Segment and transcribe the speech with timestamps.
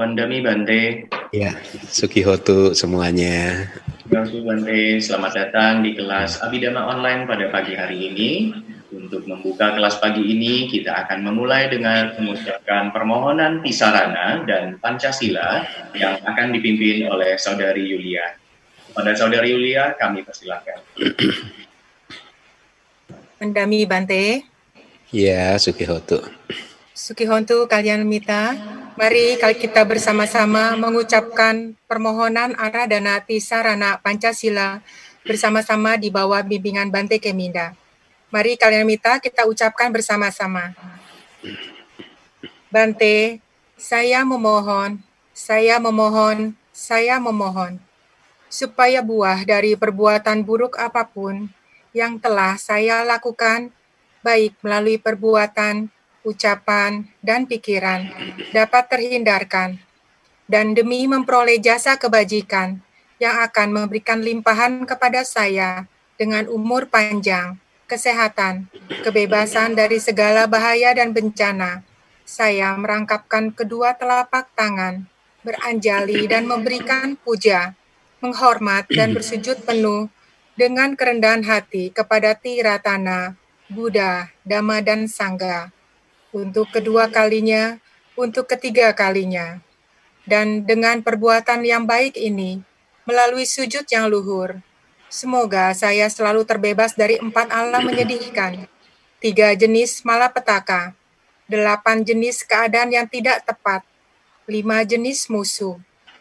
[0.00, 1.12] Wandami Bante.
[1.28, 1.60] Ya,
[1.92, 3.68] Sukihotu semuanya.
[4.08, 8.30] Terima Bante, selamat datang di kelas Abidama Online pada pagi hari ini.
[8.96, 16.16] Untuk membuka kelas pagi ini, kita akan memulai dengan mengucapkan permohonan Tisarana dan Pancasila yang
[16.24, 18.40] akan dipimpin oleh Saudari Yulia.
[18.96, 20.80] Pada Saudari Yulia, kami persilahkan.
[23.36, 24.48] Mendami Bante.
[25.12, 26.24] Ya, Sukihotu.
[26.96, 28.56] Sukihontu kalian Mita,
[28.96, 34.82] mari kita bersama-sama mengucapkan permohonan Aradana Tisarana Pancasila
[35.22, 37.76] bersama-sama di bawah bimbingan Bante Keminda.
[38.30, 40.74] Mari kalian Mita kita ucapkan bersama-sama.
[42.70, 43.42] Bante,
[43.74, 45.02] saya memohon,
[45.34, 47.82] saya memohon, saya memohon,
[48.46, 51.50] supaya buah dari perbuatan buruk apa pun
[51.90, 53.74] yang telah saya lakukan,
[54.22, 55.90] baik melalui perbuatan,
[56.22, 58.12] ucapan, dan pikiran
[58.52, 59.80] dapat terhindarkan,
[60.44, 62.82] dan demi memperoleh jasa kebajikan
[63.20, 65.88] yang akan memberikan limpahan kepada saya
[66.20, 67.56] dengan umur panjang,
[67.88, 68.68] kesehatan,
[69.04, 71.84] kebebasan dari segala bahaya dan bencana,
[72.28, 75.08] saya merangkapkan kedua telapak tangan,
[75.40, 77.74] beranjali dan memberikan puja,
[78.20, 80.12] menghormat dan bersujud penuh
[80.54, 83.34] dengan kerendahan hati kepada Tiratana,
[83.72, 85.72] Buddha, Dhamma, dan Sangha
[86.30, 87.78] untuk kedua kalinya,
[88.14, 89.58] untuk ketiga kalinya.
[90.22, 92.62] Dan dengan perbuatan yang baik ini,
[93.02, 94.62] melalui sujud yang luhur,
[95.10, 98.70] semoga saya selalu terbebas dari empat alam menyedihkan,
[99.18, 100.94] tiga jenis malapetaka,
[101.50, 103.82] delapan jenis keadaan yang tidak tepat,
[104.46, 105.74] lima jenis musuh,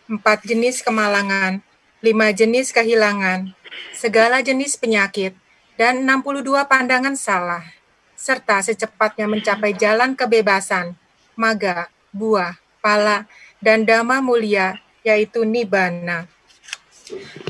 [0.09, 1.61] empat jenis kemalangan,
[2.01, 3.53] lima jenis kehilangan,
[3.93, 5.37] segala jenis penyakit,
[5.77, 7.78] dan 62 pandangan salah
[8.19, 10.91] serta secepatnya mencapai jalan kebebasan,
[11.39, 13.23] maga, buah, pala,
[13.63, 14.75] dan dhamma mulia,
[15.07, 16.27] yaitu nibbana.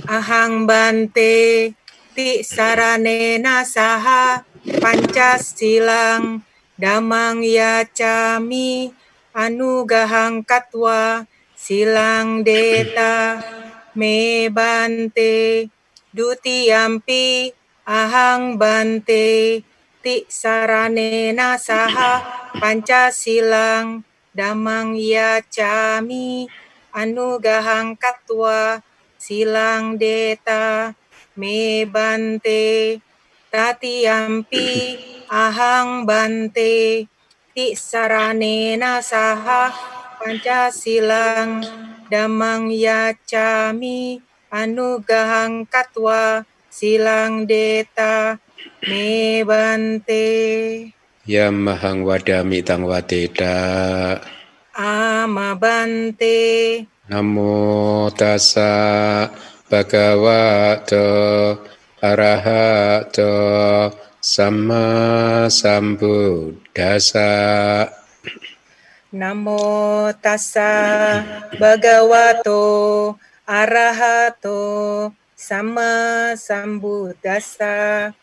[0.05, 1.73] Ahang bante
[2.13, 4.45] ti sarane nasaha
[4.77, 6.45] pancasilang
[6.77, 8.93] damang yacami
[9.33, 11.25] anugahang katwa
[11.57, 13.43] silang deta
[13.99, 15.67] me bante
[16.15, 17.51] dutiyampi
[17.83, 19.59] ahang bante
[19.99, 22.23] ti saranena saha
[22.59, 26.47] pancasilang damang yacami
[26.95, 28.79] anugahang katwa
[29.19, 30.95] silang deta
[31.35, 32.99] me bante
[33.51, 34.69] ampi
[35.29, 37.05] ahang bante.
[37.53, 39.73] Ti saranena saha
[40.21, 41.65] pancasilang
[42.09, 44.21] damang yacami
[44.53, 48.37] anugahang katwa silang deta
[48.87, 50.25] Me bante.
[51.27, 54.17] Yamahang wadami tang wadeda.
[54.73, 56.39] Ama bante.
[57.09, 59.29] Namo tassa
[59.69, 61.07] bhagavato
[62.01, 63.33] arahato
[64.21, 64.85] sama
[65.51, 67.29] sambuddhasa.
[69.09, 70.71] Namo tassa
[71.57, 72.61] bhagavato
[73.49, 74.61] arahato
[75.33, 75.91] sama
[76.37, 78.13] sambuddhasa.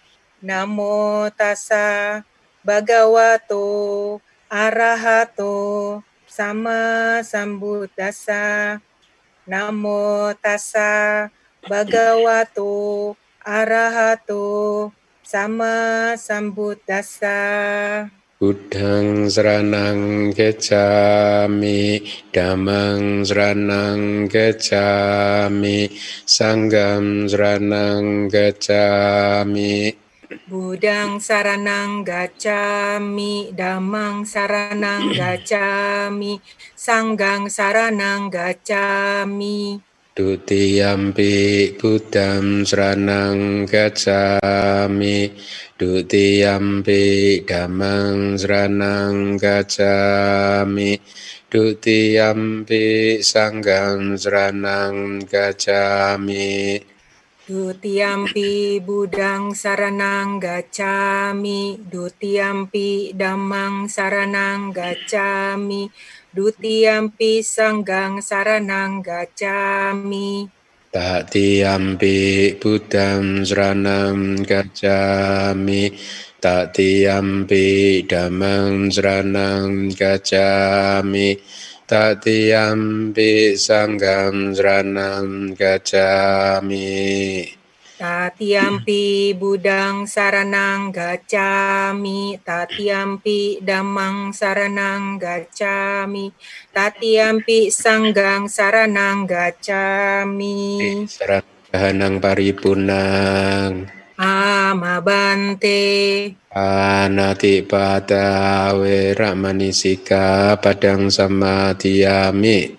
[0.44, 2.20] Namo tassa
[2.60, 4.20] bhagavato
[4.52, 8.76] arahato sama sambuddhasa.
[9.48, 11.32] Namo tassa
[11.64, 14.92] bhagavato arahato
[15.24, 17.40] sama sambuddhasa.
[18.36, 25.88] Buddhang saranang kecami, damang saranang kecami,
[26.28, 30.04] sanggam saranang kecami.
[30.26, 36.42] Budang saranang gacami, damang saranang gacami,
[36.74, 39.78] sanggang saranang gacami.
[40.16, 45.28] Dutiyampi Buddham Saranang Gacami.
[45.76, 47.04] Dutiyampi
[47.44, 50.96] Damang Saranang Gacami.
[51.52, 56.95] Dutiyampi Sanggang Saranang Gacami
[57.46, 65.86] Dutiampi budang saranang gacami, dutiampi damang saranang gacami,
[66.34, 70.50] dutiampi sanggang saranang gacami.
[70.90, 72.18] Tatiampi
[72.58, 75.94] budang saranang gacami,
[76.42, 77.66] tatiampi
[78.10, 81.38] damang saranang gacami,
[81.86, 87.46] Tatiyampi sanggam sranam gacami.
[87.94, 96.34] Tatiampi budang saranang gacami, tatiampi damang saranang gacami,
[96.74, 101.06] tatiampi sanggang saranang gacami.
[101.06, 103.86] Saranang paripunang.
[104.18, 105.80] Amabante.
[106.56, 112.76] Anati pada wera manisika padang samadhiyami.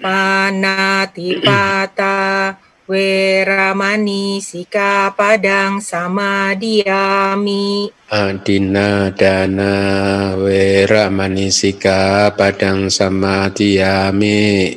[0.00, 7.88] Panati pata Weramani sika padang sama diami.
[8.12, 14.76] Adina dana weramani sika padang sama diami.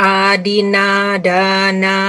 [0.00, 2.00] Adina dana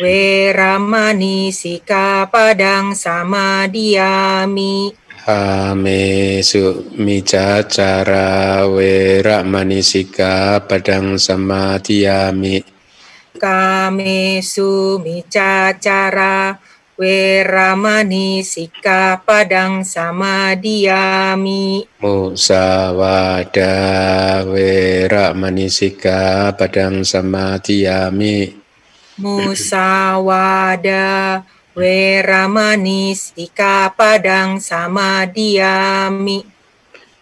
[0.00, 4.96] weramani sika padang sama diami.
[5.28, 12.64] Ame su mica cara wera manisika padang sama diami.
[13.36, 16.56] Kame sumica cara
[16.96, 21.84] weramani sika padang sama diami.
[22.00, 23.76] Musawada
[24.48, 28.59] weramani sika padang sama diami
[29.22, 31.06] musawada
[31.76, 36.60] weramani sika padang sama diami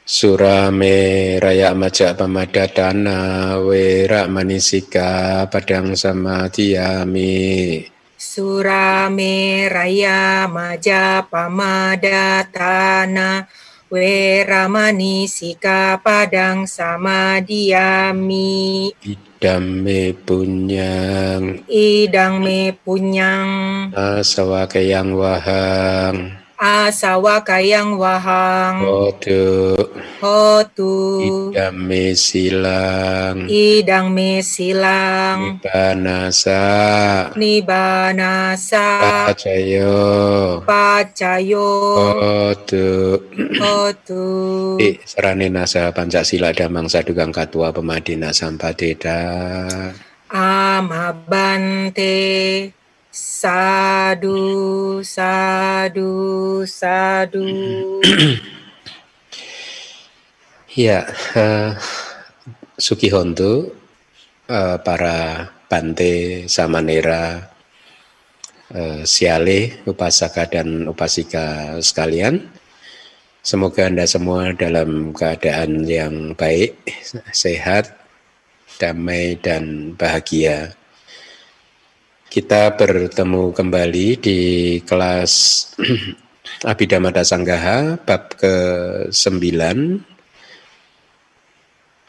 [0.08, 7.84] Surame raya maja pamadatana wera manisika padang samadhiyami.
[8.16, 13.44] Surame raya maja pamadatana
[13.92, 18.92] wera manisika padang samadhiyami.
[19.04, 21.60] Idam me punyang.
[21.68, 23.92] Idang me punyang.
[23.92, 28.82] Asawa kayang wahang asawa kayang wahang.
[28.82, 29.78] Hotu.
[30.18, 31.22] Hotu.
[31.54, 33.46] Idang me silang.
[33.46, 35.62] Idang me silang.
[35.62, 36.62] Nibanasa
[37.38, 38.86] nibanasa
[39.30, 40.02] pacayo.
[40.66, 41.70] Pacayo.
[42.18, 43.22] Hotu.
[43.62, 44.26] Hotu.
[44.82, 49.22] I sarane nasa Pancasila damang sadugang katua pemadina sampadeda
[50.28, 52.12] amabante
[53.38, 56.10] Sadu, sadu,
[56.66, 57.46] sadu.
[60.74, 61.06] ya,
[61.38, 61.70] uh,
[62.74, 63.70] Sukihontu,
[64.50, 67.46] uh, para Bante, Samanera,
[68.74, 72.42] uh, Siale, Upasaka dan Upasika sekalian.
[73.46, 76.74] Semoga Anda semua dalam keadaan yang baik,
[77.30, 77.94] sehat,
[78.82, 80.74] damai, dan bahagia.
[82.28, 84.40] Kita bertemu kembali di
[84.84, 85.32] kelas
[86.70, 89.48] Abhidhamma Sanggaha bab ke-9.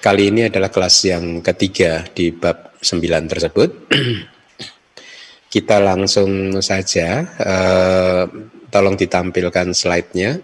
[0.04, 3.70] Kali ini adalah kelas yang ketiga di bab 9 tersebut.
[5.56, 8.28] Kita langsung saja, uh,
[8.68, 10.36] tolong ditampilkan slide-nya.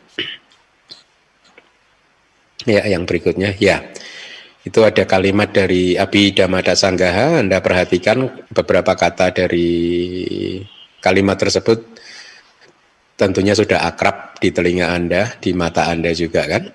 [2.66, 3.54] Ya, yang berikutnya.
[3.62, 3.86] Ya,
[4.65, 9.69] itu ada kalimat dari Abhidhamma Sanggaha, Anda perhatikan beberapa kata dari
[10.97, 11.95] kalimat tersebut
[13.15, 16.65] tentunya sudah akrab di telinga Anda, di mata Anda juga kan.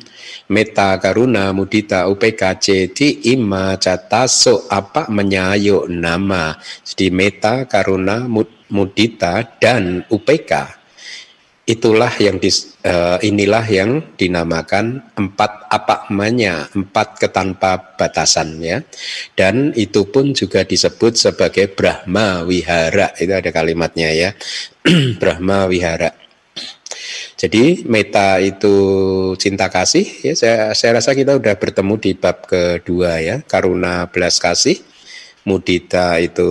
[0.54, 6.56] Meta karuna mudita upeka ceti ima cataso apa menyayo nama.
[6.82, 8.26] Jadi meta karuna
[8.70, 10.80] mudita dan upeka
[11.70, 18.80] itulah yang dis, uh, inilah yang dinamakan empat apa namanya empat ketanpa batasan ya
[19.36, 23.12] dan itu pun juga disebut sebagai Brahma Wihara.
[23.16, 24.30] Itu ada kalimatnya ya.
[25.20, 26.12] Brahma Wihara.
[27.40, 28.76] Jadi meta itu
[29.40, 34.36] cinta kasih ya saya, saya rasa kita udah bertemu di bab kedua ya karuna belas
[34.36, 34.76] kasih.
[35.40, 36.48] Mudita itu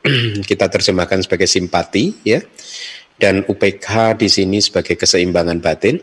[0.48, 2.40] kita terjemahkan sebagai simpati ya
[3.20, 6.00] dan UPK di sini sebagai keseimbangan batin.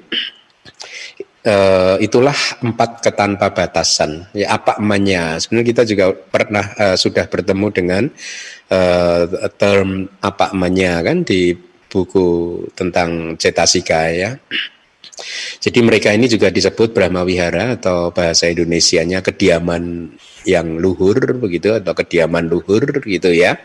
[1.48, 4.28] Uh, itulah empat ketanpa batasan.
[4.36, 5.40] Ya apa namanya?
[5.40, 8.04] Sebenarnya kita juga pernah uh, sudah bertemu dengan
[8.70, 9.24] uh,
[9.56, 11.56] term apa namanya kan di
[11.88, 14.36] buku tentang cetasika ya.
[15.58, 20.14] Jadi mereka ini juga disebut Brahma Wihara atau bahasa Indonesianya kediaman
[20.46, 23.58] yang luhur begitu atau kediaman luhur gitu ya.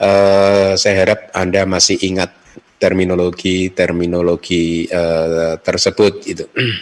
[0.00, 2.32] Uh, saya harap Anda masih ingat
[2.80, 6.48] terminologi-terminologi uh, tersebut itu.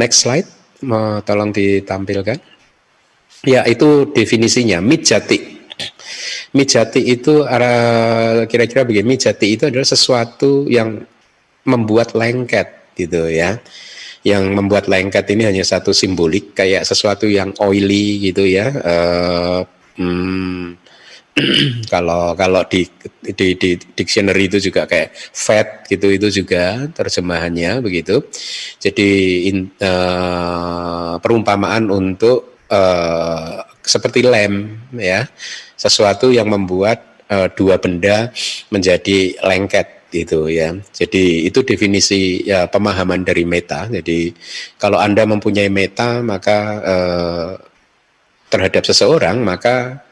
[0.00, 0.46] Next slide,
[0.84, 2.38] mau tolong ditampilkan.
[3.48, 5.64] Ya, itu definisinya mijati.
[6.52, 7.48] Mijati itu
[8.44, 11.00] kira-kira begini, mijati itu adalah sesuatu yang
[11.64, 13.56] membuat lengket gitu ya.
[14.20, 18.68] Yang membuat lengket ini hanya satu simbolik kayak sesuatu yang oily gitu ya.
[18.68, 19.64] Uh,
[21.92, 22.86] kalau kalau di,
[23.24, 28.22] di di dictionary itu juga kayak fat gitu itu juga terjemahannya begitu.
[28.78, 29.10] Jadi
[29.50, 35.26] in, uh, perumpamaan untuk uh, seperti lem ya,
[35.74, 38.30] sesuatu yang membuat uh, dua benda
[38.70, 40.74] menjadi lengket itu ya.
[40.90, 43.86] Jadi itu definisi ya pemahaman dari meta.
[43.86, 44.34] Jadi
[44.78, 47.50] kalau Anda mempunyai meta maka uh,
[48.50, 50.02] terhadap seseorang maka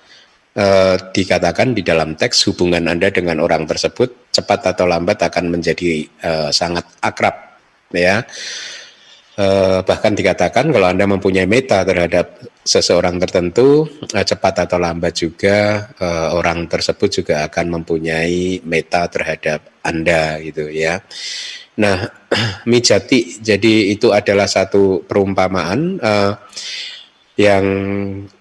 [0.58, 6.02] eh, dikatakan di dalam teks hubungan Anda dengan orang tersebut cepat atau lambat akan menjadi
[6.02, 7.62] eh, sangat akrab
[7.94, 8.26] ya.
[9.38, 15.86] Eh, bahkan dikatakan kalau Anda mempunyai meta terhadap seseorang tertentu eh, cepat atau lambat juga
[15.94, 20.98] eh, orang tersebut juga akan mempunyai meta terhadap Anda gitu ya.
[21.78, 22.02] Nah,
[22.70, 26.34] mijati jadi itu adalah satu perumpamaan uh,
[27.38, 27.64] yang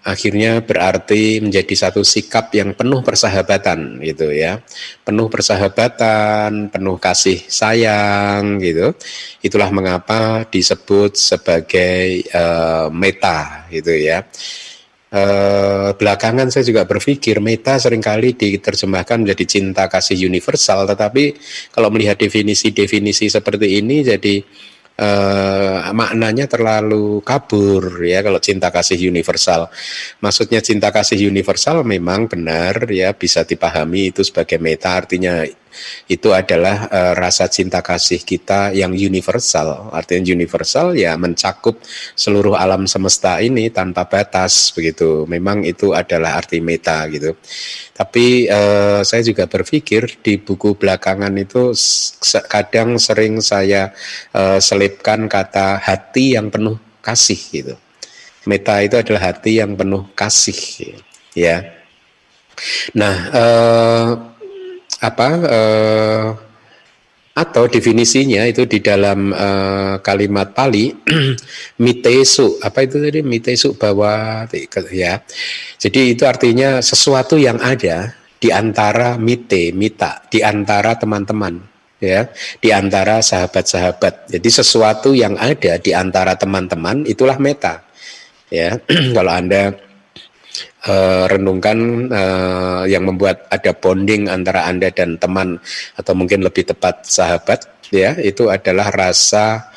[0.01, 4.58] akhirnya berarti menjadi satu sikap yang penuh persahabatan gitu ya.
[5.06, 8.98] Penuh persahabatan penuh kasih sayang gitu.
[9.46, 14.25] Itulah mengapa disebut sebagai uh, meta gitu ya.
[15.08, 21.32] Uh, belakangan saya juga berpikir meta sering kali diterjemahkan menjadi cinta kasih universal tetapi
[21.72, 24.44] kalau melihat definisi-definisi seperti ini jadi
[24.98, 29.70] uh, maknanya terlalu kabur ya kalau cinta kasih universal.
[30.22, 35.46] Maksudnya cinta kasih universal memang benar ya bisa dipahami itu sebagai meta artinya
[36.07, 39.91] itu adalah uh, rasa cinta kasih kita yang universal.
[39.91, 41.79] Artinya universal ya mencakup
[42.13, 45.27] seluruh alam semesta ini tanpa batas begitu.
[45.27, 47.36] Memang itu adalah arti meta gitu.
[47.98, 51.74] Tapi uh, saya juga berpikir di buku belakangan itu
[52.48, 53.89] kadang sering saya
[54.38, 57.75] uh, selipkan kata hati yang penuh kasih gitu.
[58.48, 60.96] Meta itu adalah hati yang penuh kasih
[61.36, 61.77] ya.
[62.98, 64.07] Nah, uh,
[65.01, 66.27] apa uh,
[67.38, 70.89] atau definisinya itu di dalam uh, kalimat Pali
[71.86, 72.58] mitesu.
[72.66, 73.22] Apa itu tadi?
[73.22, 74.44] Mitesu bahwa
[74.89, 75.22] ya.
[75.77, 81.62] Jadi itu artinya sesuatu yang ada di antara mite mita di antara teman-teman
[82.01, 82.25] ya.
[82.58, 84.34] Di antara sahabat-sahabat.
[84.34, 87.86] Jadi sesuatu yang ada di antara teman-teman itulah meta
[88.50, 88.82] ya.
[89.16, 89.77] Kalau anda
[90.88, 95.60] uh, renungkan uh, yang membuat ada bonding antara Anda dan teman
[96.00, 98.15] atau mungkin lebih tepat sahabat ya.
[98.17, 99.67] Itu adalah rasa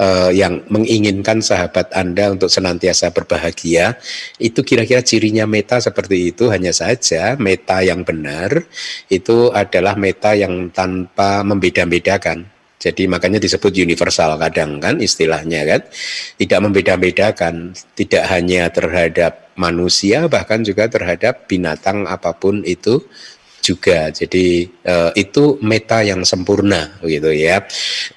[0.00, 4.00] uh, yang menginginkan sahabat Anda untuk senantiasa berbahagia.
[4.40, 8.64] Itu kira-kira cirinya meta seperti itu hanya saja meta yang benar
[9.12, 12.50] itu adalah meta yang tanpa membeda-bedakan.
[12.84, 15.80] Jadi makanya disebut universal kadang kan istilahnya kan.
[16.36, 23.02] Tidak membeda-bedakan, tidak hanya terhadap manusia bahkan juga terhadap binatang apa pun itu
[23.64, 24.12] juga.
[24.12, 27.64] Jadi uh, itu meta yang sempurna gitu ya.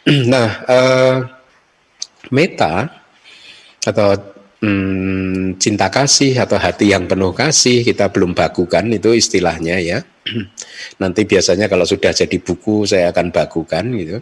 [0.32, 1.16] Nah, uh,
[2.32, 2.92] meta
[3.88, 10.00] atau hmm, cinta kasih atau hati yang penuh kasih kita belum bakukan itu istilahnya ya.
[11.02, 14.18] Nanti biasanya kalau sudah jadi buku saya akan bakukan gitu.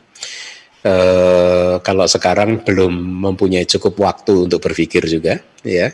[0.86, 0.94] E,
[1.82, 2.94] kalau sekarang belum
[3.26, 5.90] mempunyai cukup waktu untuk berpikir juga ya.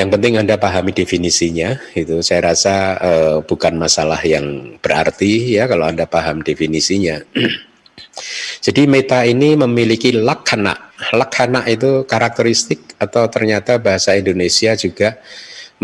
[0.00, 3.12] Yang penting Anda pahami definisinya itu saya rasa e,
[3.44, 7.20] bukan masalah yang berarti ya kalau Anda paham definisinya.
[8.64, 10.96] Jadi meta ini memiliki lakhana.
[11.12, 15.20] Lakhana itu karakteristik atau ternyata bahasa Indonesia juga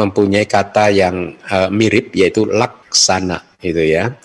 [0.00, 4.16] mempunyai kata yang uh, mirip yaitu laksana itu ya.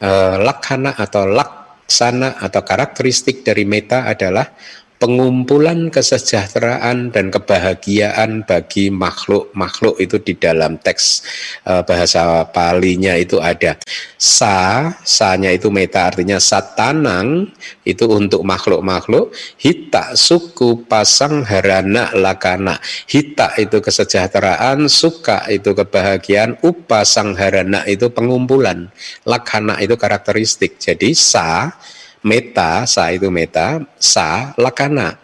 [0.00, 4.56] Uh, lakhana atau laksana atau karakteristik dari meta adalah
[5.04, 11.20] pengumpulan kesejahteraan dan kebahagiaan bagi makhluk-makhluk itu di dalam teks
[11.68, 13.76] uh, bahasa palinya itu ada.
[14.16, 17.52] Sa sa-nya itu meta artinya satanang
[17.84, 19.36] itu untuk makhluk-makhluk.
[19.60, 22.80] Hita suku pasang harana lakana.
[23.04, 28.88] Hita itu kesejahteraan suka itu kebahagiaan upasang harana itu pengumpulan.
[29.28, 30.80] Lakana itu karakteristik.
[30.80, 31.76] Jadi sa
[32.24, 35.20] meta, sa itu meta, sa lakana.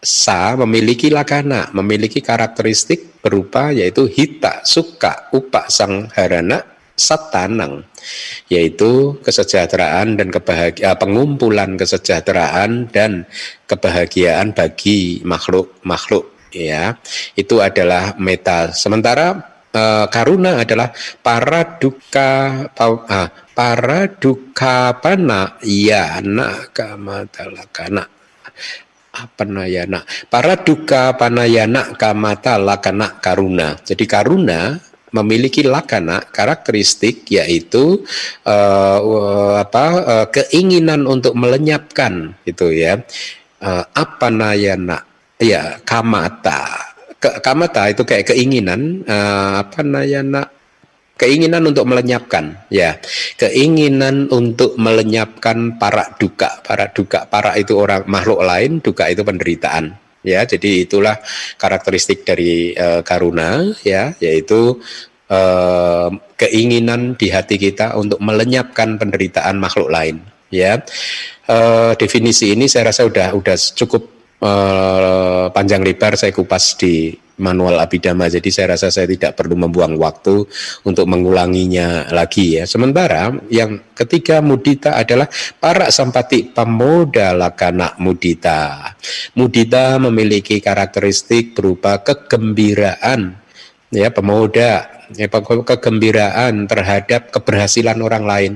[0.00, 6.64] Sa memiliki lakana, memiliki karakteristik berupa yaitu hita, suka, upa, sang harana,
[7.00, 7.80] satanang
[8.52, 13.24] yaitu kesejahteraan dan kebahagiaan pengumpulan kesejahteraan dan
[13.64, 17.00] kebahagiaan bagi makhluk-makhluk ya
[17.40, 19.40] itu adalah meta sementara
[19.74, 22.30] uh, karuna adalah para duka
[22.74, 28.20] uh, para duka pana yana kamatalakana
[29.10, 33.76] apa nayana para duka panayana kamata lakana karuna.
[33.82, 34.78] Jadi karuna
[35.10, 38.06] memiliki lakana karakteristik yaitu
[38.46, 43.02] uh, apa uh, keinginan untuk melenyapkan itu ya.
[43.60, 45.04] Uh, apa nayana
[45.36, 46.89] ya kamata
[47.20, 50.48] Ke, kamata itu kayak keinginan uh, apa nayana
[51.20, 52.96] keinginan untuk melenyapkan ya.
[53.36, 56.64] Keinginan untuk melenyapkan para duka.
[56.64, 59.92] Para duka para itu orang makhluk lain duka itu penderitaan
[60.24, 60.48] ya.
[60.48, 61.20] Jadi itulah
[61.60, 64.16] karakteristik dari uh, karuna ya.
[64.16, 64.80] Yaitu
[65.28, 66.08] uh,
[66.40, 70.80] keinginan di hati kita untuk melenyapkan penderitaan makhluk lain ya.
[71.44, 77.80] Uh, definisi ini saya rasa udah udah cukup uh, panjang lebar saya kupas di manual
[77.80, 80.44] abidama jadi saya rasa saya tidak perlu membuang waktu
[80.84, 82.68] untuk mengulanginya lagi ya.
[82.68, 88.92] Sementara yang ketiga mudita adalah para sampati pemuda lakana mudita.
[89.34, 93.40] Mudita memiliki karakteristik berupa kegembiraan
[93.90, 98.52] ya pemuda ya, kegembiraan terhadap keberhasilan orang lain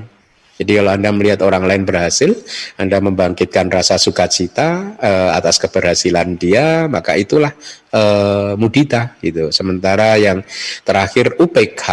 [0.55, 2.31] jadi kalau Anda melihat orang lain berhasil,
[2.79, 7.51] Anda membangkitkan rasa sukacita uh, atas keberhasilan dia, maka itulah
[7.91, 9.51] uh, mudita gitu.
[9.51, 10.47] Sementara yang
[10.87, 11.83] terakhir UPK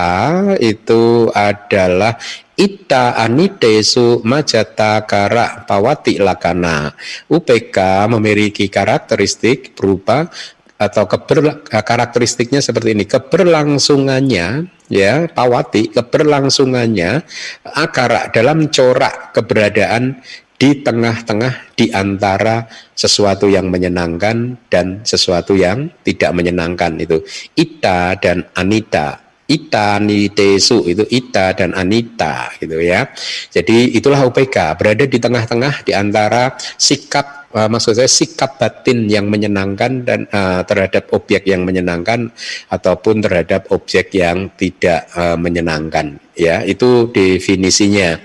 [0.62, 2.14] itu adalah
[2.52, 6.94] Ita anitesu majata kara pawati lakana.
[7.26, 10.28] UPK memiliki karakteristik berupa
[10.76, 17.24] atau keber, karakteristiknya seperti ini keberlangsungannya ya pawati keberlangsungannya
[17.72, 20.20] akara dalam corak keberadaan
[20.60, 27.18] di tengah-tengah di antara sesuatu yang menyenangkan dan sesuatu yang tidak menyenangkan itu.
[27.58, 33.04] Ita dan anita ita nitesu itu ita dan anita gitu ya.
[33.52, 39.28] Jadi itulah UPK berada di tengah-tengah di antara sikap uh, maksud saya sikap batin yang
[39.28, 42.32] menyenangkan dan uh, terhadap objek yang menyenangkan
[42.72, 46.64] ataupun terhadap objek yang tidak uh, menyenangkan ya.
[46.64, 48.16] Itu definisinya.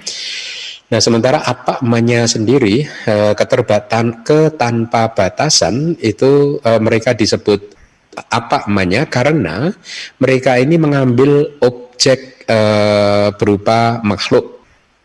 [0.88, 2.88] Nah, sementara apa manya sendiri
[3.36, 7.77] keterbatan ketanpa batasan itu mereka disebut
[8.30, 9.70] apa manya karena
[10.18, 12.48] mereka ini mengambil objek
[13.36, 14.58] berupa makhluk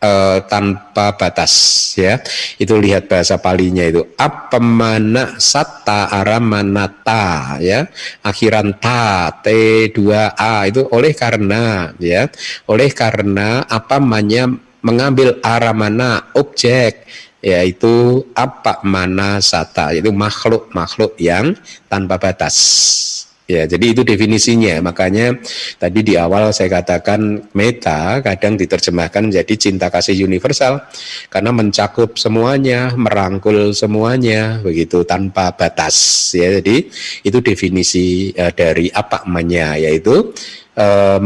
[0.03, 1.53] uh, tanpa batas
[1.95, 2.19] ya.
[2.59, 4.03] Itu lihat bahasa palinya itu.
[4.19, 7.87] Apa mana sata aramanata ya.
[8.21, 9.47] Akhiran ta t
[9.95, 10.67] 2 a.
[10.67, 12.27] Itu oleh karena ya.
[12.67, 14.51] Oleh karena apa namanya?
[14.83, 17.07] Mengambil aramana objek
[17.39, 21.55] yaitu apa mana sata yaitu makhluk makhluk yang
[21.87, 22.55] tanpa batas
[23.43, 24.79] Ya, jadi itu definisinya.
[24.79, 25.35] Makanya
[25.75, 30.79] tadi di awal saya katakan meta kadang diterjemahkan menjadi cinta kasih universal
[31.27, 36.55] karena mencakup semuanya, merangkul semuanya begitu tanpa batas ya.
[36.63, 36.87] Jadi
[37.27, 40.31] itu definisi uh, dari apa namanya yaitu
[40.79, 41.19] uh,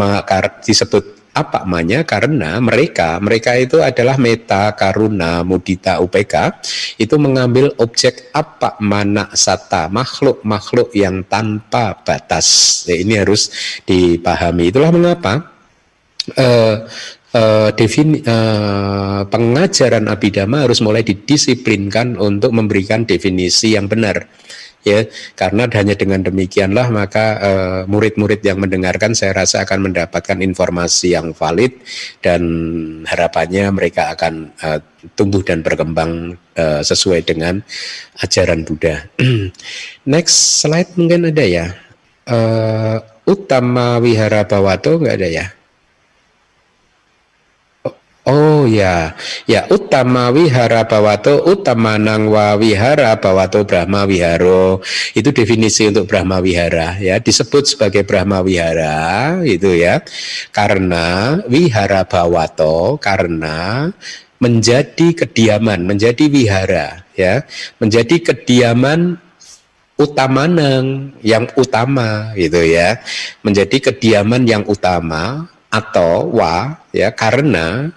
[0.65, 6.65] disebut apa namanya karena mereka mereka itu adalah meta karuna mudita upk
[6.97, 12.81] itu mengambil objek apa mana sata makhluk makhluk yang tanpa batas.
[12.89, 13.53] Ya, ini harus
[13.85, 14.73] dipahami.
[14.73, 15.53] Itulah mengapa
[16.33, 16.75] uh,
[17.37, 24.25] uh, defini, uh, pengajaran abidama harus mulai didisiplinkan untuk memberikan definisi yang benar
[24.87, 25.01] ya
[25.35, 31.35] karena hanya dengan demikianlah maka eh, murid-murid yang mendengarkan saya rasa akan mendapatkan informasi yang
[31.35, 31.75] valid
[32.23, 32.41] dan
[33.03, 34.79] harapannya mereka akan uh,
[35.13, 37.61] tumbuh dan berkembang uh, sesuai dengan
[38.21, 39.07] ajaran Buddha.
[40.13, 41.65] Next slide mungkin ada ya.
[42.27, 45.45] Uh, utama wihara bawato nggak ada ya?
[48.27, 49.15] Oh ya,
[49.47, 54.83] ya utama wihara bawato utama nangwa wihara bawato brahma wiharo
[55.15, 57.23] itu definisi untuk brahma wihara ya.
[57.23, 60.03] Disebut sebagai brahma wihara itu ya.
[60.51, 63.95] Karena wihara bawato karena
[64.43, 67.47] menjadi kediaman menjadi wihara ya.
[67.79, 69.23] Menjadi kediaman
[69.95, 72.99] utamanang yang utama gitu ya.
[73.39, 77.95] Menjadi kediaman yang utama atau wa ya karena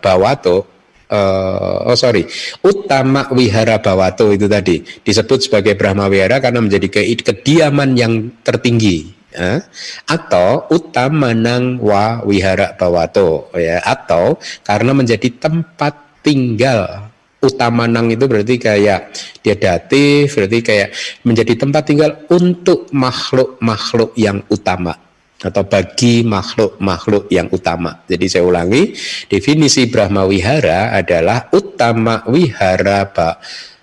[0.00, 2.24] bawato uh, oh sorry.
[2.62, 4.80] Utama wihara bawato itu tadi.
[4.80, 9.18] Disebut sebagai Brahma wihara karena menjadi ke kediaman yang tertinggi.
[9.30, 9.62] Ya.
[10.10, 13.78] atau utama nang wa wihara bawato ya.
[13.82, 17.10] Atau karena menjadi tempat tinggal.
[17.40, 20.88] Utama nang itu berarti kayak dia datif berarti kayak
[21.24, 24.92] menjadi tempat tinggal untuk makhluk-makhluk yang utama
[25.40, 28.04] atau bagi makhluk-makhluk yang utama.
[28.04, 28.92] Jadi saya ulangi,
[29.26, 33.40] definisi Brahma Wihara adalah utama wihara ba,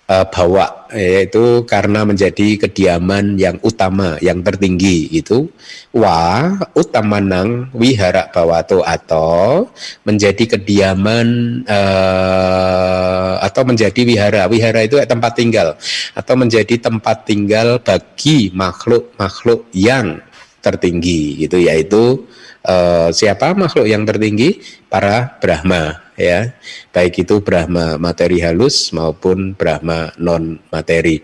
[0.07, 5.51] uh, bawa yaitu karena menjadi kediaman yang utama yang tertinggi itu
[5.91, 9.67] wa utamanang wihara bawato atau
[10.07, 15.75] menjadi kediaman uh, atau menjadi wihara wihara itu tempat tinggal
[16.15, 20.23] atau menjadi tempat tinggal bagi makhluk-makhluk yang
[20.61, 22.25] tertinggi gitu yaitu
[22.67, 24.61] uh, siapa makhluk yang tertinggi?
[24.87, 26.55] Para Brahma ya.
[26.95, 31.21] Baik itu Brahma materi halus maupun Brahma non materi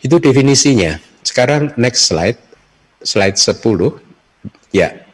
[0.00, 0.98] itu definisinya.
[1.20, 2.40] Sekarang next slide
[3.04, 3.60] slide 10
[4.70, 5.09] ya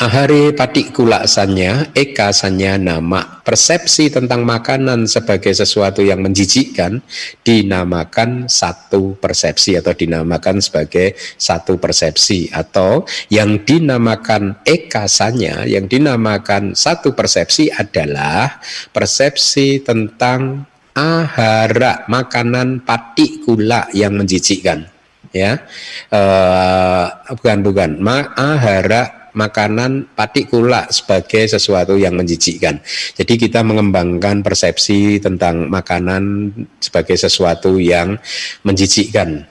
[0.00, 3.42] Ahari patik kulaksannya, ekasannya nama.
[3.44, 7.04] Persepsi tentang makanan sebagai sesuatu yang menjijikkan
[7.44, 17.12] dinamakan satu persepsi atau dinamakan sebagai satu persepsi atau yang dinamakan ekasannya, yang dinamakan satu
[17.12, 18.62] persepsi adalah
[18.94, 20.64] persepsi tentang
[20.96, 24.90] ahara makanan patik kula yang menjijikkan
[25.30, 25.62] ya
[26.10, 27.06] uh,
[27.38, 32.80] bukan bukan ma ahara makanan patikula sebagai sesuatu yang menjijikkan.
[33.16, 38.18] Jadi kita mengembangkan persepsi tentang makanan sebagai sesuatu yang
[38.62, 39.46] menjijikkan.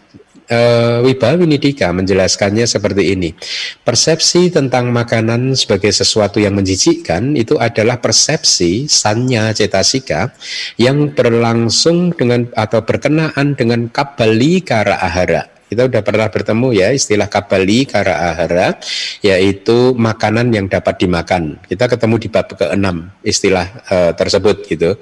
[0.49, 3.37] Uh, Wibawa Winidika menjelaskannya seperti ini.
[3.85, 10.33] Persepsi tentang makanan sebagai sesuatu yang menjijikkan itu adalah persepsi sanya cetasika
[10.81, 17.29] yang berlangsung dengan atau berkenaan dengan kabali kara ahara kita sudah pernah bertemu ya istilah
[17.29, 18.81] kabali kara ahara
[19.21, 21.61] yaitu makanan yang dapat dimakan.
[21.69, 22.87] Kita ketemu di bab ke-6
[23.21, 24.97] istilah uh, tersebut gitu.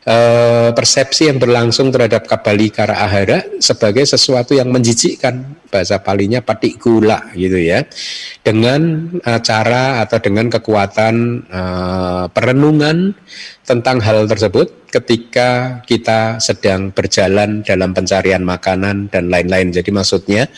[0.00, 6.82] Uh, persepsi yang berlangsung terhadap kabali kara ahara sebagai sesuatu yang menjijikkan bahasa palinya patik
[6.82, 7.86] gula gitu ya
[8.42, 11.14] dengan uh, cara atau dengan kekuatan
[11.46, 13.14] uh, perenungan
[13.70, 19.70] tentang hal tersebut ketika kita sedang berjalan dalam pencarian makanan dan lain-lain.
[19.70, 20.50] Jadi maksudnya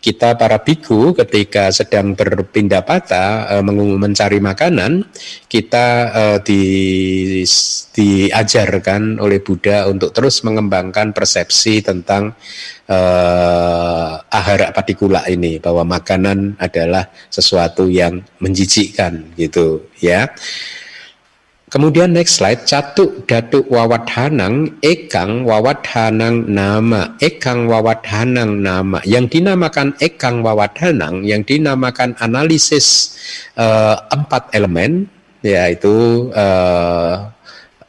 [0.00, 3.64] kita para biku ketika sedang berpindah patah e,
[4.00, 5.04] mencari makanan,
[5.46, 6.62] kita e, di,
[7.92, 12.32] diajarkan oleh Buddha untuk terus mengembangkan persepsi tentang
[12.88, 12.98] e,
[14.28, 20.30] ahara patikula ini bahwa makanan adalah sesuatu yang menjijikkan gitu ya.
[21.74, 29.02] Kemudian next slide, catuk datuk wawathanang ekang wawathanang nama, ekang wawathanang nama.
[29.02, 33.18] Yang dinamakan ekang wawathanang, yang dinamakan analisis
[33.58, 35.10] uh, empat elemen,
[35.42, 37.33] yaitu uh,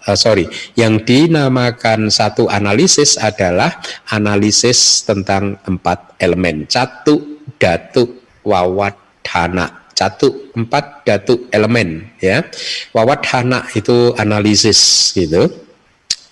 [0.08, 3.82] uh, sorry, yang dinamakan satu analisis adalah
[4.14, 6.70] analisis tentang empat elemen.
[6.70, 12.44] Catuk datuk wawathanang satu empat datu elemen ya.
[12.92, 15.48] Wawatana itu analisis gitu.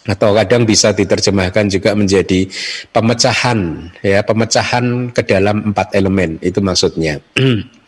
[0.04, 2.44] Atau kadang bisa diterjemahkan juga menjadi
[2.92, 4.20] pemecahan ya.
[4.20, 7.24] Pemecahan ke dalam empat elemen itu maksudnya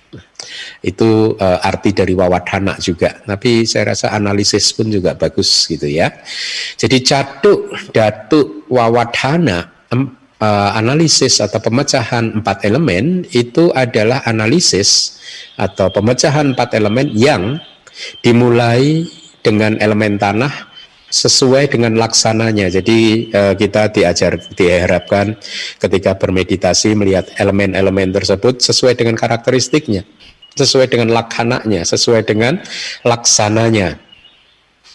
[0.86, 3.26] itu uh, arti dari wawatana juga.
[3.26, 6.14] Tapi saya rasa analisis pun juga bagus gitu ya.
[6.78, 15.20] Jadi caduk datu wawatana uh, analisis atau pemecahan empat elemen itu adalah analisis
[15.56, 17.58] atau pemecahan empat elemen yang
[18.20, 19.08] dimulai
[19.40, 20.75] dengan elemen tanah
[21.10, 22.70] sesuai dengan laksananya.
[22.70, 25.38] Jadi eh, kita diajar diharapkan
[25.80, 30.04] ketika bermeditasi melihat elemen-elemen tersebut sesuai dengan karakteristiknya,
[30.58, 32.60] sesuai dengan laksananya, sesuai dengan
[33.06, 34.02] laksananya.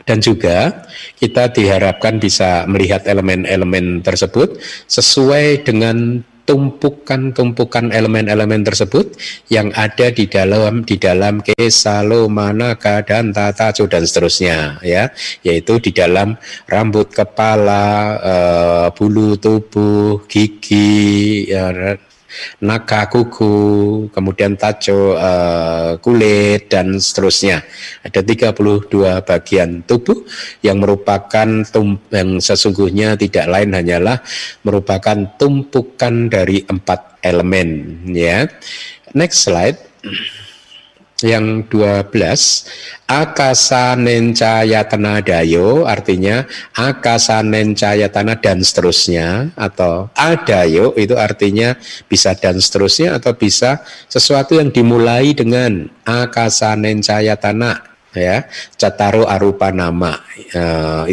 [0.01, 0.88] Dan juga
[1.20, 4.57] kita diharapkan bisa melihat elemen-elemen tersebut
[4.88, 9.14] sesuai dengan tumpukan-tumpukan elemen-elemen tersebut
[9.54, 15.14] yang ada di dalam di dalam kesalo manaka dan tata dan seterusnya ya.
[15.46, 16.34] Yaitu di dalam
[16.66, 17.86] rambut kepala
[18.18, 21.70] uh, bulu tubuh gigi ya,
[22.62, 23.54] naga kuku,
[24.12, 27.62] kemudian taco uh, kulit dan seterusnya.
[28.04, 30.24] Ada 32 bagian tubuh
[30.64, 34.22] yang merupakan tum yang sesungguhnya tidak lain hanyalah
[34.66, 38.46] merupakan tumpukan dari empat elemen ya.
[39.14, 39.78] Next slide
[41.24, 42.11] yang 12
[43.11, 53.20] akasa nencayatana dayo artinya akasa nencayatana dan seterusnya atau adayo itu artinya bisa dan seterusnya
[53.20, 60.18] atau bisa sesuatu yang dimulai dengan akasa nencayatana ya cataru arupa nama.
[60.35, 60.62] E,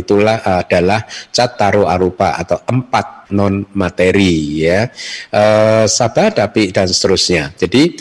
[0.02, 4.89] itulah adalah cataru arupa atau empat non materi ya.
[5.30, 5.43] E,
[5.86, 7.54] sabar tapi dan seterusnya.
[7.58, 7.98] Jadi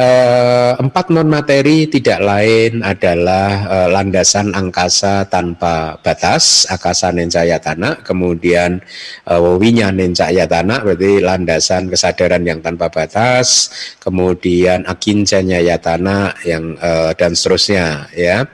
[0.00, 8.00] Uh, empat non materi tidak lain adalah uh, landasan angkasa tanpa batas, akasa nencaya tanah,
[8.00, 8.80] kemudian
[9.28, 13.68] uh, winya nencaya tanah, berarti landasan kesadaran yang tanpa batas,
[14.00, 18.48] kemudian akincanya ya tanah yang uh, dan seterusnya ya.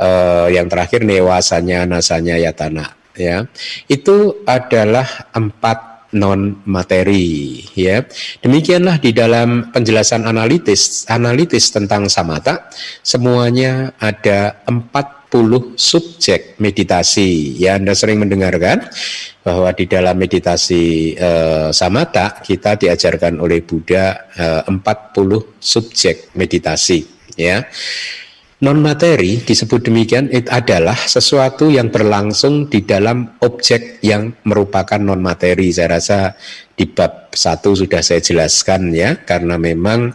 [0.00, 3.44] Uh, yang terakhir newasanya nasanya ya tanah ya.
[3.92, 5.04] Itu adalah
[5.36, 8.00] empat non materi ya.
[8.40, 12.72] Demikianlah di dalam penjelasan analitis analitis tentang samata
[13.04, 17.60] semuanya ada 40 subjek meditasi.
[17.60, 18.88] Ya Anda sering mendengarkan
[19.44, 27.04] bahwa di dalam meditasi eh, samata kita diajarkan oleh Buddha eh, 40 subjek meditasi
[27.36, 27.68] ya.
[28.58, 35.22] Non materi disebut demikian itu adalah sesuatu yang berlangsung di dalam objek yang merupakan non
[35.22, 35.70] materi.
[35.70, 36.34] Saya rasa
[36.74, 40.10] di bab satu sudah saya jelaskan ya, karena memang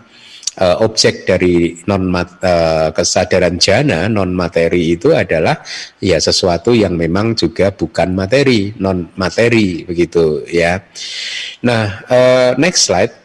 [0.60, 5.64] uh, objek dari non uh, kesadaran jana non materi itu adalah
[6.04, 10.84] ya sesuatu yang memang juga bukan materi, non materi begitu ya.
[11.64, 13.24] Nah, uh, next slide.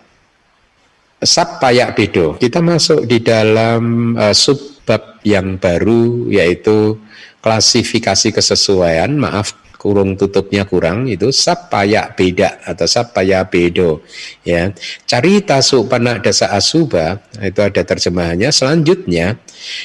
[1.19, 2.39] Sab payak bedo.
[2.39, 6.97] Kita masuk di dalam uh, sub bab yang baru yaitu
[7.45, 14.03] klasifikasi kesesuaian, maaf kurung tutupnya kurang itu sapaya beda atau sapaya bedo
[14.43, 14.75] ya.
[15.07, 18.51] Carita supana dasa asuba itu ada terjemahannya.
[18.51, 19.39] Selanjutnya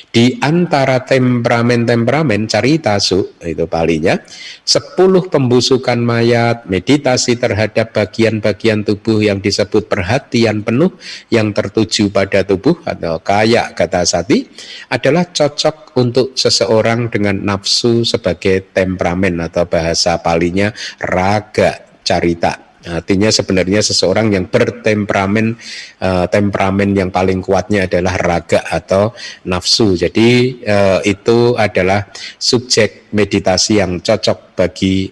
[0.10, 4.17] di antara temperamen-temperamen carita su itu palinya
[4.65, 10.93] sepuluh pembusukan mayat meditasi terhadap bagian-bagian tubuh yang disebut perhatian penuh
[11.29, 14.49] yang tertuju pada tubuh atau kayak kata sati
[14.89, 20.72] adalah cocok untuk seseorang dengan nafsu sebagai temperamen atau bahasa bahasa palinya
[21.04, 22.80] raga carita.
[22.84, 25.56] Artinya sebenarnya seseorang yang bertemperamen
[26.04, 29.15] uh, temperamen yang paling kuatnya adalah raga atau
[29.48, 29.96] nafsu.
[29.96, 35.08] Jadi uh, itu adalah subjek meditasi yang cocok bagi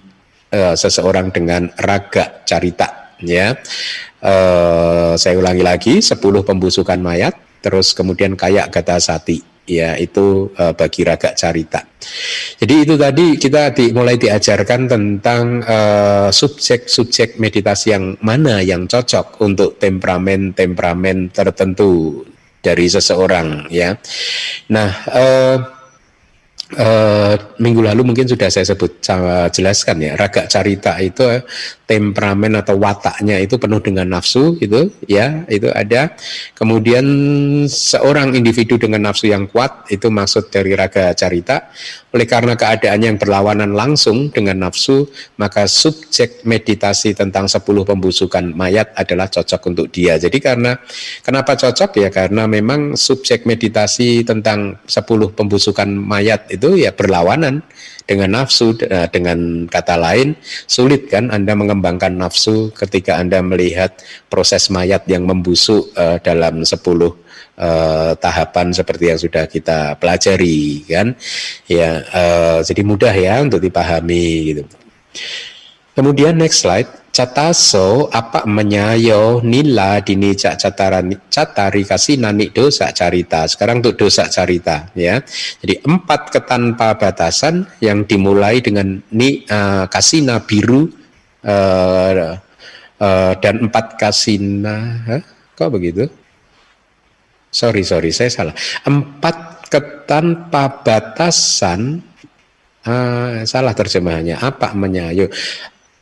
[0.51, 3.55] uh, seseorang dengan raga carita ya.
[4.19, 10.73] Uh, saya ulangi lagi 10 pembusukan mayat terus kemudian kayak kata sati ya itu uh,
[10.73, 11.85] bagi raga carita.
[12.57, 15.61] Jadi itu tadi kita di, mulai diajarkan tentang
[16.33, 22.25] subjek-subjek uh, meditasi yang mana yang cocok untuk temperamen-temperamen tertentu
[22.61, 23.97] dari seseorang ya.
[24.69, 25.80] Nah, uh,
[26.77, 29.01] uh, minggu lalu mungkin sudah saya sebut
[29.51, 31.23] jelaskan ya raga carita itu
[31.87, 36.15] temperamen atau wataknya itu penuh dengan nafsu gitu ya itu ada.
[36.55, 37.05] Kemudian
[37.67, 41.71] seorang individu dengan nafsu yang kuat itu maksud dari raga carita
[42.11, 45.07] oleh karena keadaannya yang berlawanan langsung dengan nafsu
[45.39, 50.19] maka subjek meditasi tentang 10 pembusukan mayat adalah cocok untuk dia.
[50.19, 50.75] Jadi karena
[51.23, 52.03] kenapa cocok?
[52.03, 57.65] Ya karena memang subjek meditasi tentang 10 pembusukan mayat itu ya berlawanan
[58.05, 60.35] dengan nafsu eh, dengan kata lain
[60.67, 63.95] sulit kan Anda mengembangkan nafsu ketika Anda melihat
[64.27, 67.15] proses mayat yang membusuk uh, dalam 10 uh,
[67.55, 71.15] eh, tahapan seperti yang sudah kita pelajari kan
[71.71, 74.63] ya uh, jadi mudah ya untuk dipahami gitu.
[75.91, 81.83] Kemudian next slide cataso apa menyayo nila dini cak catarani catari
[82.17, 83.45] nani dosa carita.
[83.45, 85.19] Sekarang untuk dosa carita ya.
[85.59, 90.87] Jadi empat ketanpa batasan yang dimulai dengan ni uh, kasina biru
[91.43, 92.39] uh,
[92.97, 95.21] uh, dan empat kasina huh?
[95.53, 96.07] kok begitu?
[97.51, 98.55] Sorry sorry saya salah.
[98.87, 101.99] Empat ketanpa batasan
[102.87, 104.39] uh, salah terjemahannya.
[104.39, 105.27] Apa menyayo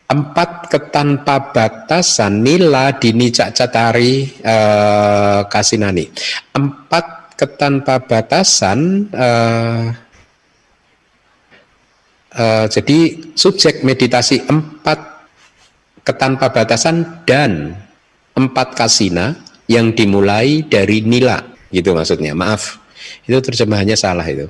[0.10, 6.10] empat ketanpa batasan nila dini cak catari uh, kasinani.
[6.58, 9.86] Empat ketanpa batasan uh,
[12.34, 13.00] uh, jadi
[13.38, 15.30] subjek meditasi empat
[16.02, 17.78] ketanpa batasan dan
[18.34, 19.38] empat kasina
[19.70, 21.38] yang dimulai dari nila
[21.70, 22.34] gitu maksudnya.
[22.34, 22.82] Maaf
[23.30, 24.50] itu terjemahannya salah itu.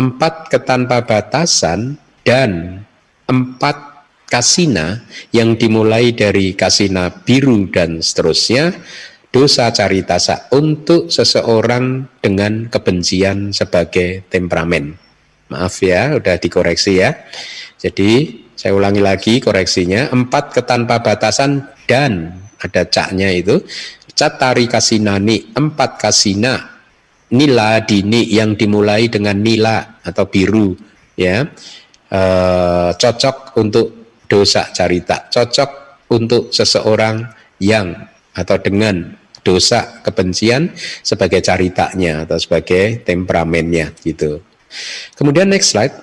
[0.00, 2.80] Empat ketanpa batasan dan
[3.28, 3.93] empat
[4.28, 8.74] kasina yang dimulai dari kasina biru dan seterusnya
[9.34, 14.94] dosa caritasa untuk seseorang dengan kebencian sebagai temperamen.
[15.50, 17.10] Maaf ya, udah dikoreksi ya.
[17.76, 22.32] Jadi saya ulangi lagi koreksinya, empat ketanpa batasan dan
[22.62, 23.60] ada caknya itu,
[24.14, 26.80] catari kasinani, empat kasina,
[27.34, 30.72] nila dini yang dimulai dengan nila atau biru,
[31.18, 31.44] ya,
[32.08, 32.20] e,
[32.94, 34.03] cocok untuk
[34.34, 35.70] dosa carita cocok
[36.10, 37.22] untuk seseorang
[37.62, 37.94] yang
[38.34, 39.14] atau dengan
[39.46, 40.72] dosa, kebencian
[41.04, 44.42] sebagai caritanya atau sebagai temperamennya gitu.
[45.14, 45.94] Kemudian next slide.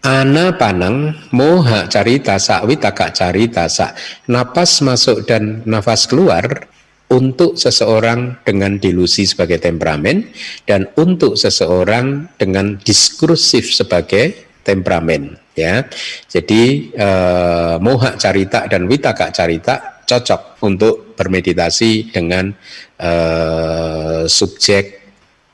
[0.00, 3.92] Ana panang moha carita sa witaka carita sa
[4.32, 6.68] napas masuk dan nafas keluar
[7.12, 10.24] untuk seseorang dengan delusi sebagai temperamen
[10.64, 15.86] dan untuk seseorang dengan diskursif sebagai temperamen ya.
[16.30, 22.50] Jadi eh, moha carita dan witaka carita cocok untuk bermeditasi dengan
[22.98, 25.00] eh, subjek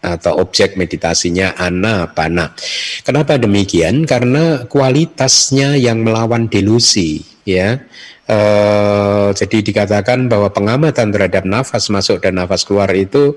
[0.07, 2.55] atau objek meditasinya anapana.
[3.03, 4.07] Kenapa demikian?
[4.07, 7.83] Karena kualitasnya yang melawan delusi, ya.
[8.27, 8.39] E,
[9.35, 13.35] jadi dikatakan bahwa pengamatan terhadap nafas masuk dan nafas keluar itu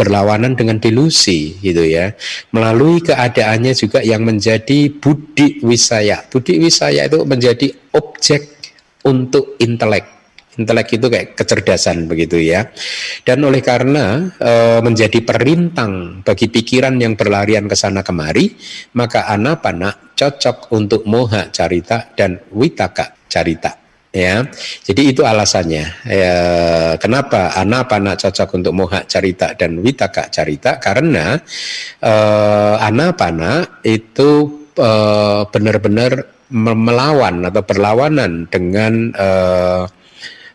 [0.00, 2.16] berlawanan dengan delusi gitu ya.
[2.56, 6.24] Melalui keadaannya juga yang menjadi budi wisaya.
[6.24, 8.72] Budi wisaya itu menjadi objek
[9.04, 10.08] untuk intelek.
[10.56, 12.72] Intelek itu kayak kecerdasan begitu ya.
[13.28, 18.56] Dan oleh karena e, menjadi perintang bagi pikiran yang berlarian ke sana kemari,
[18.96, 24.46] maka anapana cocok untuk moha carita dan witaka carita ya.
[24.86, 25.86] Jadi itu alasannya.
[26.06, 26.36] Ya,
[26.98, 30.78] kenapa anapana cocok untuk moha carita dan witaka carita?
[30.82, 31.38] Karena
[32.02, 39.84] eh, anapana itu eh, benar-benar melawan atau berlawanan dengan eh,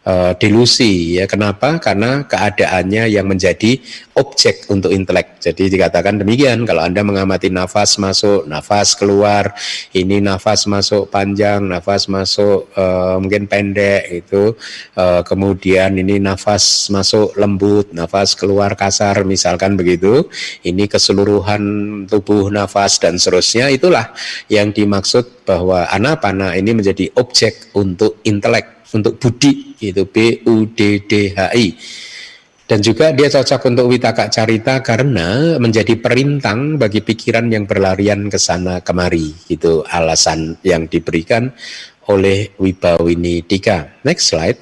[0.05, 1.25] uh, delusi ya.
[1.25, 1.81] Kenapa?
[1.81, 3.81] Karena keadaannya yang menjadi
[4.15, 5.43] objek untuk intelek.
[5.43, 9.51] Jadi dikatakan demikian kalau anda mengamati nafas masuk nafas keluar
[9.91, 14.55] ini nafas masuk panjang nafas masuk uh, mungkin pendek itu
[14.95, 20.31] uh, kemudian ini nafas masuk lembut nafas keluar kasar misalkan begitu
[20.63, 21.61] ini keseluruhan
[22.07, 24.15] tubuh nafas dan seterusnya itulah
[24.47, 31.03] yang dimaksud bahwa anapana ini menjadi objek untuk intelek untuk budi itu B U D
[31.03, 31.75] D H I
[32.65, 38.41] dan juga dia cocok untuk witaka carita karena menjadi perintang bagi pikiran yang berlarian ke
[38.41, 41.53] sana kemari itu alasan yang diberikan
[42.10, 44.01] oleh Wibawini Dika.
[44.05, 44.58] Next slide.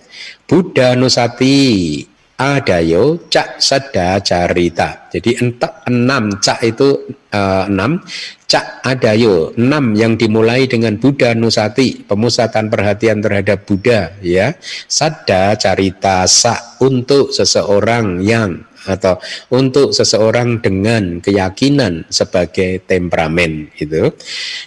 [0.48, 5.06] Buddha Nusati Adayo Cak Sada Carita.
[5.14, 8.02] Jadi entak enam cak itu uh, enam
[8.50, 14.54] Cak Adayo enam yang dimulai dengan Buddha Nusati pemusatan perhatian terhadap Buddha ya
[14.86, 19.20] Sada Carita Sa untuk seseorang yang atau
[19.52, 24.12] untuk seseorang dengan keyakinan sebagai temperamen itu.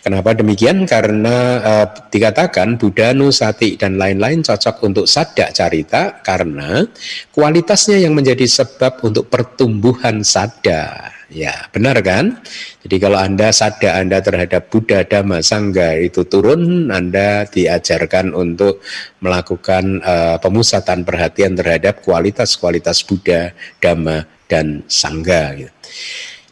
[0.04, 0.84] Kenapa demikian?
[0.84, 6.84] Karena uh, dikatakan Buddha Nusati dan lain-lain cocok untuk sada carita karena
[7.32, 12.38] kualitasnya yang menjadi sebab untuk pertumbuhan sada Ya, benar kan?
[12.86, 18.78] Jadi kalau Anda sadar Anda terhadap Buddha, Dhamma, Sangga itu turun, Anda diajarkan untuk
[19.18, 23.50] melakukan uh, pemusatan perhatian terhadap kualitas-kualitas Buddha,
[23.82, 25.58] Dhamma, dan Sangga.
[25.58, 25.74] Gitu.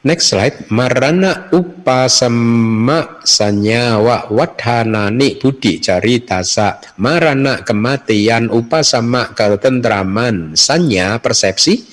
[0.05, 11.89] Next slide, marana upasama sanyawa wadhanani budi caritasa marana kematian upasama ketentraman sanya persepsi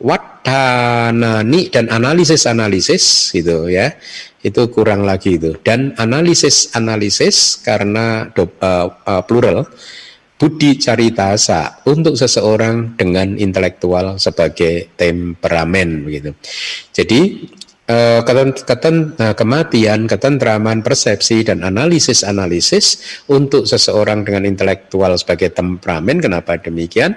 [0.00, 3.96] wadanani dan analisis-analisis gitu ya.
[4.40, 5.58] Itu kurang lagi itu.
[5.64, 9.66] Dan analisis-analisis karena do, uh, uh, plural
[10.36, 16.36] budi caritasa untuk seseorang dengan intelektual sebagai temperamen begitu
[16.92, 17.20] jadi
[17.88, 23.00] uh, keten, keten, uh, kematian, ketentraman, persepsi dan analisis-analisis
[23.32, 27.16] untuk seseorang dengan intelektual sebagai temperamen kenapa demikian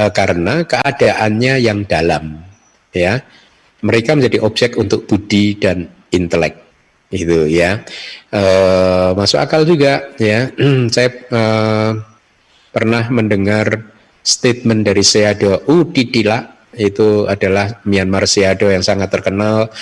[0.00, 2.40] Eh, karena keadaannya yang dalam
[2.96, 3.20] ya.
[3.80, 6.52] Mereka menjadi objek untuk budi dan intelek
[7.08, 7.80] itu ya.
[8.28, 8.42] E,
[9.16, 10.52] masuk akal juga ya.
[10.92, 11.42] Saya e,
[12.68, 13.88] pernah mendengar
[14.20, 16.44] statement dari Seado Udidila
[16.76, 19.72] itu adalah Myanmar Seado yang sangat terkenal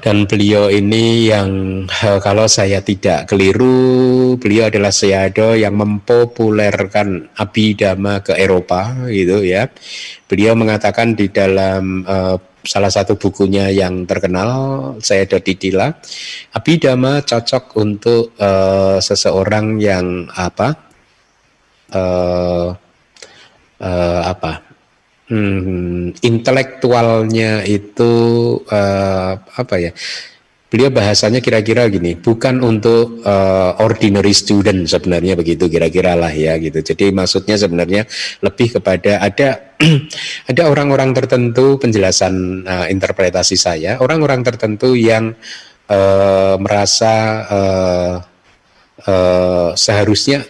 [0.00, 8.24] dan beliau ini yang eh, kalau saya tidak keliru beliau adalah Seado yang mempopulerkan abidama
[8.24, 9.68] ke Eropa gitu ya.
[10.24, 14.50] Beliau mengatakan di dalam uh, salah satu bukunya yang terkenal
[15.02, 15.92] saya ada Didila
[16.54, 20.72] abidama cocok untuk uh, seseorang yang apa
[21.92, 22.72] uh,
[23.82, 24.71] uh, apa
[25.32, 28.12] hmm, intelektualnya itu
[28.68, 29.92] uh, apa ya?
[30.72, 36.80] Beliau bahasanya kira-kira gini, bukan untuk uh, ordinary student sebenarnya begitu kira-kira lah ya gitu.
[36.80, 38.08] Jadi maksudnya sebenarnya
[38.40, 39.76] lebih kepada ada
[40.50, 45.36] ada orang-orang tertentu penjelasan uh, interpretasi saya, orang-orang tertentu yang
[45.92, 47.14] uh, merasa
[47.52, 48.14] uh,
[49.04, 50.40] uh, seharusnya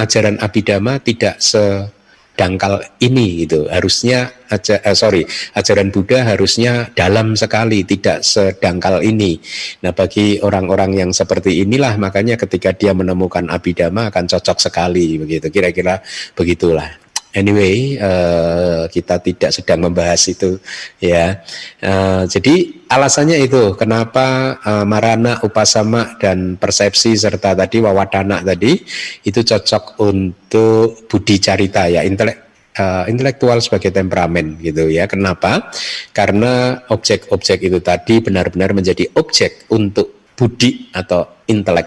[0.00, 1.92] ajaran abidama tidak se
[2.36, 3.66] dangkal ini gitu.
[3.66, 5.24] Harusnya aja eh, sorry,
[5.56, 9.40] ajaran Buddha harusnya dalam sekali, tidak sedangkal ini.
[9.82, 15.48] Nah, bagi orang-orang yang seperti inilah makanya ketika dia menemukan abidama akan cocok sekali begitu.
[15.50, 15.98] Kira-kira
[16.36, 17.05] begitulah.
[17.36, 20.56] Anyway, uh, kita tidak sedang membahas itu
[20.96, 21.44] ya.
[21.84, 28.80] Uh, jadi alasannya itu kenapa uh, marana, upasama dan persepsi serta tadi wawadana tadi
[29.20, 32.40] itu cocok untuk budi carita ya, intelek
[32.80, 35.04] uh, intelektual sebagai temperamen gitu ya.
[35.04, 35.68] Kenapa?
[36.16, 41.84] Karena objek-objek itu tadi benar-benar menjadi objek untuk budi atau intelek.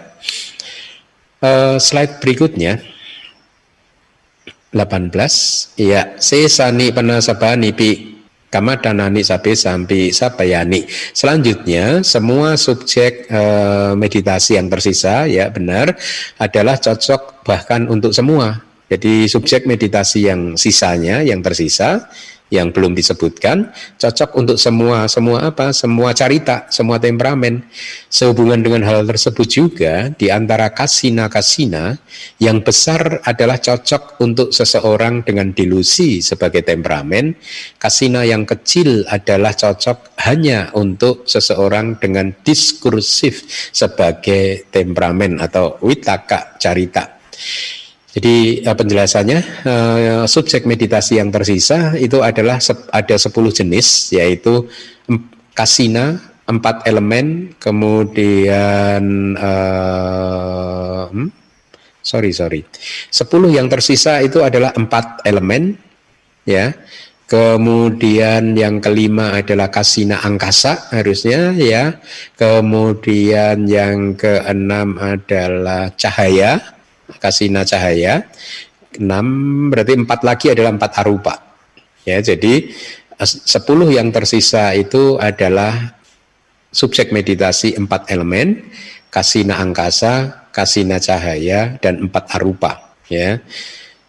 [1.42, 2.99] Uh, slide berikutnya
[4.74, 13.42] 18 ya sesani panasabani pi kamadanani sapi sampi sapayani selanjutnya semua subjek e,
[13.98, 15.94] meditasi yang tersisa ya benar
[16.42, 18.62] adalah cocok bahkan untuk semua.
[18.90, 22.10] Jadi subjek meditasi yang sisanya yang tersisa
[22.50, 27.66] yang belum disebutkan cocok untuk semua semua apa semua carita semua temperamen.
[28.10, 31.98] Sehubungan dengan hal tersebut juga di antara kasina kasina
[32.42, 37.38] yang besar adalah cocok untuk seseorang dengan delusi sebagai temperamen.
[37.78, 47.22] Kasina yang kecil adalah cocok hanya untuk seseorang dengan diskursif sebagai temperamen atau witaka carita
[48.10, 49.40] jadi uh, penjelasannya
[49.70, 52.58] uh, subjek meditasi yang tersisa itu adalah
[52.90, 54.66] ada 10 jenis yaitu
[55.54, 56.18] kasina
[56.50, 61.30] empat elemen kemudian uh, hmm,
[62.02, 62.66] sorry sorry.
[63.14, 65.78] 10 yang tersisa itu adalah empat elemen
[66.50, 66.74] ya.
[67.30, 72.02] Kemudian yang kelima adalah kasina angkasa harusnya ya.
[72.34, 76.79] Kemudian yang keenam adalah cahaya
[77.18, 78.30] kasina cahaya.
[78.94, 79.26] Enam
[79.74, 81.34] berarti empat lagi adalah empat arupa.
[82.06, 82.70] Ya, jadi
[83.26, 86.00] sepuluh yang tersisa itu adalah
[86.70, 88.70] subjek meditasi empat elemen,
[89.10, 92.94] kasina angkasa, kasina cahaya, dan empat arupa.
[93.10, 93.42] Ya,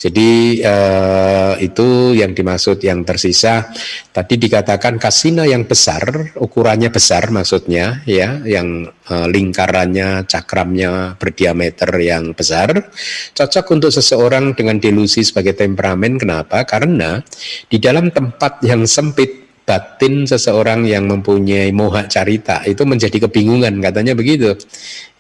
[0.01, 0.31] jadi
[0.65, 3.69] eh, itu yang dimaksud yang tersisa.
[4.09, 12.33] Tadi dikatakan kasina yang besar, ukurannya besar maksudnya ya, yang eh, lingkarannya, cakramnya berdiameter yang
[12.33, 12.89] besar,
[13.37, 16.17] cocok untuk seseorang dengan delusi sebagai temperamen.
[16.17, 16.65] Kenapa?
[16.65, 17.21] Karena
[17.69, 24.19] di dalam tempat yang sempit batin seseorang yang mempunyai moha carita itu menjadi kebingungan katanya
[24.19, 24.59] begitu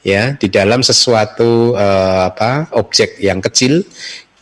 [0.02, 3.86] ya di dalam sesuatu uh, apa objek yang kecil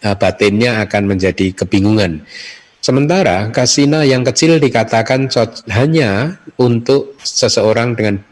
[0.03, 2.23] batinnya akan menjadi kebingungan.
[2.79, 5.29] Sementara kasina yang kecil dikatakan
[5.75, 8.23] hanya untuk seseorang dengan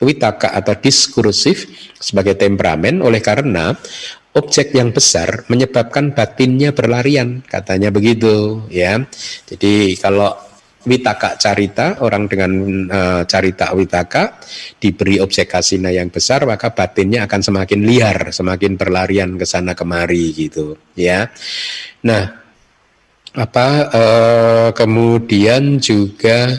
[0.00, 1.68] witaka atau diskursif
[2.00, 3.76] sebagai temperamen oleh karena
[4.32, 9.02] objek yang besar menyebabkan batinnya berlarian katanya begitu ya.
[9.50, 10.32] Jadi kalau
[10.80, 12.52] witaka carita orang dengan
[12.88, 14.40] uh, carita witaka
[14.80, 20.32] diberi objek kasina yang besar maka batinnya akan semakin liar semakin berlarian ke sana kemari
[20.32, 21.28] gitu ya.
[22.08, 22.24] Nah
[23.30, 26.56] apa uh, kemudian juga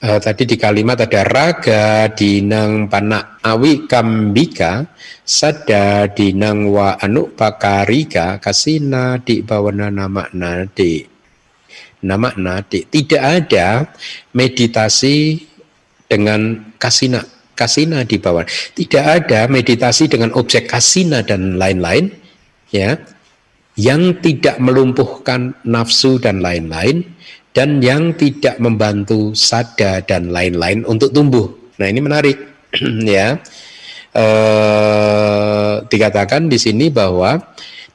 [0.00, 4.88] uh, tadi di kalimat ada raga dinang panak awi kambika
[5.22, 11.09] sada dinang wa anu pakarika kasina di bawana nama nadi
[12.00, 13.88] nama nadi tidak ada
[14.32, 15.46] meditasi
[16.10, 17.22] dengan kasina
[17.60, 18.48] kasina di bawah.
[18.72, 22.08] Tidak ada meditasi dengan objek kasina dan lain-lain
[22.72, 22.96] ya.
[23.76, 27.04] Yang tidak melumpuhkan nafsu dan lain-lain
[27.52, 31.48] dan yang tidak membantu sada dan lain-lain untuk tumbuh.
[31.76, 32.36] Nah ini menarik
[33.04, 33.40] ya.
[34.10, 34.26] E,
[35.86, 37.38] dikatakan di sini bahwa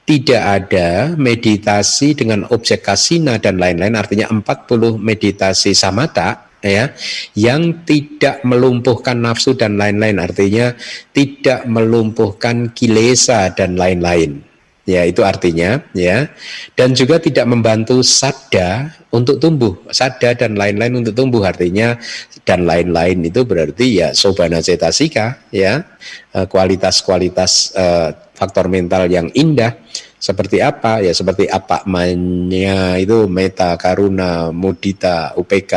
[0.05, 6.93] tidak ada meditasi dengan objek kasina dan lain-lain artinya 40 meditasi samata ya
[7.33, 10.73] yang tidak melumpuhkan nafsu dan lain-lain artinya
[11.13, 14.54] tidak melumpuhkan kilesa dan lain-lain
[14.85, 16.29] ya itu artinya ya.
[16.77, 19.73] Dan juga tidak membantu sada untuk tumbuh.
[19.91, 21.97] Sada dan lain-lain untuk tumbuh artinya
[22.45, 25.83] dan lain-lain itu berarti ya sobana cetasika ya.
[26.31, 29.75] Eh, kualitas-kualitas uh, faktor mental yang indah.
[30.21, 31.05] Seperti apa?
[31.05, 35.73] Ya seperti apa manya itu meta karuna mudita upk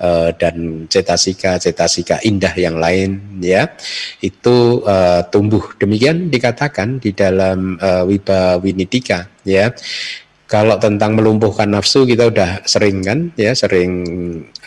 [0.00, 3.70] uh, dan cetasika cetasika indah yang lain ya.
[4.18, 5.74] Itu uh, tumbuh.
[5.78, 9.70] Demikian dikatakan di dalam uh, wiba winidika ya.
[10.44, 14.04] Kalau tentang melumpuhkan nafsu kita udah sering kan ya sering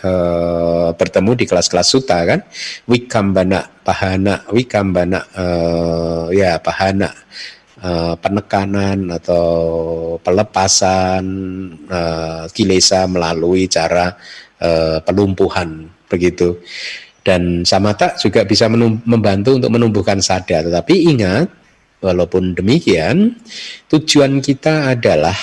[0.03, 2.41] uh, bertemu di kelas-kelas suta kan.
[2.89, 7.13] Wikambana pahana wikambana uh, ya pahana
[7.83, 9.47] uh, penekanan atau
[10.19, 11.23] pelepasan
[11.87, 14.17] uh, kilesa melalui cara
[14.61, 16.57] uh, pelumpuhan begitu.
[17.27, 20.63] Dan samata juga bisa membantu untuk menumbuhkan sadar.
[20.63, 21.51] Tetapi ingat,
[21.99, 23.35] walaupun demikian,
[23.91, 25.35] tujuan kita adalah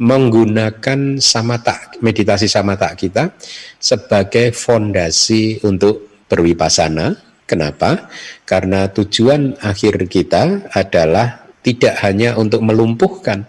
[0.00, 3.36] menggunakan samata, meditasi samata kita
[3.76, 7.12] sebagai fondasi untuk berwipasana.
[7.44, 8.08] Kenapa?
[8.48, 13.44] Karena tujuan akhir kita adalah tidak hanya untuk melumpuhkan.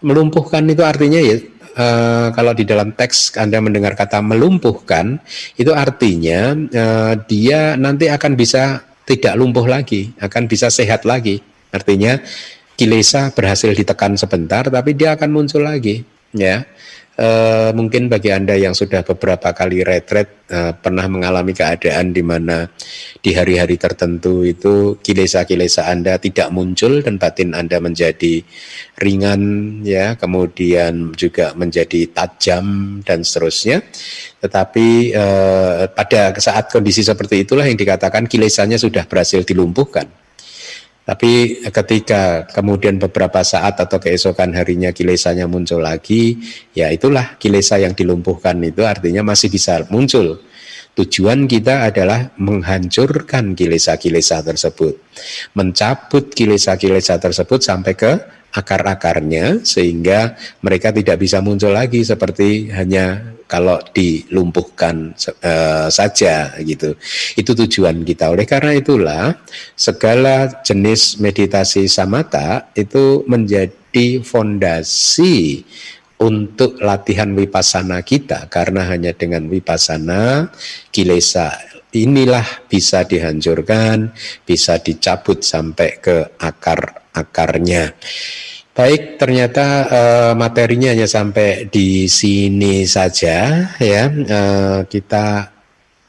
[0.00, 1.36] Melumpuhkan itu artinya ya
[1.74, 5.18] Uh, kalau di dalam teks Anda mendengar kata melumpuhkan,
[5.58, 11.42] itu artinya uh, dia nanti akan bisa tidak lumpuh lagi, akan bisa sehat lagi.
[11.74, 12.22] Artinya
[12.74, 16.02] kilesa berhasil ditekan sebentar tapi dia akan muncul lagi
[16.34, 16.66] ya
[17.18, 17.28] e,
[17.74, 22.66] mungkin bagi anda yang sudah beberapa kali retret e, pernah mengalami keadaan di mana
[23.22, 28.42] di hari-hari tertentu itu kilesa-kilesa anda tidak muncul dan batin anda menjadi
[28.98, 29.42] ringan
[29.86, 33.82] ya kemudian juga menjadi tajam dan seterusnya.
[34.42, 35.26] Tetapi e,
[35.94, 40.23] pada saat kondisi seperti itulah yang dikatakan kilesanya sudah berhasil dilumpuhkan
[41.04, 46.40] tapi ketika kemudian beberapa saat atau keesokan harinya kilesanya muncul lagi,
[46.72, 50.40] ya itulah kilesa yang dilumpuhkan itu artinya masih bisa muncul.
[50.94, 54.94] Tujuan kita adalah menghancurkan kilesa-kilesa tersebut,
[55.52, 58.12] mencabut kilesa-kilesa tersebut sampai ke
[58.54, 65.12] akar-akarnya sehingga mereka tidak bisa muncul lagi seperti hanya kalau dilumpuhkan
[65.44, 66.96] uh, saja gitu.
[67.36, 68.32] Itu tujuan kita.
[68.32, 69.38] Oleh karena itulah
[69.76, 75.62] segala jenis meditasi samata itu menjadi fondasi
[76.18, 80.48] untuk latihan wipasana kita karena hanya dengan wipasana
[80.94, 84.10] kilesa inilah bisa dihancurkan,
[84.42, 87.94] bisa dicabut sampai ke akar-akarnya.
[88.74, 94.02] Baik, ternyata uh, materinya hanya sampai di sini saja ya.
[94.10, 95.46] Uh, kita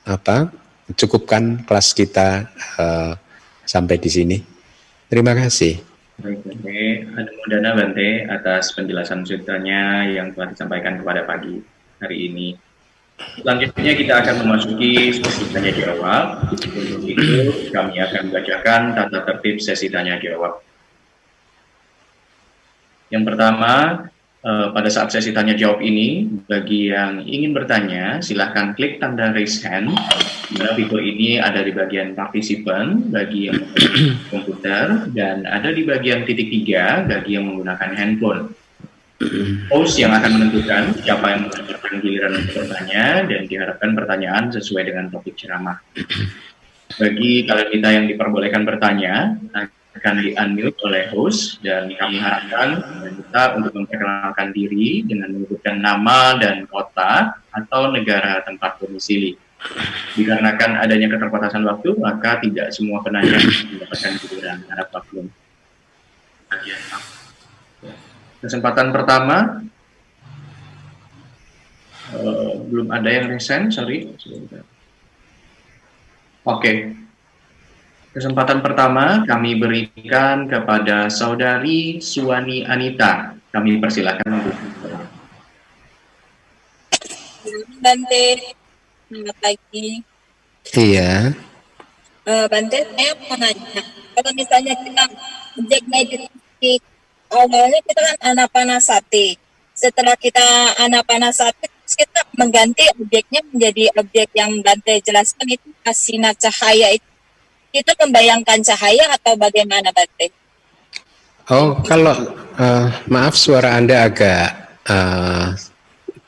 [0.01, 0.49] apa?
[0.97, 2.49] Cukupkan kelas kita
[2.81, 3.13] uh,
[3.69, 4.37] sampai di sini.
[5.05, 5.77] Terima kasih.
[6.17, 7.69] Baik, Bante.
[7.77, 11.61] Bante atas penjelasan ceritanya yang telah disampaikan kepada pagi
[12.01, 12.57] hari ini.
[13.45, 16.49] Selanjutnya kita akan memasuki sesi tanya jawab.
[16.49, 16.73] Untuk
[17.05, 20.64] itu kami akan membacakan tata tertib sesi tanya jawab.
[23.15, 23.71] Yang pertama,
[24.43, 29.63] uh, pada saat sesi tanya jawab ini, bagi yang ingin bertanya, silahkan klik tanda raise
[29.63, 29.95] hand.
[30.59, 33.63] Nah, fitur ini ada di bagian participant, bagi yang
[34.27, 38.51] komputer, dan ada di bagian titik tiga, bagi yang menggunakan handphone.
[39.71, 45.07] Host yang akan menentukan siapa yang mendapatkan giliran untuk bertanya, dan diharapkan pertanyaan sesuai dengan
[45.07, 45.79] topik ceramah.
[46.99, 49.39] Bagi kalian kita yang diperbolehkan bertanya,
[49.95, 52.83] akan di-unmute oleh host dan kami harapkan
[53.15, 59.39] kita untuk memperkenalkan diri dengan menyebutkan nama dan kota atau negara tempat domisili.
[60.13, 65.31] Dikarenakan adanya keterbatasan waktu, maka tidak semua penanya mendapatkan giliran harap waktu.
[68.43, 69.65] Kesempatan pertama,
[72.13, 74.13] uh, belum ada yang resen, sorry.
[74.13, 74.61] Oke,
[76.45, 76.77] okay.
[78.15, 83.35] Kesempatan pertama kami berikan kepada Saudari Suwani Anita.
[83.51, 85.03] Kami persilakan membuka.
[87.83, 88.55] Bante,
[89.11, 89.99] selamat pagi.
[90.79, 91.35] Iya.
[92.23, 93.83] Uh, Bante, saya mau nanya,
[94.15, 95.03] kalau misalnya kita
[95.59, 96.79] objek meditasi,
[97.27, 99.35] awalnya kita kan anapanasati.
[99.75, 107.14] Setelah kita anapanasati, kita mengganti objeknya menjadi objek yang Bante jelaskan itu asina cahaya itu
[107.75, 110.31] itu membayangkan cahaya atau bagaimana Batik?
[111.51, 112.15] Oh, kalau
[112.57, 114.47] uh, maaf suara Anda agak
[114.87, 115.53] uh,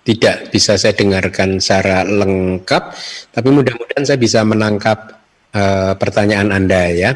[0.06, 2.84] tidak bisa saya dengarkan secara lengkap,
[3.34, 5.20] tapi mudah-mudahan saya bisa menangkap
[5.56, 7.12] uh, pertanyaan Anda ya.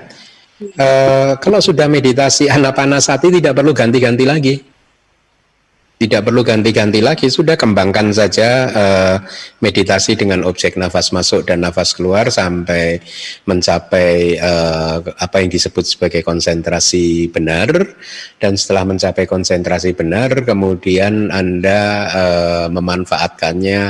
[0.62, 4.71] Uh, kalau sudah meditasi anapanasati tidak perlu ganti-ganti lagi
[6.02, 9.18] tidak perlu ganti-ganti lagi, sudah kembangkan saja uh,
[9.62, 12.98] meditasi dengan objek nafas masuk dan nafas keluar sampai
[13.46, 17.70] mencapai uh, apa yang disebut sebagai konsentrasi benar
[18.42, 23.82] dan setelah mencapai konsentrasi benar kemudian Anda uh, memanfaatkannya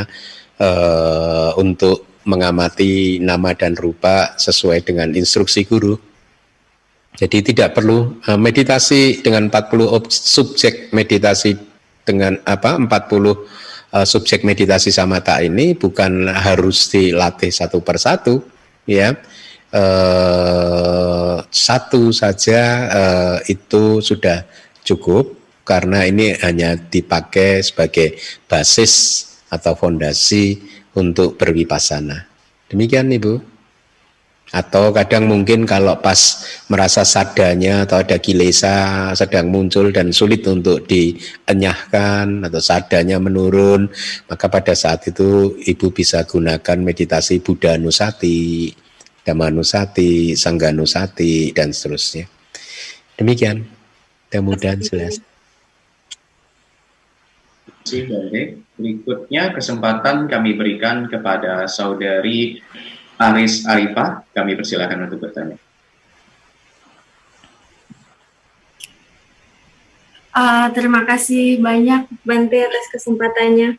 [0.60, 5.96] uh, untuk mengamati nama dan rupa sesuai dengan instruksi guru.
[7.16, 11.71] Jadi tidak perlu uh, meditasi dengan 40 subjek meditasi
[12.06, 13.36] dengan apa 40 uh,
[14.02, 18.42] eh, subjek meditasi samata ini bukan harus dilatih satu persatu
[18.88, 19.14] ya
[19.72, 24.46] eh, satu saja eh, itu sudah
[24.82, 28.18] cukup karena ini hanya dipakai sebagai
[28.50, 30.58] basis atau fondasi
[30.98, 32.28] untuk berwipasana.
[32.68, 33.51] Demikian Ibu.
[34.52, 40.84] Atau kadang mungkin kalau pas merasa sadanya atau ada kilesa sedang muncul dan sulit untuk
[40.92, 43.88] dienyahkan atau sadanya menurun,
[44.28, 48.76] maka pada saat itu ibu bisa gunakan meditasi Buddha Nusati,
[49.24, 52.28] Dhamma Nusati, Sangga Nusati, dan seterusnya.
[53.16, 53.64] Demikian,
[54.28, 55.24] mudah-mudahan jelas.
[57.88, 62.60] Berikutnya kesempatan kami berikan kepada saudari
[63.22, 65.62] Aris Arifah, kami persilakan untuk bertanya.
[70.32, 73.78] Uh, terima kasih banyak Bante atas kesempatannya.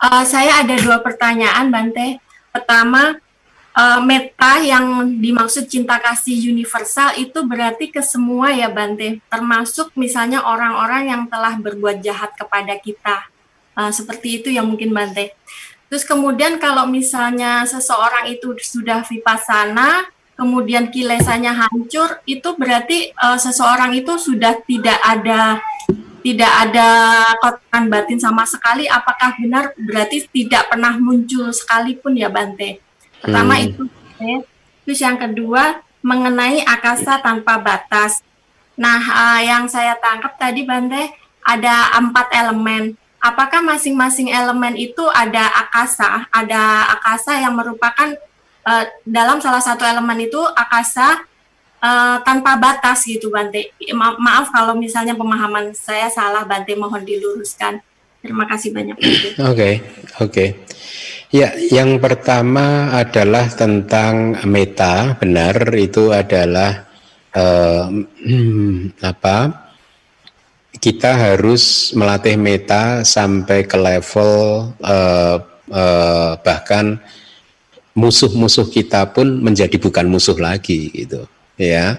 [0.00, 2.18] Uh, saya ada dua pertanyaan Bante.
[2.48, 3.20] Pertama,
[3.76, 10.42] uh, meta yang dimaksud cinta kasih universal itu berarti ke semua ya Bante, termasuk misalnya
[10.42, 13.28] orang-orang yang telah berbuat jahat kepada kita.
[13.76, 15.36] Uh, seperti itu yang mungkin Bante.
[15.86, 23.94] Terus kemudian kalau misalnya seseorang itu sudah vipassana, kemudian kilesanya hancur, itu berarti uh, seseorang
[23.94, 25.62] itu sudah tidak ada
[26.26, 26.88] tidak ada
[27.38, 28.90] kotoran batin sama sekali.
[28.90, 32.82] Apakah benar berarti tidak pernah muncul sekalipun ya Bante?
[33.22, 33.64] Pertama hmm.
[33.70, 33.82] itu.
[34.82, 38.26] Terus yang kedua mengenai akasa tanpa batas.
[38.74, 41.14] Nah, uh, yang saya tangkap tadi Bante
[41.46, 48.14] ada empat elemen apakah masing-masing elemen itu ada akasa, ada akasa yang merupakan
[48.66, 51.24] uh, dalam salah satu elemen itu akasa
[51.80, 53.72] uh, tanpa batas gitu Bante.
[53.94, 57.80] Ma maaf kalau misalnya pemahaman saya salah Bante mohon diluruskan.
[58.22, 59.54] Terima kasih banyak Oke, oke.
[59.54, 59.72] Okay,
[60.18, 60.48] okay.
[61.34, 66.86] Ya, yang pertama adalah tentang meta, benar itu adalah
[67.34, 67.90] uh,
[69.10, 69.65] apa?
[70.86, 77.02] Kita harus melatih meta sampai ke level uh, uh, bahkan
[77.98, 81.26] musuh-musuh kita pun menjadi bukan musuh lagi gitu
[81.58, 81.98] ya.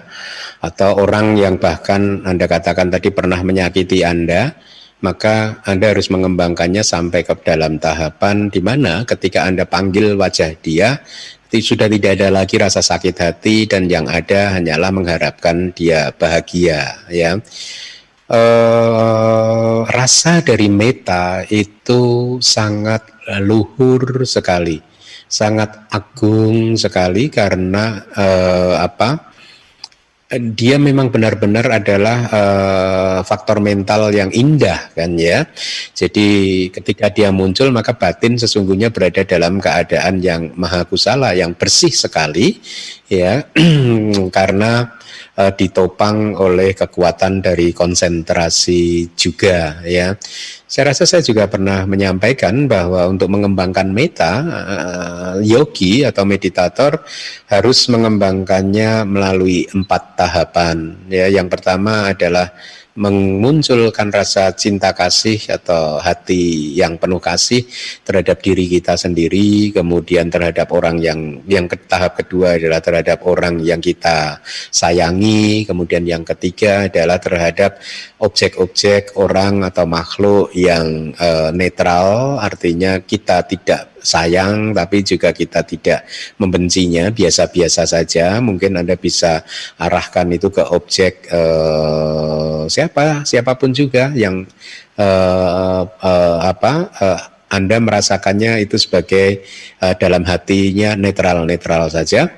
[0.64, 4.56] Atau orang yang bahkan Anda katakan tadi pernah menyakiti Anda
[5.04, 11.04] maka Anda harus mengembangkannya sampai ke dalam tahapan di mana ketika Anda panggil wajah dia
[11.52, 17.36] sudah tidak ada lagi rasa sakit hati dan yang ada hanyalah mengharapkan dia bahagia ya
[18.28, 23.08] eh, rasa dari meta itu sangat
[23.44, 24.80] luhur sekali,
[25.28, 29.28] sangat agung sekali karena eh, apa?
[30.28, 35.48] Dia memang benar-benar adalah uh, faktor mental yang indah kan ya.
[35.96, 41.88] Jadi ketika dia muncul maka batin sesungguhnya berada dalam keadaan yang maha kusala, yang bersih
[41.88, 42.60] sekali
[43.08, 43.48] ya
[44.36, 44.98] karena
[45.38, 50.12] uh, ditopang oleh kekuatan dari konsentrasi juga ya.
[50.68, 57.00] Saya rasa saya juga pernah menyampaikan bahwa untuk mengembangkan meta uh, yogi atau meditator
[57.48, 61.32] harus mengembangkannya melalui empat tahapan ya.
[61.32, 62.52] Yang pertama adalah
[62.98, 67.62] memunculkan rasa cinta kasih atau hati yang penuh kasih
[68.02, 73.78] terhadap diri kita sendiri, kemudian terhadap orang yang yang tahap kedua adalah terhadap orang yang
[73.78, 74.42] kita
[74.74, 77.78] sayangi, kemudian yang ketiga adalah terhadap
[78.18, 86.08] objek-objek orang atau makhluk yang uh, netral, artinya kita tidak sayang tapi juga kita tidak
[86.40, 89.44] membencinya biasa-biasa saja mungkin anda bisa
[89.76, 94.48] arahkan itu ke objek uh, siapa siapa pun juga yang
[94.96, 99.44] uh, uh, apa uh, anda merasakannya itu sebagai
[99.80, 102.28] uh, dalam hatinya netral-netral saja.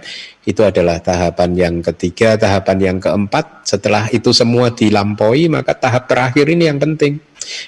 [0.41, 3.67] Itu adalah tahapan yang ketiga, tahapan yang keempat.
[3.67, 7.21] Setelah itu semua dilampaui, maka tahap terakhir ini yang penting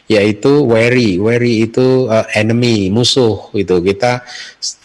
[0.07, 1.18] yaitu worry.
[1.18, 3.79] Worry itu uh, enemy, musuh itu.
[3.81, 4.23] Kita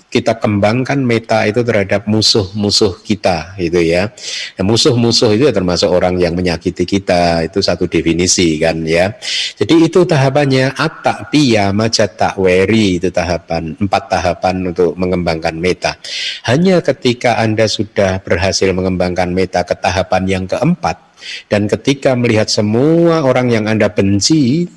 [0.07, 4.07] kita kembangkan meta itu terhadap musuh-musuh kita gitu ya.
[4.55, 9.11] Nah, musuh-musuh itu ya termasuk orang yang menyakiti kita itu satu definisi kan ya.
[9.59, 15.99] Jadi itu tahapannya atak piya majata weri itu tahapan empat tahapan untuk mengembangkan meta.
[16.47, 21.06] Hanya ketika Anda sudah berhasil mengembangkan meta ke tahapan yang keempat
[21.47, 24.67] dan ketika melihat semua orang yang Anda benci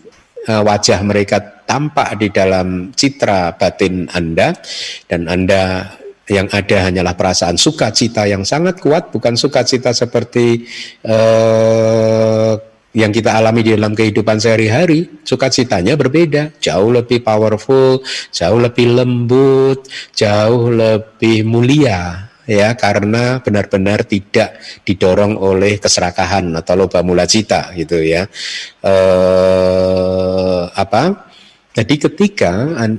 [0.48, 4.54] uh, wajah mereka tampak di dalam citra batin Anda.
[5.06, 5.86] Dan Anda
[6.30, 10.66] yang ada hanyalah perasaan sukacita yang sangat kuat, bukan sukacita seperti
[11.06, 12.54] uh,
[12.90, 15.22] yang kita alami di dalam kehidupan sehari-hari.
[15.26, 24.58] Sukacitanya berbeda, jauh lebih powerful, jauh lebih lembut, jauh lebih mulia ya karena benar-benar tidak
[24.82, 28.26] didorong oleh keserakahan atau loba mula cita gitu ya.
[28.82, 31.30] Eh, apa?
[31.70, 32.50] Jadi ketika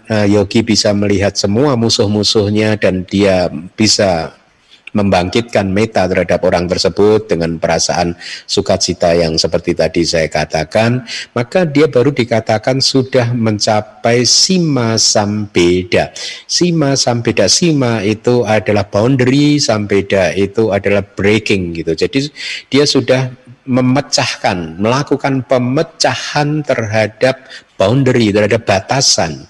[0.07, 4.31] uh, yogi bisa melihat semua musuh-musuhnya dan dia bisa
[4.91, 8.15] membangkitkan meta terhadap orang tersebut dengan perasaan
[8.47, 16.11] sukacita yang seperti tadi saya katakan, maka dia baru dikatakan sudah mencapai sima sambeda.
[16.47, 21.95] Sima sambeda, sima itu adalah boundary, sambeda itu adalah breaking gitu.
[21.95, 22.27] Jadi
[22.67, 23.31] dia sudah
[23.61, 27.45] memecahkan, melakukan pemecahan terhadap
[27.77, 29.45] boundary, terhadap batasan,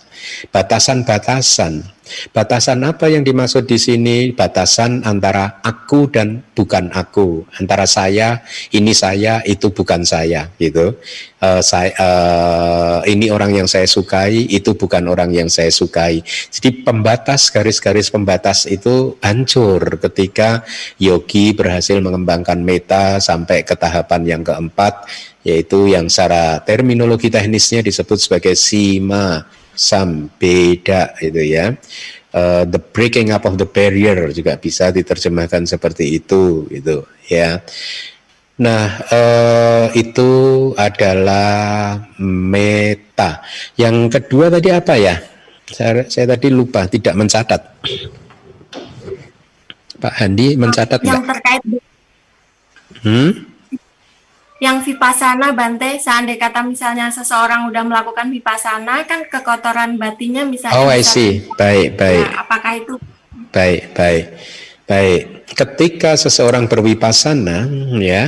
[0.50, 1.86] batasan-batasan
[2.32, 4.18] Batasan apa yang dimaksud di sini?
[4.36, 8.44] Batasan antara aku dan bukan aku, antara saya,
[8.76, 11.00] ini saya, itu bukan saya, gitu.
[11.42, 16.22] Uh, saya, uh, ini orang yang saya sukai, itu bukan orang yang saya sukai.
[16.52, 20.68] Jadi pembatas garis-garis pembatas itu hancur ketika
[21.00, 25.08] yogi berhasil mengembangkan meta sampai ke tahapan yang keempat,
[25.48, 29.48] yaitu yang secara terminologi teknisnya disebut sebagai sima
[29.82, 31.74] sambeda itu ya.
[32.32, 37.60] Uh, the breaking up of the barrier juga bisa diterjemahkan seperti itu itu ya.
[38.62, 40.30] Nah, uh, itu
[40.78, 43.42] adalah meta.
[43.74, 45.18] Yang kedua tadi apa ya?
[45.66, 47.62] Saya, saya tadi lupa, tidak mencatat.
[50.02, 51.38] Pak Handi mencatat yang enggak?
[51.38, 51.62] terkait
[53.06, 53.32] hmm?
[54.62, 60.86] Yang vipassana Bante seandainya kata misalnya seseorang udah melakukan vipassana kan kekotoran batinnya misalnya Oh
[60.86, 61.42] I see.
[61.58, 62.30] Baik, baik.
[62.30, 62.94] Nah, apakah itu
[63.52, 64.26] Baik, baik.
[64.92, 67.64] Baik, ketika seseorang berwipasana,
[67.96, 68.28] ya,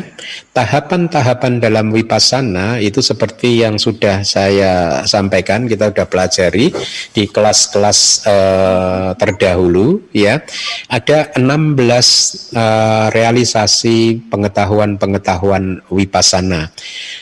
[0.55, 6.71] tahapan-tahapan dalam wipasana itu seperti yang sudah saya sampaikan, kita sudah pelajari
[7.11, 10.39] di kelas-kelas uh, terdahulu, ya.
[10.87, 16.71] Ada 16 uh, realisasi pengetahuan-pengetahuan wipasana.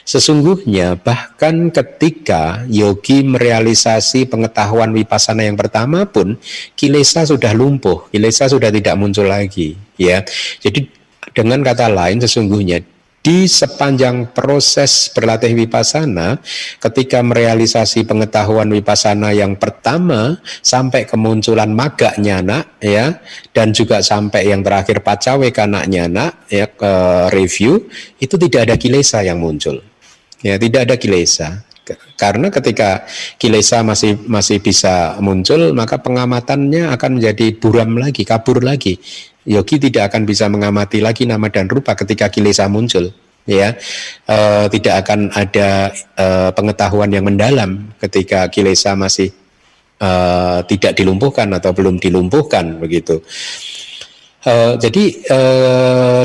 [0.05, 6.37] Sesungguhnya bahkan ketika yogi merealisasi pengetahuan wipasana yang pertama pun,
[6.77, 10.19] kilesa sudah lumpuh, kilesa sudah tidak muncul lagi ya.
[10.59, 10.91] Jadi
[11.31, 12.83] dengan kata lain sesungguhnya
[13.21, 16.41] di sepanjang proses berlatih wipasana
[16.81, 23.21] ketika merealisasi pengetahuan wipasana yang pertama sampai kemunculan maga nyana ya
[23.53, 26.93] dan juga sampai yang terakhir pacawe kana nyana ya ke
[27.29, 27.85] review
[28.17, 29.77] itu tidak ada kilesa yang muncul
[30.41, 31.61] ya tidak ada kilesa
[32.15, 33.03] karena ketika
[33.41, 39.01] kilesa masih masih bisa muncul maka pengamatannya akan menjadi buram lagi kabur lagi.
[39.41, 43.09] Yogi tidak akan bisa mengamati lagi nama dan rupa ketika kilesa muncul
[43.49, 43.73] ya.
[44.29, 44.37] E,
[44.69, 49.33] tidak akan ada e, pengetahuan yang mendalam ketika kilesa masih
[49.97, 50.09] e,
[50.69, 53.25] tidak dilumpuhkan atau belum dilumpuhkan begitu
[54.41, 55.39] e, jadi e,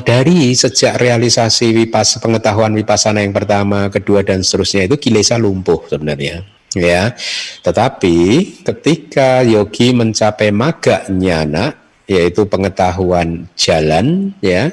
[0.03, 6.45] dari sejak realisasi wipas pengetahuan wipasana yang pertama kedua dan seterusnya itu kilesa lumpuh sebenarnya
[6.77, 7.17] ya.
[7.65, 8.17] Tetapi
[8.65, 11.73] ketika yogi mencapai maga nyana
[12.07, 14.71] yaitu pengetahuan jalan ya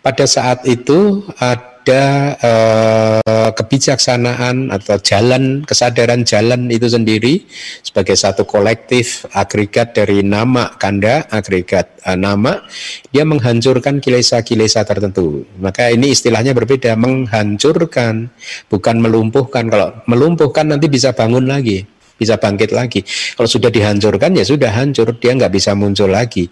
[0.00, 3.20] pada saat itu ada eh,
[3.54, 7.46] kebijaksanaan atau jalan kesadaran jalan itu sendiri
[7.80, 12.60] sebagai satu kolektif agregat dari nama kanda agregat eh, nama
[13.08, 15.46] dia menghancurkan kilesa-kilesa tertentu.
[15.56, 18.28] Maka ini istilahnya berbeda menghancurkan
[18.68, 19.70] bukan melumpuhkan.
[19.70, 23.00] Kalau melumpuhkan nanti bisa bangun lagi bisa bangkit lagi.
[23.32, 26.44] Kalau sudah dihancurkan ya sudah hancur, dia nggak bisa muncul lagi.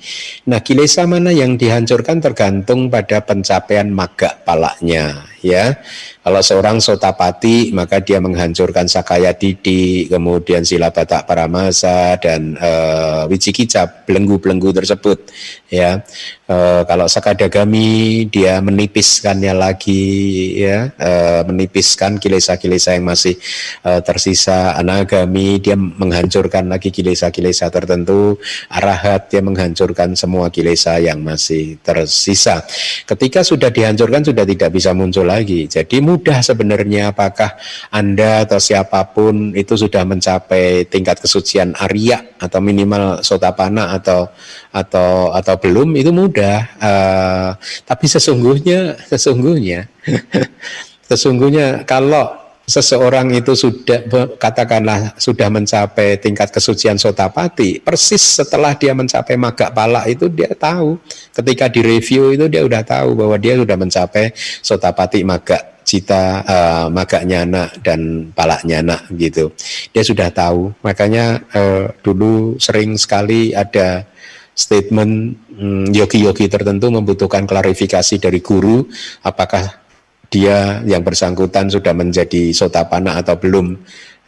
[0.49, 5.79] Nah kilesa mana yang dihancurkan tergantung pada pencapaian maga palaknya ya.
[6.19, 14.05] Kalau seorang sotapati maka dia menghancurkan sakaya didi, kemudian sila batak paramasa dan uh, wicikica
[14.05, 15.25] belenggu-belenggu tersebut
[15.73, 16.03] ya.
[16.49, 23.37] Uh, kalau sakadagami dia menipiskannya lagi ya, uh, menipiskan kilesa-kilesa yang masih
[23.85, 24.77] uh, tersisa.
[24.77, 28.41] Anagami dia menghancurkan lagi kilesa-kilesa tertentu.
[28.73, 32.65] Arahat dia menghancurkan semua kilesa yang masih tersisa.
[33.05, 35.69] Ketika sudah dihancurkan sudah tidak bisa muncul lagi.
[35.69, 37.61] Jadi mudah sebenarnya apakah
[37.93, 44.33] Anda atau siapa pun itu sudah mencapai tingkat kesucian Arya atau minimal sotapana atau
[44.73, 46.59] atau atau belum itu mudah.
[46.81, 47.51] Uh,
[47.85, 49.85] tapi sesungguhnya sesungguhnya
[51.13, 54.05] sesungguhnya kalau seseorang itu sudah
[54.37, 61.01] katakanlah sudah mencapai tingkat kesucian sotapati persis setelah dia mencapai maga pala itu dia tahu.
[61.33, 66.87] Ketika di review itu dia udah tahu bahwa dia sudah mencapai sotapati maga cita uh,
[66.93, 69.49] maga nyana dan pala nyana gitu.
[69.97, 70.77] Dia sudah tahu.
[70.85, 74.05] Makanya uh, dulu sering sekali ada
[74.53, 78.85] statement hmm, yogi-yogi tertentu membutuhkan klarifikasi dari guru
[79.25, 79.88] apakah
[80.29, 83.77] dia yang bersangkutan sudah menjadi sotapana atau belum.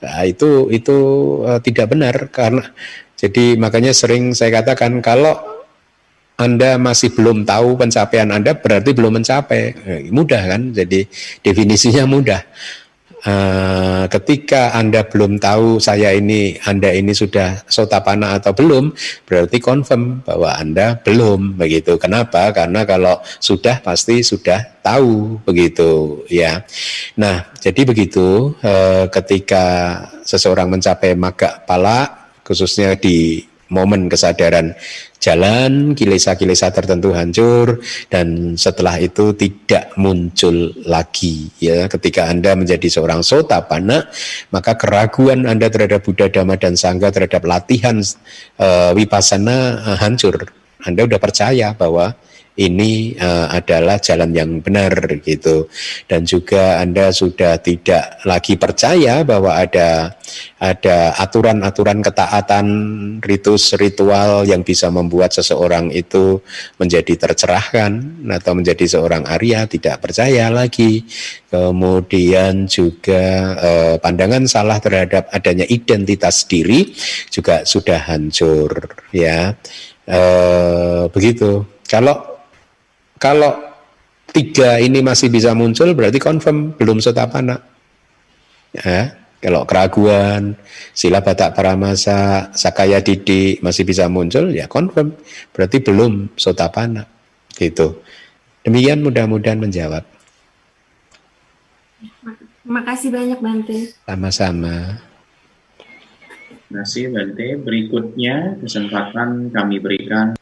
[0.01, 0.97] Nah, itu itu
[1.45, 2.65] uh, tidak benar karena
[3.21, 5.37] jadi makanya sering saya katakan kalau
[6.41, 9.63] anda masih belum tahu pencapaian Anda berarti belum mencapai.
[9.85, 10.73] Eh, mudah kan?
[10.73, 11.05] Jadi
[11.45, 12.41] definisinya mudah.
[13.21, 18.97] Uh, ketika Anda belum tahu saya ini Anda ini sudah sotapana atau belum,
[19.29, 22.01] berarti confirm bahwa Anda belum begitu.
[22.01, 22.49] Kenapa?
[22.57, 26.65] Karena kalau sudah pasti sudah tahu begitu ya.
[27.21, 29.65] Nah, jadi begitu uh, ketika
[30.25, 34.75] seseorang mencapai maga pala khususnya di momen kesadaran
[35.21, 43.21] jalan, kilesa-kilesa tertentu hancur dan setelah itu tidak muncul lagi ya ketika Anda menjadi seorang
[43.21, 44.09] sotapana
[44.51, 48.01] maka keraguan Anda terhadap Buddha Dhamma dan Sangha terhadap latihan
[48.59, 50.51] uh, wipasana uh, hancur.
[50.81, 52.17] Anda sudah percaya bahwa
[52.61, 54.93] ini uh, adalah jalan yang benar
[55.25, 55.73] gitu.
[56.05, 60.13] Dan juga Anda sudah tidak lagi percaya bahwa ada
[60.61, 62.67] ada aturan-aturan ketaatan
[63.25, 66.45] ritus ritual yang bisa membuat seseorang itu
[66.77, 71.09] menjadi tercerahkan atau menjadi seorang Arya tidak percaya lagi.
[71.51, 76.93] Kemudian juga uh, pandangan salah terhadap adanya identitas diri
[77.33, 78.71] juga sudah hancur
[79.11, 79.57] ya.
[80.07, 81.67] Uh, begitu.
[81.91, 82.30] Kalau
[83.21, 83.53] kalau
[84.33, 87.61] tiga ini masih bisa muncul berarti confirm belum sotapana.
[88.73, 90.57] Ya, kalau keraguan,
[90.97, 95.13] sila batak paramasa, sakaya didi masih bisa muncul ya confirm
[95.53, 97.05] berarti belum sotapana.
[97.53, 98.01] Gitu.
[98.65, 100.05] Demikian mudah-mudahan menjawab.
[102.65, 103.79] Terima kasih banyak Bante.
[104.09, 104.77] Sama-sama.
[106.49, 107.49] Terima kasih Bante.
[107.61, 110.40] Berikutnya kesempatan kami berikan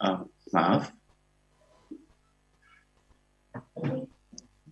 [0.00, 0.92] uh, maaf.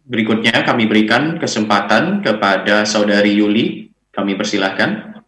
[0.04, 3.88] Berikutnya kami berikan kesempatan kepada Saudari Yuli.
[4.12, 5.20] Kami persilahkan.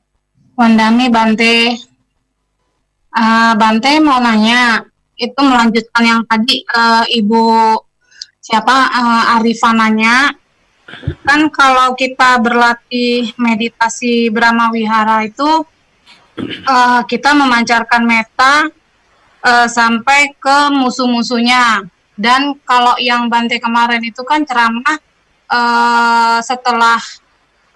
[0.55, 1.75] Wandami Bante.
[3.17, 4.85] Uh, Bante mau nanya,
[5.17, 7.45] itu melanjutkan yang tadi uh, Ibu
[8.45, 8.77] siapa
[9.41, 10.37] uh.
[11.27, 15.67] Kan kalau kita berlatih meditasi Brahma Wihara itu
[16.69, 18.71] uh, kita memancarkan meta
[19.47, 21.87] uh, sampai ke musuh-musuhnya.
[22.17, 24.99] Dan kalau yang Bante kemarin itu kan ceramah
[25.53, 26.99] uh, setelah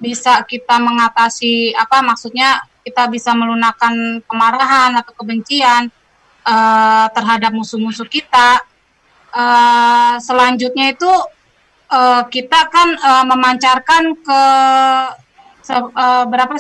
[0.00, 5.92] bisa kita mengatasi apa maksudnya kita bisa melunakkan kemarahan atau kebencian
[6.48, 8.64] uh, terhadap musuh-musuh kita.
[9.30, 11.12] Uh, selanjutnya itu
[11.92, 14.42] uh, kita kan uh, memancarkan ke
[15.60, 16.56] se, uh, berapa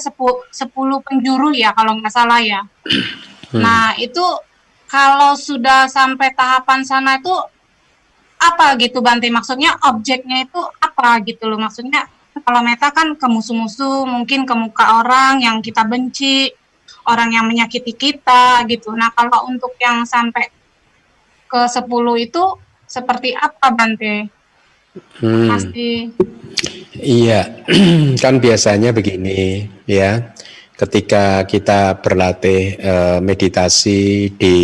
[0.52, 2.60] sepuluh penjuru ya kalau nggak salah ya.
[3.50, 3.64] Hmm.
[3.64, 4.22] Nah itu
[4.90, 7.30] kalau sudah sampai tahapan sana itu
[8.42, 11.62] apa gitu Banti maksudnya objeknya itu apa gitu loh?
[11.62, 12.10] Maksudnya
[12.42, 16.50] kalau meta kan ke musuh-musuh mungkin ke muka orang yang kita benci
[17.06, 18.90] orang yang menyakiti kita gitu.
[18.98, 20.50] Nah kalau untuk yang sampai
[21.46, 21.86] ke 10
[22.18, 22.42] itu
[22.90, 24.26] seperti apa Bante?
[25.22, 25.46] Hmm.
[25.46, 26.10] pasti.
[26.98, 27.62] Iya
[28.22, 30.34] kan biasanya begini ya
[30.80, 34.56] ketika kita berlatih uh, meditasi di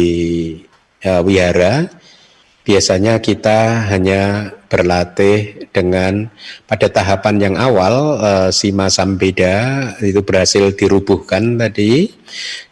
[1.04, 1.92] uh, wihara,
[2.64, 6.32] biasanya kita hanya berlatih dengan
[6.64, 12.08] pada tahapan yang awal uh, sima sambeda itu berhasil dirubuhkan tadi,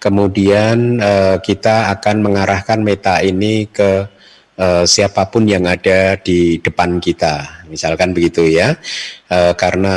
[0.01, 4.09] kemudian uh, kita akan mengarahkan meta ini ke
[4.59, 8.77] uh, siapa pun yang ada di depan kita, misalkan begitu ya.
[9.31, 9.97] Uh, karena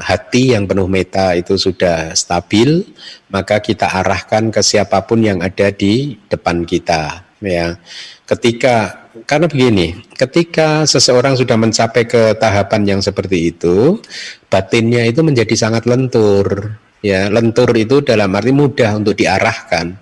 [0.00, 2.84] hati yang penuh meta itu sudah stabil,
[3.28, 7.24] maka kita arahkan ke siapa pun yang ada di depan kita.
[7.38, 7.78] Ya,
[8.26, 14.02] ketika karena begini, ketika seseorang sudah mencapai ke tahapan yang seperti itu,
[14.50, 16.74] batinnya itu menjadi sangat lentur.
[16.98, 19.94] Ya, lentur itu dalam arti mudah untuk diarahkan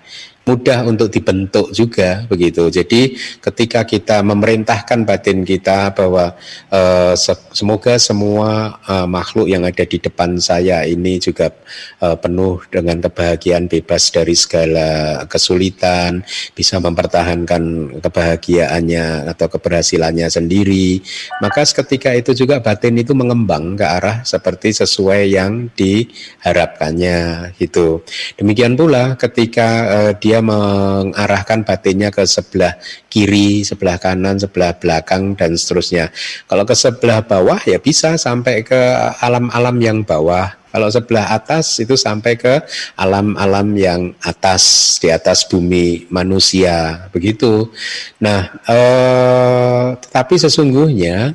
[0.46, 2.70] mudah untuk dibentuk juga begitu.
[2.70, 6.38] Jadi ketika kita memerintahkan batin kita bahwa
[6.70, 7.18] uh,
[7.50, 11.50] semoga semua uh, makhluk yang ada di depan saya ini juga
[11.98, 16.22] uh, penuh dengan kebahagiaan, bebas dari segala kesulitan,
[16.54, 21.02] bisa mempertahankan kebahagiaannya atau keberhasilannya sendiri.
[21.42, 28.06] Maka ketika itu juga batin itu mengembang ke arah seperti sesuai yang diharapkannya gitu.
[28.38, 32.76] Demikian pula ketika uh, dia dia mengarahkan batinnya ke sebelah
[33.08, 36.12] kiri, sebelah kanan, sebelah belakang dan seterusnya.
[36.44, 38.76] Kalau ke sebelah bawah ya bisa sampai ke
[39.24, 42.60] alam-alam yang bawah Kalau sebelah atas itu sampai ke
[43.00, 47.72] alam-alam yang atas di atas bumi manusia begitu.
[48.20, 51.32] Nah, eh, tetapi sesungguhnya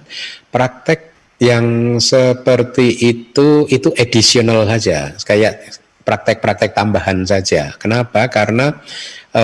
[0.54, 1.10] praktek
[1.41, 7.74] yang seperti itu itu additional saja, kayak praktek-praktek tambahan saja.
[7.78, 8.26] Kenapa?
[8.28, 8.74] Karena
[9.30, 9.43] e,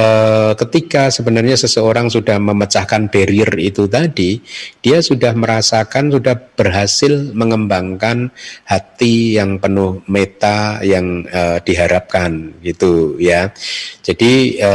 [0.57, 4.41] ketika sebenarnya seseorang sudah memecahkan barrier itu tadi,
[4.81, 8.33] dia sudah merasakan, sudah berhasil mengembangkan
[8.65, 13.53] hati yang penuh meta yang e, diharapkan, gitu ya.
[14.01, 14.73] Jadi e,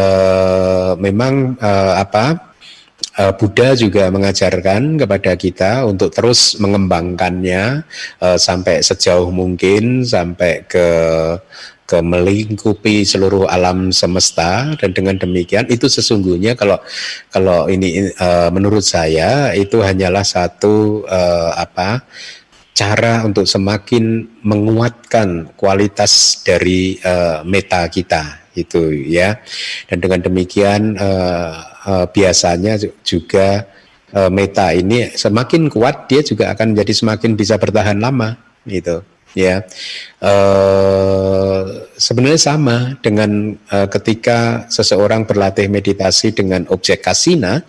[1.02, 2.51] memang e, apa?
[3.12, 7.84] Buddha juga mengajarkan kepada kita untuk terus mengembangkannya
[8.24, 10.88] uh, sampai sejauh mungkin sampai ke
[11.84, 14.72] ke melingkupi seluruh alam semesta.
[14.80, 16.80] Dan dengan demikian itu sesungguhnya kalau
[17.28, 21.04] kalau ini uh, menurut saya itu hanyalah satu
[21.52, 22.08] apa
[22.72, 26.96] cara untuk semakin menguatkan kualitas dari
[27.44, 29.36] meta kita itu ya.
[29.92, 30.96] Dan dengan demikian
[31.86, 33.66] uh, biasanya juga
[34.14, 38.36] uh, meta ini semakin kuat dia juga akan jadi semakin bisa bertahan lama
[38.68, 39.02] gitu
[39.32, 39.64] ya.
[40.20, 47.64] Uh, sebenarnya sama dengan uh, ketika seseorang berlatih meditasi dengan objek kasina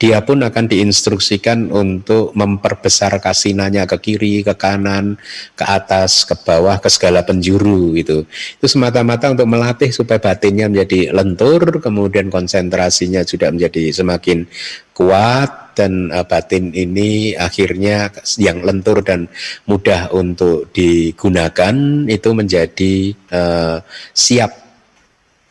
[0.00, 5.20] dia pun akan diinstruksikan untuk memperbesar kasinanya ke kiri, ke kanan,
[5.52, 8.24] ke atas, ke bawah, ke segala penjuru itu.
[8.56, 14.48] Itu semata-mata untuk melatih supaya batinnya menjadi lentur, kemudian konsentrasinya juga menjadi semakin
[14.96, 18.08] kuat dan uh, batin ini akhirnya
[18.40, 19.26] yang lentur dan
[19.66, 21.74] mudah untuk digunakan
[22.06, 22.94] itu menjadi
[23.34, 23.82] uh,
[24.14, 24.63] siap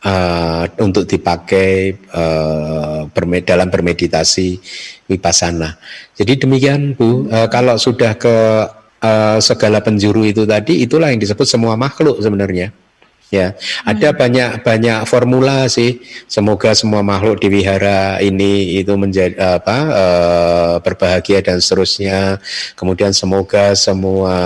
[0.03, 3.07] uh, untuk dipakai uh,
[3.43, 4.59] dalam bermeditasi
[5.09, 5.79] wipasana.
[6.13, 8.35] Jadi demikian Bu, uh, kalau sudah ke
[9.01, 12.82] uh, segala penjuru itu tadi, itulah yang disebut semua makhluk sebenarnya
[13.33, 14.17] ya ada hmm.
[14.21, 15.97] banyak banyak formula sih
[16.29, 22.37] semoga semua makhluk di wihara ini itu menjadi apa uh, berbahagia dan seterusnya
[22.77, 24.37] kemudian semoga semua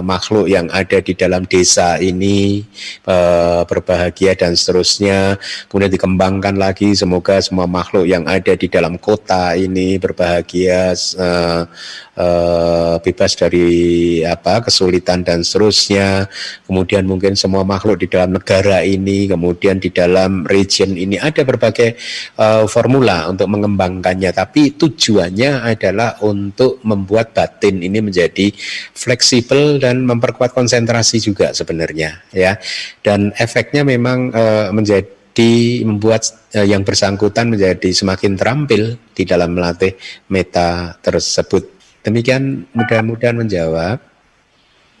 [0.00, 2.64] makhluk yang ada di dalam desa ini
[3.04, 5.36] uh, berbahagia dan seterusnya
[5.68, 11.68] kemudian dikembangkan lagi semoga semua makhluk yang ada di dalam kota ini berbahagia uh,
[12.16, 16.30] uh, bebas dari apa kesulitan dan seterusnya.
[16.66, 21.96] Kemudian mungkin semua makhluk di dalam negara ini, kemudian di dalam region ini ada berbagai
[22.38, 24.30] uh, formula untuk mengembangkannya.
[24.30, 28.52] Tapi tujuannya adalah untuk membuat batin ini menjadi
[28.92, 32.58] fleksibel dan memperkuat konsentrasi juga sebenarnya ya.
[33.00, 39.56] Dan efeknya memang uh, menjadi di membuat uh, yang bersangkutan menjadi semakin terampil di dalam
[39.56, 39.96] melatih
[40.28, 41.72] meta tersebut.
[42.04, 44.11] Demikian mudah-mudahan menjawab.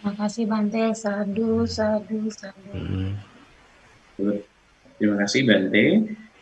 [0.02, 2.74] Terima kasih Bante, sadu, sadu, sadu.
[2.74, 3.14] Hmm.
[4.98, 5.86] Terima kasih Bante.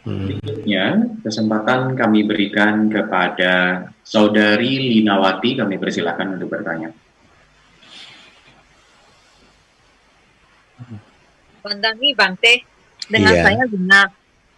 [0.00, 0.24] Hmm.
[0.24, 0.84] Berikutnya
[1.20, 6.88] kesempatan kami berikan kepada Saudari Linawati, kami persilakan untuk bertanya.
[11.60, 12.64] Bandami Bante,
[13.12, 13.44] dengan yeah.
[13.44, 14.08] saya benar.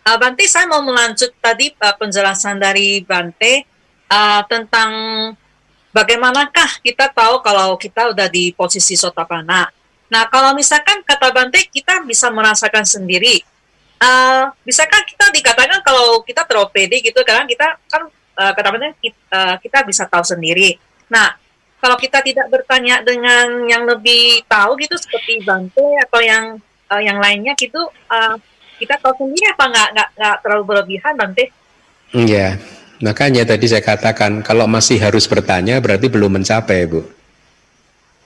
[0.06, 3.66] Uh, Bante, saya mau melanjut tadi uh, penjelasan dari Bante
[4.14, 4.90] uh, tentang
[5.92, 9.68] bagaimanakah kita tahu kalau kita udah di posisi sotapana?
[10.12, 13.40] Nah, kalau misalkan kata Bante kita bisa merasakan sendiri,
[14.00, 18.88] uh, bisakah kita dikatakan kalau kita terlalu pede gitu kan kita kan uh, kata Bante
[19.00, 20.76] kita, uh, kita bisa tahu sendiri.
[21.08, 21.32] Nah,
[21.80, 26.60] kalau kita tidak bertanya dengan yang lebih tahu gitu seperti Bante atau yang
[26.92, 27.80] uh, yang lainnya gitu,
[28.12, 28.36] uh,
[28.76, 31.48] kita tahu sendiri apa nggak nggak terlalu berlebihan Bante?
[32.12, 32.60] Iya.
[32.60, 32.81] Yeah.
[33.02, 37.02] Makanya tadi saya katakan kalau masih harus bertanya berarti belum mencapai, Bu.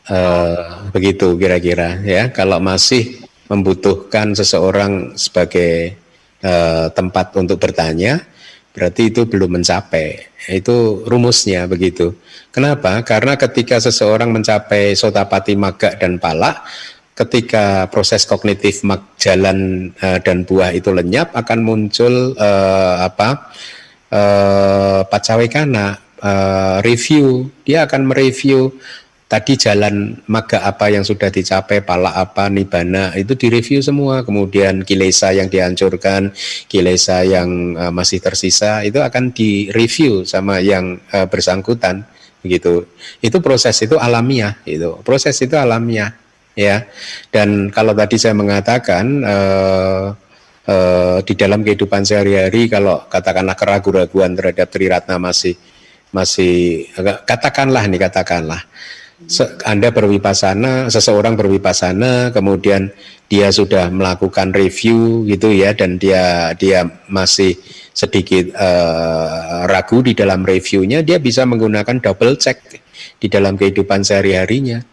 [0.06, 2.28] Uh, begitu kira-kira ya.
[2.30, 5.96] Kalau masih membutuhkan seseorang sebagai
[6.44, 8.20] uh, tempat untuk bertanya,
[8.76, 10.28] berarti itu belum mencapai.
[10.52, 12.12] Itu rumusnya begitu.
[12.52, 13.00] Kenapa?
[13.00, 16.62] Karena ketika seseorang mencapai sotapati maga dan palak,
[17.16, 23.08] ketika proses kognitif mag jalan uh, dan buah itu lenyap akan muncul uh,
[24.10, 24.16] apa?
[24.16, 25.86] uh, Pacawekana
[26.22, 28.70] uh, review, dia akan mereview
[29.26, 34.22] tadi jalan maga apa yang sudah dicapai, pala apa, nibana itu direview semua.
[34.22, 36.30] Kemudian kilesa yang dihancurkan,
[36.70, 42.06] kilesa yang uh, masih tersisa itu akan direview sama yang uh, bersangkutan
[42.46, 42.86] gitu.
[43.18, 45.02] Itu proses itu alamiah itu.
[45.02, 46.14] Proses itu alamiah
[46.54, 46.86] ya.
[47.34, 50.14] Dan kalau tadi saya mengatakan uh,
[50.68, 55.54] uh, di dalam kehidupan sehari-hari kalau katakanlah keraguan-raguan terhadap Triratna masih
[56.14, 56.86] masih
[57.26, 58.62] katakanlah nih katakanlah
[59.64, 62.92] Anda berwipasana, seseorang berwipasana, kemudian
[63.32, 67.56] dia sudah melakukan review gitu ya, dan dia dia masih
[67.96, 72.60] sedikit uh, ragu di dalam reviewnya, dia bisa menggunakan double check
[73.16, 74.84] di dalam kehidupan sehari-harinya.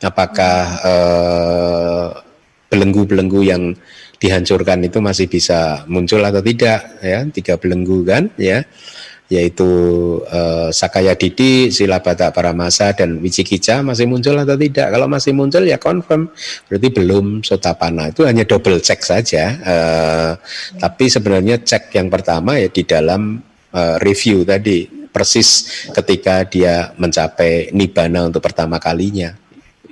[0.00, 2.08] Apakah uh,
[2.72, 3.76] belenggu-belenggu yang
[4.16, 8.64] dihancurkan itu masih bisa muncul atau tidak ya tiga belenggu kan ya
[9.26, 9.66] yaitu
[10.30, 14.86] uh, Sakaya Didi, Silabata Paramasa dan Wicikica masih muncul atau tidak?
[14.94, 16.30] Kalau masih muncul ya confirm,
[16.70, 18.14] berarti belum Sotapana.
[18.14, 19.44] Itu hanya double check saja.
[19.66, 20.32] Uh,
[20.78, 23.42] tapi sebenarnya cek yang pertama ya di dalam
[23.74, 29.32] uh, review tadi persis ketika dia mencapai nibana untuk pertama kalinya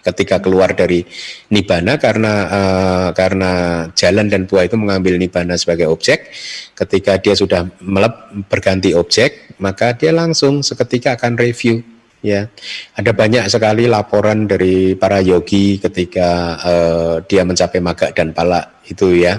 [0.04, 1.00] ketika keluar dari
[1.48, 3.52] nibana karena uh, karena
[3.96, 6.28] jalan dan buah itu mengambil nibana sebagai objek.
[6.76, 8.12] Ketika dia sudah melep
[8.52, 11.80] berganti objek maka dia langsung seketika akan review
[12.24, 12.48] ya.
[12.96, 19.20] Ada banyak sekali laporan dari para yogi ketika uh, dia mencapai maga dan pala itu
[19.20, 19.36] ya.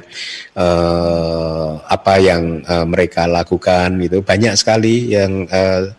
[0.53, 4.21] Uh, apa yang uh, mereka lakukan itu.
[4.21, 5.89] Banyak sekali yang uh,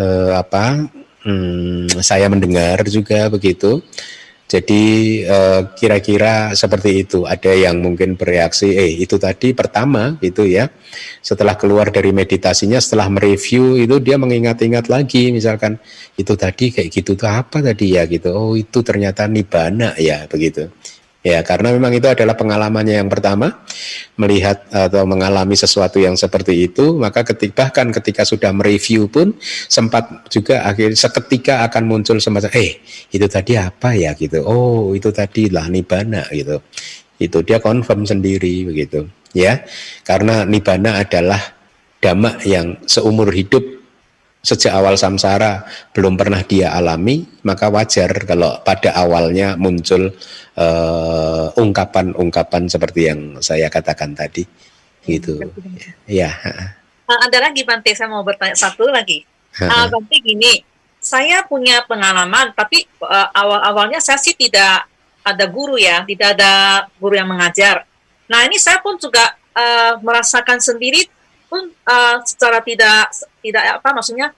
[0.00, 0.88] uh, apa
[1.26, 3.82] Hmm, saya mendengar juga begitu.
[4.46, 4.82] Jadi
[5.26, 7.26] eh, kira-kira seperti itu.
[7.26, 10.70] Ada yang mungkin bereaksi, eh itu tadi pertama gitu ya.
[11.18, 15.82] Setelah keluar dari meditasinya, setelah mereview itu dia mengingat-ingat lagi, misalkan
[16.14, 18.30] itu tadi kayak gitu tuh apa tadi ya gitu.
[18.30, 20.70] Oh itu ternyata nibana ya begitu.
[21.26, 23.66] Ya, karena memang itu adalah pengalamannya yang pertama,
[24.14, 29.34] melihat atau mengalami sesuatu yang seperti itu, maka ketika bahkan ketika sudah mereview pun
[29.66, 32.78] sempat juga akhir seketika akan muncul semacam eh
[33.10, 34.46] itu tadi apa ya gitu.
[34.46, 36.62] Oh, itu tadi lah nibana gitu.
[37.18, 39.66] Itu dia confirm sendiri begitu, ya.
[40.06, 41.42] Karena nibana adalah
[41.98, 43.75] dhamma yang seumur hidup
[44.46, 50.14] sejak awal samsara belum pernah dia alami, maka wajar kalau pada awalnya muncul
[50.54, 54.46] eh, ungkapan-ungkapan seperti yang saya katakan tadi,
[55.02, 55.42] gitu.
[56.06, 56.30] Ya.
[57.10, 59.26] Uh, ada lagi Bante, saya mau bertanya satu lagi.
[59.58, 60.62] Uh, Bante gini,
[61.02, 64.86] saya punya pengalaman, tapi uh, awal-awalnya saya sih tidak
[65.26, 67.82] ada guru ya, tidak ada guru yang mengajar.
[68.30, 71.06] Nah ini saya pun juga uh, merasakan sendiri
[71.46, 74.34] pun uh, secara tidak tidak apa maksudnya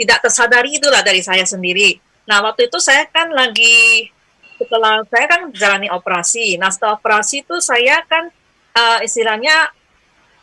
[0.00, 2.00] tidak tersadari itulah dari saya sendiri.
[2.24, 4.08] Nah waktu itu saya kan lagi
[4.56, 6.56] setelah saya kan jalani operasi.
[6.60, 8.28] Nah setelah operasi itu saya kan
[8.76, 9.72] uh, istilahnya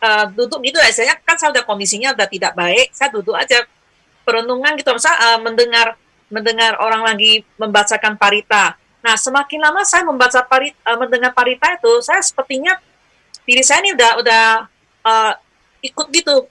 [0.02, 0.90] uh, duduk gitu ya.
[0.94, 2.94] Saya kan saya udah kondisinya udah tidak baik.
[2.94, 3.66] Saya duduk aja
[4.28, 5.96] perenungan gitu, masa uh, mendengar
[6.28, 8.76] mendengar orang lagi membacakan parita.
[9.00, 12.76] Nah semakin lama saya membaca parita, uh, mendengar parita itu, saya sepertinya
[13.48, 14.44] diri saya ini udah udah
[15.08, 15.34] uh,
[15.82, 16.48] ikut gitu.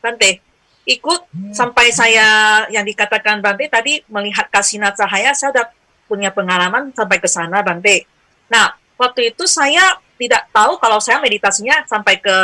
[0.00, 0.44] Bante
[0.84, 1.20] ikut
[1.56, 5.66] sampai saya yang dikatakan Bante tadi melihat kasina cahaya saya udah
[6.04, 8.04] punya pengalaman sampai ke sana Bante
[8.52, 12.36] nah waktu itu saya tidak tahu kalau saya meditasinya sampai ke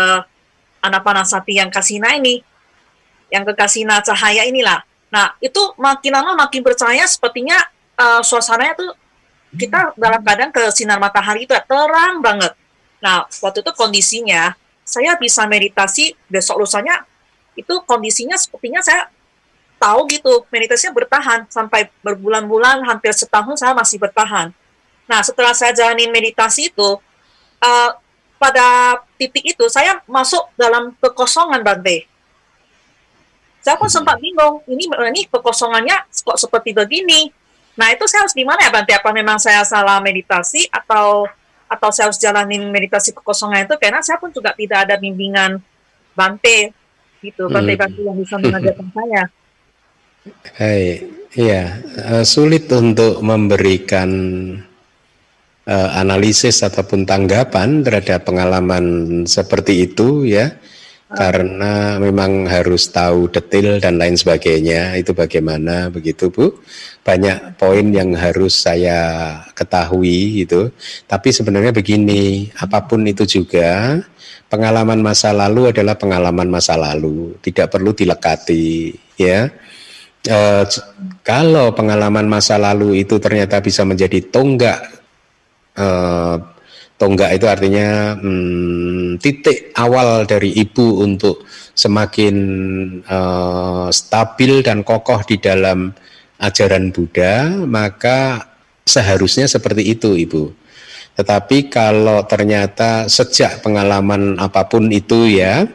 [0.81, 2.41] Anapanasati yang kasina ini
[3.29, 4.81] yang ke kasina cahaya inilah.
[5.13, 7.61] Nah itu makin lama makin percaya sepertinya
[8.01, 8.91] uh, suasananya tuh
[9.55, 12.57] kita dalam keadaan ke sinar matahari itu ya, terang banget.
[13.05, 14.57] Nah waktu itu kondisinya
[14.91, 17.07] saya bisa meditasi besok lusanya
[17.55, 19.07] itu kondisinya sepertinya saya
[19.81, 24.53] tahu gitu meditasinya bertahan sampai berbulan-bulan hampir setahun saya masih bertahan.
[25.09, 27.01] Nah setelah saya jalanin meditasi itu
[27.63, 27.91] uh,
[28.37, 32.05] pada titik itu saya masuk dalam kekosongan Bante.
[33.61, 37.33] Saya pun sempat bingung ini ini kekosongannya kok seperti begini.
[37.77, 38.93] Nah itu saya harus gimana ya Bante?
[38.93, 41.25] Apa memang saya salah meditasi atau
[41.71, 45.63] atau saya harus jalanin meditasi kekosongan itu karena saya pun juga tidak ada bimbingan
[46.11, 46.75] Bante
[47.23, 48.09] gitu, Bante-Bante hmm.
[48.11, 49.23] yang bisa mengajarkan saya.
[50.59, 51.01] Hai,
[51.33, 54.11] iya, uh, sulit untuk memberikan
[55.65, 58.85] uh, analisis ataupun tanggapan terhadap pengalaman
[59.25, 60.59] seperti itu ya.
[61.11, 64.95] Karena memang harus tahu detail dan lain sebagainya.
[64.95, 66.63] Itu bagaimana begitu Bu
[67.01, 68.99] banyak poin yang harus saya
[69.57, 70.71] ketahui gitu.
[71.09, 74.01] Tapi sebenarnya begini apa pun itu juga
[74.53, 77.37] pengalaman masa lalu adalah pengalaman masa lalu.
[77.41, 79.49] Tidak perlu dilekati ya.
[80.21, 80.39] E,
[81.25, 84.81] kalau pengalaman masa lalu itu ternyata bisa menjadi tonggak
[85.73, 85.87] e,
[87.01, 92.37] Tonggak itu artinya hmm, titik awal dari ibu untuk semakin
[93.09, 95.97] uh, stabil dan kokoh di dalam
[96.41, 98.49] ajaran Buddha, maka
[98.89, 100.57] seharusnya seperti itu, Ibu.
[101.15, 105.69] Tetapi kalau ternyata sejak pengalaman apa pun itu ya,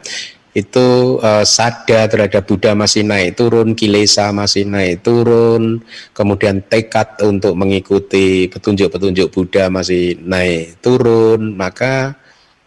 [0.56, 5.84] itu uh, sada terhadap Buddha masih naik turun, kilesa masih naik turun,
[6.16, 12.16] kemudian tekad untuk mengikuti petunjuk-petunjuk Buddha masih naik turun, maka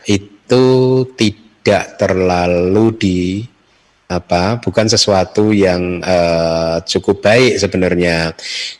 [0.05, 0.65] itu
[1.17, 3.19] tidak terlalu di
[4.10, 8.34] apa bukan sesuatu yang uh, cukup baik sebenarnya.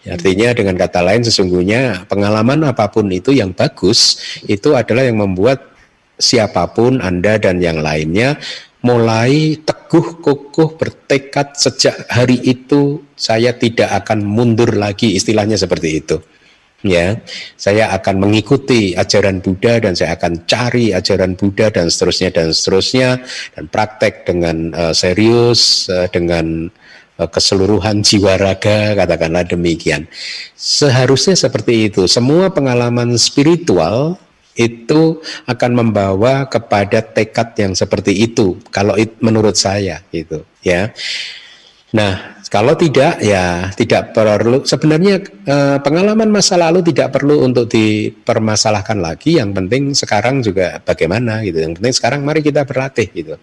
[0.10, 4.18] Artinya dengan kata lain sesungguhnya pengalaman apa pun itu yang bagus
[4.50, 5.70] itu adalah yang membuat
[6.18, 8.42] siapa pun anda dan yang lainnya
[8.82, 16.18] mulai teguh kokoh bertekad sejak hari itu saya tidak akan mundur lagi istilahnya seperti itu
[16.86, 17.20] ya
[17.60, 23.10] saya akan mengikuti ajaran Buddha dan saya akan cari ajaran Buddha dan seterusnya dan seterusnya
[23.56, 26.72] dan praktek dengan uh, serius uh, dengan
[27.20, 30.08] uh, keseluruhan jiwa raga katakanlah demikian.
[30.56, 32.08] Seharusnya seperti itu.
[32.08, 34.16] Semua pengalaman spiritual
[34.60, 38.92] itu akan membawa kepada tekad yang seperti itu kalau
[39.24, 40.92] menurut saya gitu ya.
[41.96, 44.66] Nah kalau tidak, ya tidak perlu.
[44.66, 49.38] Sebenarnya eh, pengalaman masa lalu tidak perlu untuk dipermasalahkan lagi.
[49.38, 51.62] Yang penting sekarang juga bagaimana gitu.
[51.62, 53.38] Yang penting sekarang mari kita berlatih gitu.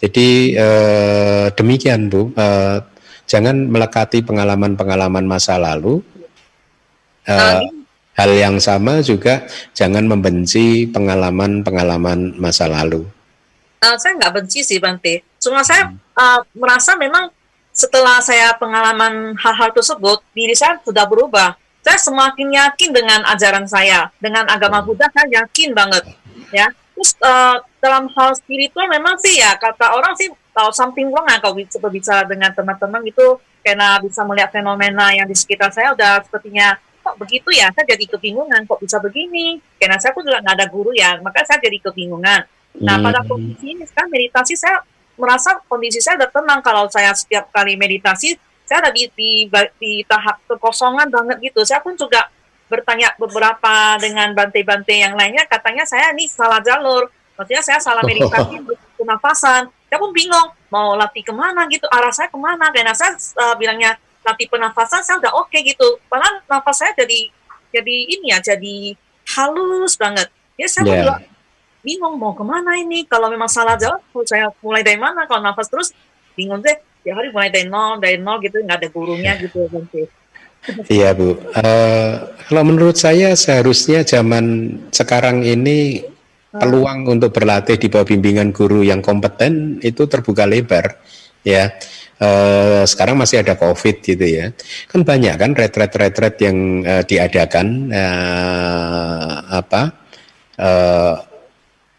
[0.00, 2.32] Jadi eh, demikian bu.
[2.32, 2.80] Eh,
[3.28, 6.00] jangan melekati pengalaman-pengalaman masa lalu.
[7.28, 7.60] Eh,
[8.16, 9.44] hal yang sama juga
[9.76, 13.04] jangan membenci pengalaman-pengalaman masa lalu.
[13.84, 15.20] Uh, saya nggak benci sih Bante.
[15.36, 17.28] Cuma saya uh, merasa memang
[17.76, 21.60] setelah saya pengalaman hal-hal tersebut, diri saya sudah berubah.
[21.84, 24.86] Saya semakin yakin dengan ajaran saya, dengan agama hmm.
[24.88, 26.02] Buddha saya yakin banget,
[26.50, 26.66] ya.
[26.96, 31.38] Terus uh, dalam hal spiritual memang sih ya kata orang sih kalau something wrong nah,
[31.38, 36.74] kalau berbicara dengan teman-teman itu karena bisa melihat fenomena yang di sekitar saya udah sepertinya
[37.06, 40.66] kok begitu ya saya jadi kebingungan kok bisa begini karena saya pun juga nggak ada
[40.66, 42.42] guru ya maka saya jadi kebingungan
[42.82, 43.28] nah pada hmm.
[43.30, 44.82] kondisi ini sekarang meditasi saya
[45.16, 48.36] merasa kondisi saya udah tenang kalau saya setiap kali meditasi
[48.66, 49.46] saya ada di, di,
[49.78, 51.62] di tahap kekosongan banget gitu.
[51.62, 52.26] Saya pun juga
[52.66, 57.06] bertanya beberapa dengan bante-bante yang lainnya katanya saya ini salah jalur.
[57.38, 58.58] Maksudnya saya salah meditasi
[58.98, 59.70] pernafasan.
[59.86, 62.74] Saya pun bingung mau latih ke mana gitu, arah saya ke mana.
[62.74, 63.94] Karena saya uh, bilangnya
[64.26, 66.02] latih pernafasan saya udah oke okay, gitu.
[66.10, 67.30] Padahal nafas saya jadi
[67.70, 68.98] jadi ini ya, jadi
[69.38, 70.26] halus banget.
[70.58, 71.22] Ya saya yeah.
[71.86, 73.06] Bingung mau ke mana ini?
[73.06, 75.30] Kalau memang salah jalan saya mulai dari mana?
[75.30, 75.94] Kalau nafas terus
[76.34, 76.74] bingung deh.
[77.06, 80.10] Ya hari mulai dari nol dari nol gitu nggak ada gurunya gitu nanti.
[80.90, 82.12] Iya Bu, uh,
[82.50, 86.02] kalau menurut saya seharusnya zaman sekarang ini
[86.50, 90.98] peluang untuk berlatih di bawah bimbingan guru yang kompeten itu terbuka lebar
[91.46, 91.70] ya.
[92.18, 94.48] Uh, sekarang masih ada COVID gitu ya,
[94.88, 99.82] kan banyak kan retret-retret yang uh, diadakan uh, apa
[100.56, 101.14] uh,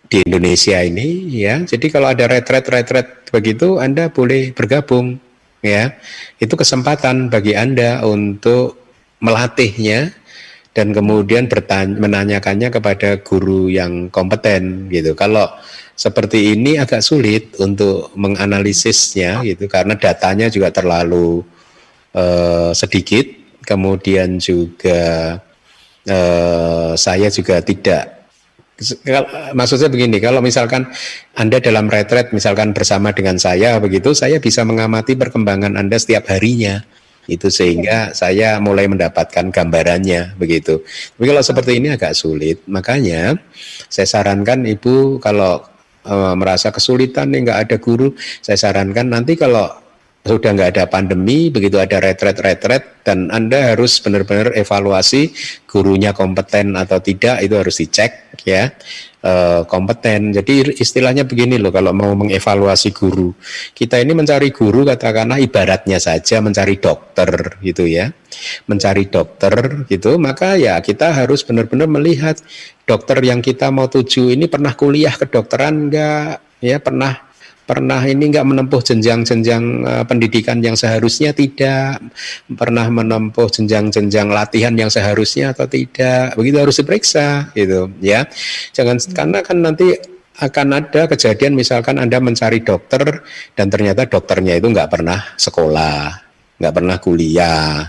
[0.07, 1.61] di Indonesia ini ya.
[1.63, 5.19] Jadi kalau ada retret-retret begitu Anda boleh bergabung
[5.61, 5.95] ya.
[6.39, 8.79] Itu kesempatan bagi Anda untuk
[9.19, 10.13] melatihnya
[10.71, 15.17] dan kemudian bertanya, menanyakannya kepada guru yang kompeten gitu.
[15.17, 15.49] Kalau
[15.97, 21.41] seperti ini agak sulit untuk menganalisisnya gitu karena datanya juga terlalu
[22.13, 23.25] uh, sedikit.
[23.67, 25.43] Kemudian juga
[26.07, 28.16] uh, saya juga tidak
[29.57, 30.85] maksudnya begini, kalau misalkan
[31.33, 36.85] Anda dalam retret misalkan bersama dengan saya begitu, saya bisa mengamati perkembangan Anda setiap harinya.
[37.27, 40.79] Itu sehingga saya mulai mendapatkan gambarannya begitu.
[40.87, 43.35] Tapi kalau seperti ini agak sulit, makanya
[43.91, 45.59] saya sarankan Ibu kalau
[46.07, 49.67] e, merasa kesulitan nih nggak ada guru, saya sarankan nanti kalau
[50.27, 55.31] sudah nggak ada pandemi, begitu ada retret-retret dan Anda harus benar-benar evaluasi
[55.63, 58.67] gurunya kompeten atau tidak itu harus dicek ya
[59.23, 60.35] e, kompeten.
[60.35, 63.31] Jadi istilahnya begini loh kalau mau mengevaluasi guru.
[63.71, 68.11] Kita ini mencari guru katakanlah ibaratnya saja mencari dokter gitu ya.
[68.67, 72.37] Mencari dokter gitu, maka ya kita harus benar-benar melihat
[72.83, 77.26] dokter yang kita mau tuju ini pernah kuliah kedokteran enggak ya pernah
[77.67, 81.99] pernah ini enggak menempuh jenjang-jenjang uh, pendidikan yang seharusnya tidak,
[82.55, 88.23] pernah menempuh jenjang-jenjang latihan yang seharusnya atau tidak, begitu harus diperiksa gitu ya.
[88.71, 89.11] Jangan hmm.
[89.11, 89.87] karena kan nanti
[90.37, 93.25] akan ada kejadian misalkan Anda mencari dokter
[93.57, 96.23] dan ternyata dokternya itu nggak pernah sekolah,
[96.61, 97.83] nggak pernah kuliah,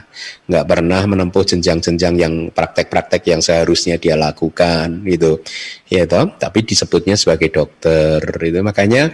[0.48, 5.44] nggak pernah menempuh jenjang-jenjang yang praktek-praktek yang seharusnya dia lakukan gitu,
[5.92, 6.34] ya toh.
[6.40, 9.12] Tapi disebutnya sebagai dokter itu makanya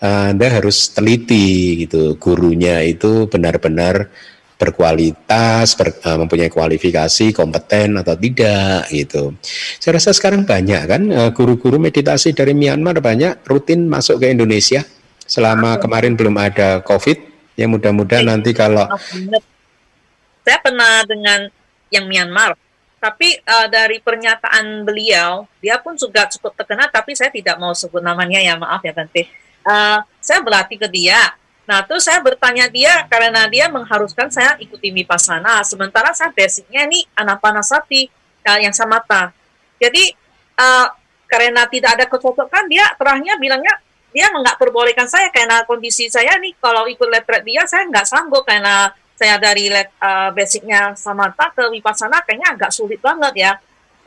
[0.00, 4.08] anda harus teliti gitu gurunya itu benar-benar
[4.60, 9.32] berkualitas, ber, uh, mempunyai kualifikasi, kompeten atau tidak gitu.
[9.80, 11.02] Saya rasa sekarang banyak kan
[11.32, 14.84] guru guru-guru meditasi dari Myanmar banyak rutin masuk ke Indonesia
[15.24, 17.18] selama kemarin belum ada COVID,
[17.56, 18.84] ya mudah-mudahan nanti kalau
[20.44, 21.48] saya pernah dengan
[21.88, 22.52] yang Myanmar,
[23.00, 28.04] tapi uh, dari pernyataan beliau, dia pun juga cukup terkenal, tapi saya tidak mau sebut
[28.04, 29.24] namanya ya maaf ya Bante.
[29.60, 31.36] Uh, saya berlatih ke dia,
[31.70, 35.62] Nah, terus saya bertanya dia karena dia mengharuskan saya ikuti mipasana.
[35.62, 38.10] Sementara saya basicnya ini anapanasati
[38.42, 39.30] uh, yang samata.
[39.78, 40.10] Jadi
[40.58, 40.90] uh,
[41.30, 43.70] karena tidak ada kecocokan, dia terakhirnya bilangnya
[44.10, 48.42] dia nggak perbolehkan saya karena kondisi saya nih kalau ikut letret dia saya nggak sanggup
[48.42, 53.52] karena saya dari let, uh, basicnya samata ke wipasana kayaknya agak sulit banget ya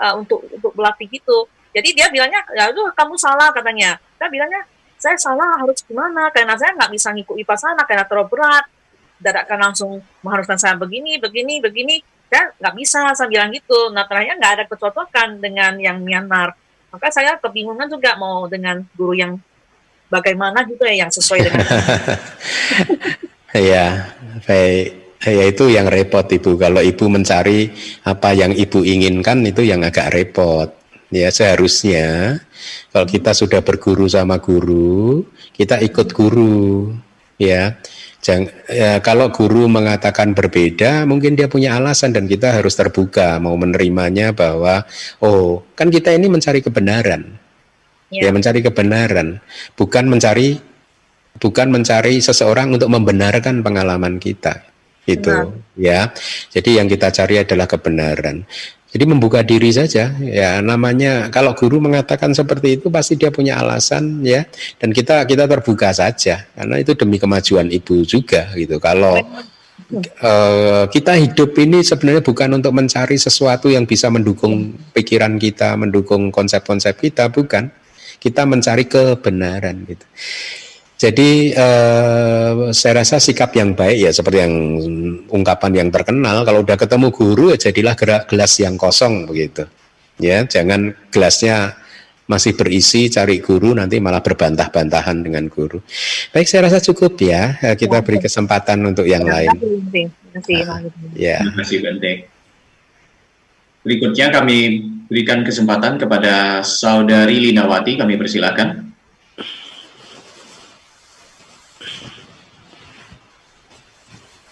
[0.03, 1.47] uh, untuk untuk berlatih gitu.
[1.71, 3.97] Jadi dia bilangnya, ya kamu salah katanya.
[4.19, 4.61] Saya bilangnya,
[5.03, 6.31] saya salah harus gimana?
[6.31, 8.65] Karena saya nggak bisa ngikut IPA sana karena terlalu berat.
[9.19, 11.99] Dadakan langsung mengharuskan saya begini begini begini.
[12.31, 13.91] Saya nggak bisa saya bilang gitu.
[13.91, 16.55] Nah terakhirnya nggak ada kecocokan dengan yang Myanmar.
[16.95, 19.35] Maka saya kebingungan juga mau dengan guru yang
[20.07, 21.65] bagaimana gitu ya yang sesuai dengan
[23.73, 24.13] ya
[24.45, 26.59] baik Ya itu yang repot ibu.
[26.59, 27.71] Kalau ibu mencari
[28.03, 30.82] apa yang ibu inginkan itu yang agak repot.
[31.13, 32.41] Ya seharusnya
[32.89, 36.89] kalau kita sudah berguru sama guru, kita ikut guru.
[37.37, 37.77] Ya,
[38.23, 43.59] Jangan, ya, kalau guru mengatakan berbeda, mungkin dia punya alasan dan kita harus terbuka mau
[43.59, 44.87] menerimanya bahwa
[45.19, 47.35] oh kan kita ini mencari kebenaran,
[48.07, 49.43] ya, ya mencari kebenaran,
[49.75, 50.55] bukan mencari
[51.35, 54.72] bukan mencari seseorang untuk membenarkan pengalaman kita
[55.07, 55.31] itu
[55.75, 56.11] ya.
[56.51, 58.47] Jadi yang kita cari adalah kebenaran.
[58.93, 64.21] Jadi membuka diri saja ya namanya kalau guru mengatakan seperti itu pasti dia punya alasan
[64.21, 64.45] ya
[64.77, 68.77] dan kita kita terbuka saja karena itu demi kemajuan ibu juga gitu.
[68.77, 69.17] Kalau
[70.21, 76.29] uh, kita hidup ini sebenarnya bukan untuk mencari sesuatu yang bisa mendukung pikiran kita, mendukung
[76.29, 77.73] konsep-konsep kita bukan.
[78.21, 80.05] Kita mencari kebenaran gitu.
[81.03, 84.55] Jadi eh, saya rasa sikap yang baik ya seperti yang
[85.27, 89.67] ungkapan yang terkenal kalau udah ketemu guru ya jadilah gerak gelas yang kosong begitu.
[90.15, 91.75] Ya, jangan gelasnya
[92.23, 95.83] masih berisi cari guru nanti malah berbantah-bantahan dengan guru.
[96.31, 97.59] Baik, saya rasa cukup ya.
[97.59, 99.51] Eh, kita beri kesempatan untuk yang lain.
[99.91, 100.59] Terima kasih.
[100.63, 100.79] Ah,
[101.19, 101.43] ya.
[101.43, 102.13] Terima kasih Bante.
[103.83, 108.92] Berikutnya kami berikan kesempatan kepada Saudari Linawati, kami persilakan.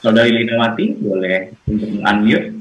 [0.02, 2.57] Saudari Linawati, boleh untuk unmute.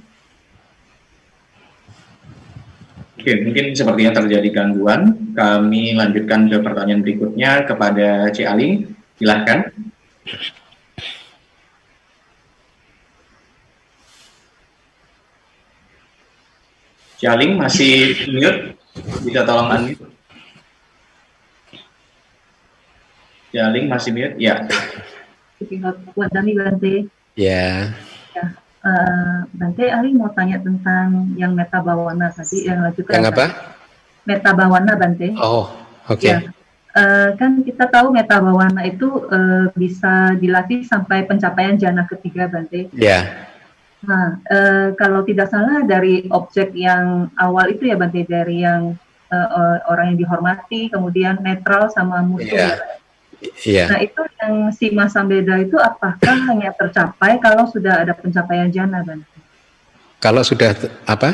[3.17, 5.33] Oke, mungkin sepertinya terjadi gangguan.
[5.33, 8.45] Kami lanjutkan ke pertanyaan berikutnya kepada C.
[8.45, 8.93] Aling.
[9.17, 9.73] Silahkan.
[17.17, 17.21] C.
[17.25, 18.77] Aling masih mute?
[19.25, 20.05] Bisa tolong unmute?
[23.49, 23.53] C.
[23.57, 24.37] Aling masih mute?
[24.37, 24.65] Ya.
[26.17, 27.20] Buat kami Bante.
[27.39, 27.95] Ya.
[28.35, 28.45] ya.
[28.81, 33.21] Uh, Bante, Ali mau tanya tentang yang meta bawana tadi yang lanjutkan.
[33.21, 33.47] Yang apa?
[34.25, 35.37] Meta bawana Bante.
[35.37, 35.69] Oh,
[36.09, 36.19] oke.
[36.19, 36.33] Okay.
[36.33, 36.39] Ya.
[36.91, 42.91] Uh, kan kita tahu meta bawana itu uh, bisa dilatih sampai pencapaian jana ketiga Bante.
[42.97, 43.47] Ya.
[44.01, 48.97] Nah, uh, kalau tidak salah dari objek yang awal itu ya Bante dari yang
[49.31, 52.49] uh, orang yang dihormati, kemudian netral sama musuh.
[52.49, 52.75] Yeah.
[52.75, 53.00] Ya.
[53.41, 53.89] Iya.
[53.89, 59.01] Nah itu yang si masa beda itu apakah hanya tercapai kalau sudah ada pencapaian jana
[59.01, 59.29] Bante?
[60.21, 60.77] Kalau sudah
[61.09, 61.33] apa?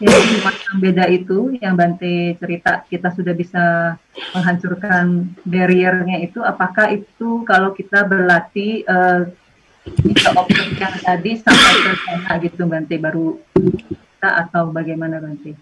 [0.00, 0.08] Si
[0.40, 3.96] masa beda itu yang Bante cerita kita sudah bisa
[4.32, 9.28] menghancurkan barriernya itu apakah itu kalau kita berlatih uh,
[10.00, 13.36] bisa objek yang tadi sampai ke sana gitu Bante baru
[13.92, 15.52] kita atau bagaimana Bante?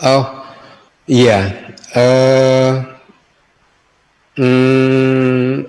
[0.00, 0.24] Oh
[1.04, 1.52] iya.
[1.92, 2.99] Uh,
[4.40, 5.68] Hmm,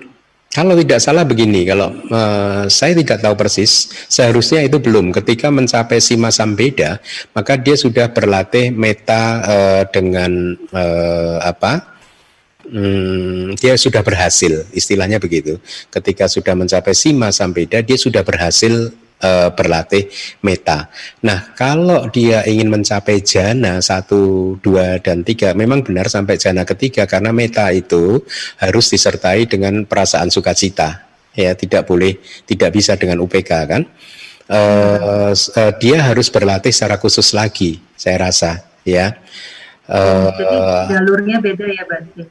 [0.52, 5.12] kalau tidak salah begini, kalau uh, saya tidak tahu persis, seharusnya itu belum.
[5.12, 7.00] Ketika mencapai sima sambeda,
[7.36, 11.84] maka dia sudah berlatih meta uh, dengan uh, apa?
[12.64, 15.60] Hmm, dia sudah berhasil, istilahnya begitu.
[15.92, 18.88] Ketika sudah mencapai sima sambeda, dia sudah berhasil
[19.22, 20.10] uh, berlatih
[20.42, 20.90] meta.
[21.24, 27.06] Nah, kalau dia ingin mencapai jana satu, dua, dan tiga, memang benar sampai jana ketiga
[27.06, 28.20] karena meta itu
[28.58, 31.06] harus disertai dengan perasaan sukacita.
[31.32, 33.82] Ya, tidak boleh, tidak bisa dengan UPK kan.
[34.52, 39.16] Uh, uh, dia harus berlatih secara khusus lagi, saya rasa, ya.
[39.88, 40.44] Uh, Jadi
[40.92, 42.22] jalurnya beda ya, Bante.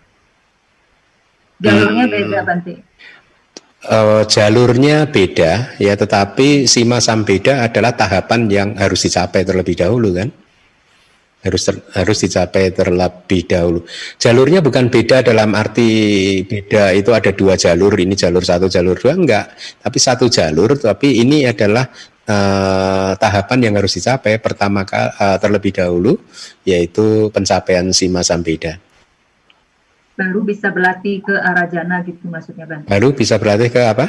[1.61, 2.90] Jalurnya hmm, beda, Bante
[3.87, 10.29] uh, jalurnya beda ya tetapi sima sambeda adalah tahapan yang harus dicapai terlebih dahulu kan
[11.41, 13.81] harus ter, harus dicapai terlebih dahulu.
[14.21, 15.89] Jalurnya bukan beda dalam arti
[16.45, 21.17] beda itu ada dua jalur, ini jalur satu, jalur dua enggak, tapi satu jalur, tapi
[21.17, 21.89] ini adalah
[22.29, 26.21] uh, tahapan yang harus dicapai pertama uh, terlebih dahulu
[26.61, 28.77] yaitu pencapaian sima sambeda.
[30.15, 32.83] Baru bisa berlatih ke arah jana gitu maksudnya Bang.
[32.85, 34.05] Baru bisa berlatih ke apa?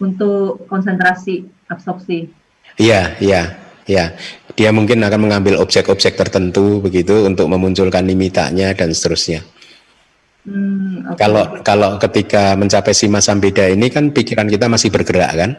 [0.00, 2.30] Untuk konsentrasi absorpsi.
[2.78, 3.42] Iya, iya.
[3.88, 4.12] Ya,
[4.52, 9.40] dia mungkin akan mengambil objek-objek tertentu begitu untuk memunculkan limitanya dan seterusnya.
[10.44, 11.24] Hmm, okay.
[11.24, 15.50] Kalau kalau ketika mencapai sima sambeda ini kan pikiran kita masih bergerak kan?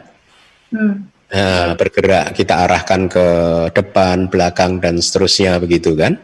[0.70, 1.10] Hmm.
[1.30, 3.26] Nah, bergerak kita arahkan ke
[3.70, 6.18] depan, belakang dan seterusnya begitu kan?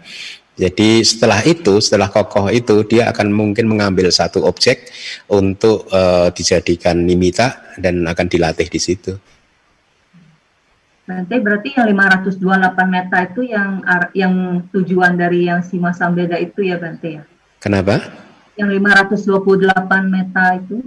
[0.56, 4.88] Jadi setelah itu, setelah kokoh itu, dia akan mungkin mengambil satu objek
[5.28, 9.12] untuk uh, dijadikan nimita dan akan dilatih di situ.
[11.06, 12.40] Nanti berarti yang 528
[12.88, 17.22] meta itu yang yang tujuan dari yang Sima Sambeda itu ya Bante ya?
[17.62, 18.00] Kenapa?
[18.58, 20.82] Yang 528 meta itu?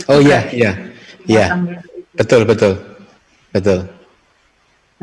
[0.00, 0.72] itu oh iya, iya.
[1.28, 1.54] Iya.
[2.16, 2.74] Betul, betul.
[3.52, 3.86] Betul.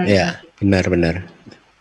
[0.02, 1.16] Iya, benar, benar.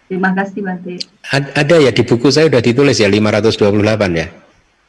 [0.07, 1.03] Terima kasih Bante.
[1.35, 4.27] Ada ya di buku saya sudah ditulis ya 528 ya?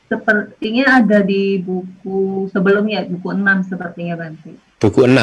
[0.07, 4.53] Sepertinya ada di buku sebelumnya, buku 6 sepertinya Bante.
[4.77, 5.18] Buku 6?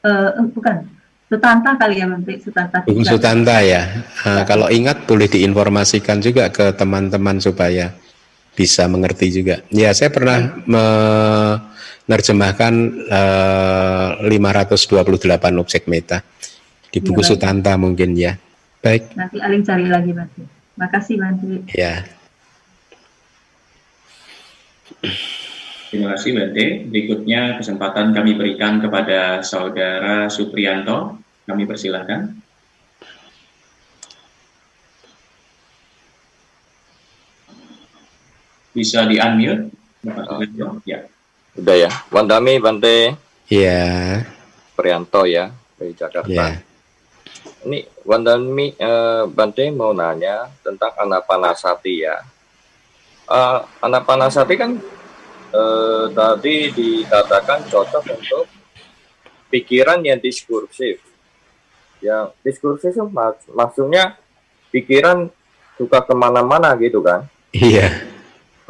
[0.00, 0.84] Uh, bukan,
[1.30, 2.82] Sutanta kali ya nanti Sutanta.
[2.82, 3.86] Bung Sutanta ya.
[4.26, 7.94] Nah, kalau ingat boleh diinformasikan juga ke teman-teman supaya
[8.58, 9.62] bisa mengerti juga.
[9.70, 12.74] Ya, saya pernah menerjemahkan
[13.06, 16.26] uh, 528 objek meta
[16.90, 18.34] di buku ya, Sutanta mungkin ya.
[18.80, 19.12] Baik.
[19.12, 20.42] Nanti Aling cari lagi Banti.
[20.80, 21.68] Makasih Banti.
[21.76, 22.00] Ya.
[25.92, 26.66] Terima kasih Bante.
[26.88, 31.20] Berikutnya kesempatan kami berikan kepada Saudara Suprianto.
[31.44, 32.40] Kami persilahkan.
[38.70, 39.74] Bisa di-unmute?
[40.06, 40.40] Oh.
[40.86, 41.04] Ya.
[41.58, 41.90] Udah ya.
[42.08, 43.18] Wandami, Bante.
[43.50, 44.22] Iya.
[44.78, 46.30] Prianto ya, dari Jakarta.
[46.30, 46.69] Ya.
[47.60, 52.16] Ini Wandami eh, Bante mau nanya tentang Anapanasati ya.
[53.30, 54.74] Uh, Anapanasati kan
[55.54, 58.46] eh, tadi dikatakan cocok untuk
[59.50, 60.98] pikiran yang diskursif.
[62.00, 64.16] Yang diskursif itu mak maksudnya
[64.72, 65.28] pikiran
[65.76, 67.28] suka ke mana-mana gitu kan?
[67.52, 68.08] Iya.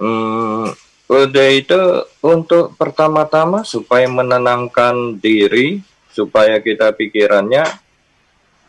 [0.00, 0.72] Hmm,
[1.08, 1.80] udah itu
[2.24, 7.68] untuk pertama-tama supaya menenangkan diri, supaya kita pikirannya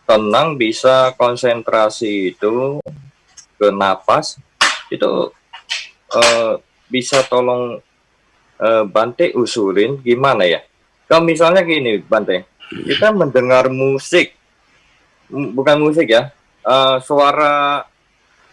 [0.05, 2.81] tenang, bisa konsentrasi itu
[3.55, 4.41] ke napas,
[4.89, 5.29] itu
[6.11, 6.53] uh,
[6.91, 7.79] bisa tolong
[8.59, 10.61] uh, Bante usulin gimana ya?
[11.07, 14.35] Kalau misalnya gini Bante, kita mendengar musik,
[15.29, 16.31] bukan musik ya,
[16.63, 17.85] uh, suara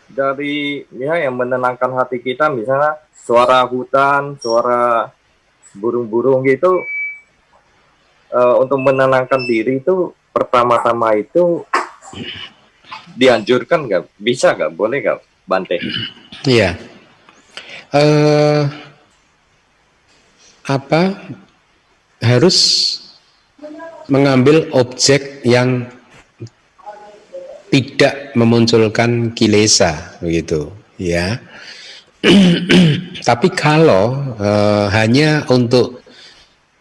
[0.09, 5.13] dari ya yang menenangkan hati kita, misalnya suara hutan, suara
[5.77, 6.83] burung-burung gitu,
[8.33, 11.65] uh, untuk menenangkan diri itu pertama-tama itu
[13.15, 14.03] dianjurkan nggak?
[14.17, 14.73] Bisa nggak?
[14.75, 15.19] Boleh nggak,
[15.49, 15.77] Bante?
[16.45, 16.77] Iya.
[17.89, 18.69] Uh,
[20.69, 21.17] apa
[22.21, 22.59] harus
[24.13, 25.89] mengambil objek yang
[27.69, 31.41] tidak memunculkan kilesa begitu ya
[33.29, 34.51] tapi kalau e,
[34.93, 36.01] hanya untuk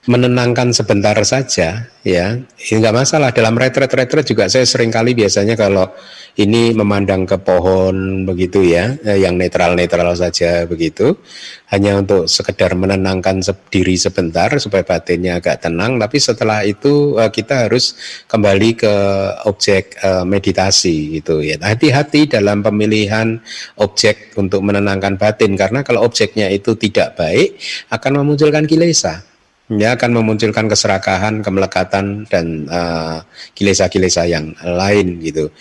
[0.07, 2.27] menenangkan sebentar saja ya.
[2.55, 3.29] Nggak masalah.
[3.35, 5.91] Dalam retret retret juga saya sering kali biasanya kalau
[6.37, 11.17] ini memandang ke pohon begitu ya, eh, yang netral-netral saja begitu,
[11.73, 13.41] hanya untuk sekedar menenangkan
[13.73, 17.97] diri sebentar supaya batinnya agak tenang, tapi setelah itu eh, kita harus
[18.29, 18.95] kembali ke
[19.49, 21.57] objek eh, meditasi gitu ya.
[21.57, 23.41] Hati-hati dalam pemilihan
[23.81, 25.57] objek untuk menenangkan batin.
[25.57, 27.57] Karena kalau objeknya itu tidak baik
[27.89, 29.36] akan memunculkan kilesa
[29.71, 32.67] ya akan memunculkan keserakahan, kemelekatan dan
[33.55, 35.51] kilesa kilesa-kilesa yang lain gitu.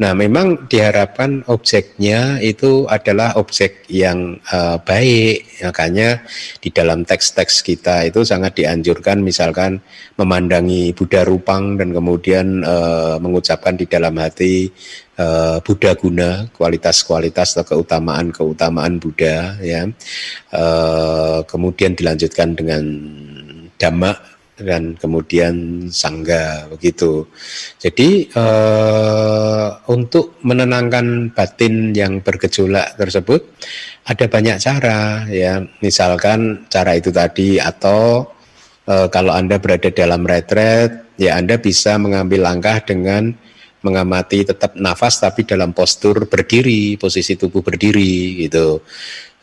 [0.00, 5.64] Nah, memang diharapkan objeknya itu adalah objek yang uh, baik.
[5.64, 6.22] Makanya
[6.60, 9.80] di dalam teks-teks kita itu sangat dianjurkan misalkan
[10.16, 14.70] memandangi Buddha Rupang dan kemudian uh, mengucapkan di dalam hati
[15.18, 19.88] uh, Buddha guna kualitas-kualitas atau keutamaan-keutamaan Buddha ya.
[20.54, 22.84] Uh, kemudian dilanjutkan dengan
[23.84, 24.16] dhamma
[24.54, 27.26] dan kemudian sangga begitu.
[27.82, 33.44] Jadi uh, untuk menenangkan batin yang bergejolak tersebut
[34.06, 35.58] ada banyak cara ya.
[35.82, 38.30] Misalkan cara itu tadi atau
[38.86, 43.34] uh, kalau Anda berada dalam retret ya Anda bisa mengambil langkah dengan
[43.84, 48.80] mengamati tetap nafas tapi dalam postur berdiri, posisi tubuh berdiri gitu.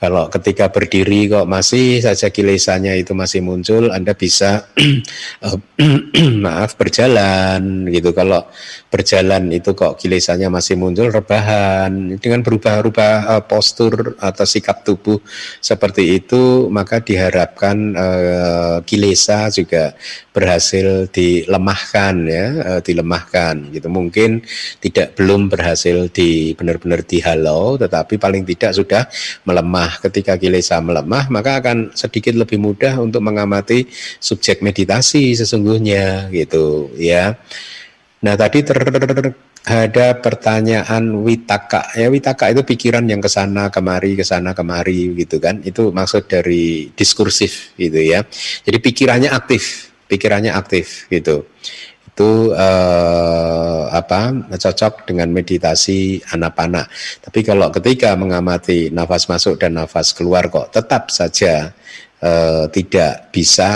[0.02, 4.65] Kalau ketika berdiri kok masih saja kilesanya itu masih muncul, Anda bisa
[5.45, 5.57] eh,
[6.44, 8.10] maaf berjalan gitu.
[8.10, 8.49] Kalau
[8.92, 15.24] berjalan itu kok kilesanya masih muncul, rebahan dengan berubah-ubah uh, postur atau sikap tubuh
[15.64, 19.96] seperti itu, maka diharapkan uh, kilesa juga
[20.36, 23.88] berhasil dilemahkan ya, uh, dilemahkan gitu.
[23.88, 24.44] Mungkin
[24.84, 29.08] tidak belum berhasil di benar-benar dihalau, tetapi paling tidak sudah
[29.48, 33.88] melemah ketika kilesa melemah maka akan sedikit lebih mudah untuk mengamati
[34.20, 37.40] subjek meditasi sesungguhnya gitu ya.
[38.22, 38.61] Nah tadi
[39.61, 45.38] ada pertanyaan witaka ya witaka itu pikiran yang ke sana kemari ke sana kemari gitu
[45.38, 48.26] kan itu maksud dari diskursif gitu ya
[48.65, 51.45] jadi pikirannya aktif pikirannya aktif gitu
[52.11, 56.84] itu eh, apa cocok dengan meditasi anapana.
[57.23, 61.72] Tapi kalau ketika mengamati nafas masuk dan nafas keluar kok tetap saja
[62.22, 63.72] eh, tidak bisa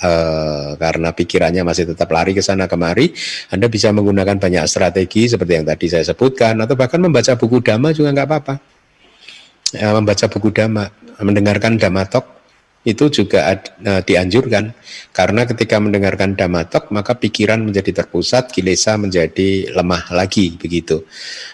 [0.00, 3.12] eh, karena pikirannya masih tetap lari ke sana kemari,
[3.54, 7.94] Anda bisa menggunakan banyak strategi seperti yang tadi saya sebutkan atau bahkan membaca buku dhamma
[7.94, 8.54] juga nggak apa-apa.
[9.72, 10.90] Ya, membaca buku dhamma,
[11.22, 12.41] mendengarkan dhamma talk
[12.82, 14.74] itu juga uh, dianjurkan.
[15.14, 21.06] Karena ketika mendengarkan damatok maka pikiran menjadi terpusat kilesa menjadi lemah lagi begitu.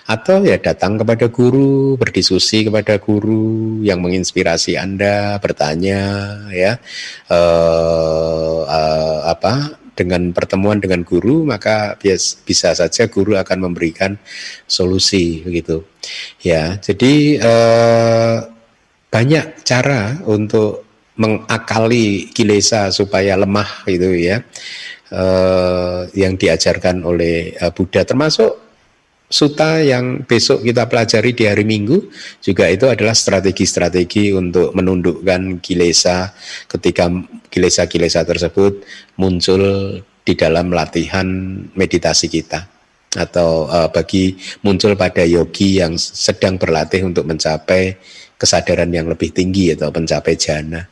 [0.08, 6.00] Atau ya datang kepada guru berdiskusi kepada guru yang menginspirasi anda bertanya
[6.48, 6.80] ya
[7.28, 14.16] uh, uh, apa dengan pertemuan dengan guru maka bias, bisa saja guru akan memberikan
[14.64, 15.84] solusi begitu.
[16.40, 18.36] Ya jadi uh,
[19.10, 20.87] banyak cara untuk
[21.18, 24.40] mengakali kilesa supaya lemah gitu ya
[25.10, 28.54] uh, yang diajarkan oleh uh, Buddha termasuk
[29.28, 32.08] suta yang besok kita pelajari di hari Minggu
[32.40, 36.32] juga itu adalah strategi-strategi untuk menundukkan kilesa
[36.70, 37.12] ketika
[37.52, 38.86] kilesa-kilesa tersebut
[39.20, 39.62] muncul
[40.24, 41.28] di dalam latihan
[41.76, 42.78] meditasi kita
[43.16, 47.96] atau uh, bagi muncul pada yogi yang sedang berlatih untuk mencapai
[48.36, 50.84] kesadaran yang lebih tinggi atau mencapai jana.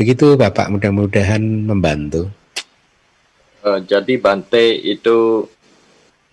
[0.00, 2.32] Begitu Bapak, mudah-mudahan membantu.
[3.60, 5.44] Uh, jadi Bante itu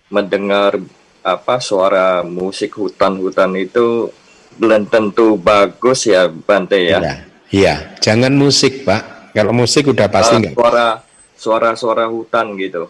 [0.08, 0.80] mendengar
[1.20, 4.08] apa suara musik hutan-hutan itu
[4.56, 6.96] belum tentu bagus ya Bante ya.
[6.96, 7.14] Iya,
[7.52, 7.74] iya.
[8.00, 9.36] jangan musik Pak.
[9.36, 10.56] Kalau musik udah pasti enggak.
[10.56, 10.88] Suara
[11.36, 12.88] suara-suara hutan gitu.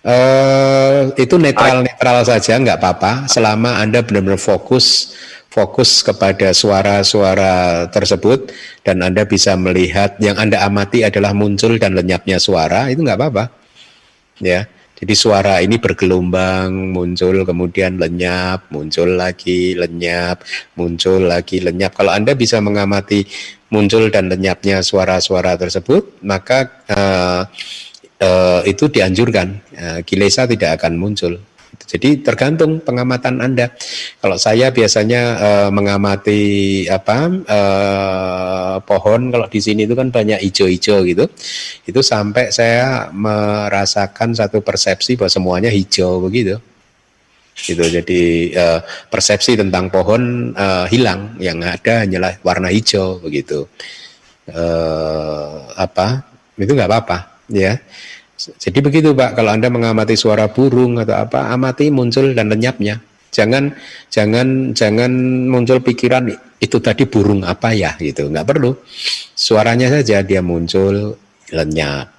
[0.00, 5.14] Uh, itu netral netral saja nggak apa-apa selama anda benar-benar fokus
[5.52, 8.48] fokus kepada suara-suara tersebut
[8.80, 13.44] dan Anda bisa melihat yang Anda amati adalah muncul dan lenyapnya suara, itu nggak apa-apa.
[14.40, 14.64] Ya.
[15.02, 20.46] Jadi suara ini bergelombang, muncul kemudian lenyap, muncul lagi, lenyap,
[20.78, 21.98] muncul lagi, lenyap.
[21.98, 23.26] Kalau Anda bisa mengamati
[23.74, 27.42] muncul dan lenyapnya suara-suara tersebut, maka uh,
[28.22, 29.58] uh, itu dianjurkan.
[29.74, 31.34] Uh, kilesa tidak akan muncul.
[31.72, 33.72] Jadi tergantung pengamatan Anda.
[34.20, 41.04] Kalau saya biasanya uh, mengamati apa uh, pohon kalau di sini itu kan banyak hijau-hijau
[41.04, 41.24] gitu.
[41.84, 46.60] Itu sampai saya merasakan satu persepsi bahwa semuanya hijau begitu.
[47.52, 47.84] Gitu.
[47.84, 48.80] Jadi uh,
[49.12, 53.68] persepsi tentang pohon uh, hilang, yang ada hanyalah warna hijau begitu.
[54.48, 56.24] Uh, apa?
[56.56, 57.18] Itu nggak apa-apa
[57.52, 57.76] ya.
[58.50, 62.98] Jadi begitu Pak, kalau Anda mengamati suara burung atau apa, amati muncul dan lenyapnya.
[63.32, 63.72] Jangan
[64.12, 65.12] jangan jangan
[65.48, 66.28] muncul pikiran
[66.60, 67.96] itu tadi burung apa ya?
[67.96, 68.76] Gitu, nggak perlu.
[69.32, 71.16] Suaranya saja dia muncul,
[71.48, 72.12] lenyap,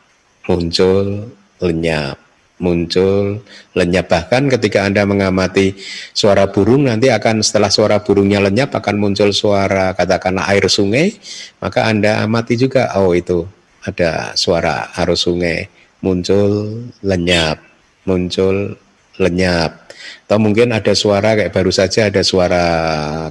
[0.49, 1.29] muncul,
[1.61, 2.17] lenyap,
[2.57, 3.45] muncul,
[3.77, 4.05] lenyap.
[4.09, 5.77] Bahkan ketika Anda mengamati
[6.17, 11.13] suara burung nanti akan setelah suara burungnya lenyap akan muncul suara katakanlah air sungai,
[11.61, 13.45] maka Anda amati juga oh itu
[13.83, 17.63] ada suara arus sungai muncul lenyap,
[18.03, 18.75] muncul
[19.17, 19.87] lenyap.
[20.27, 22.65] Atau mungkin ada suara kayak baru saja ada suara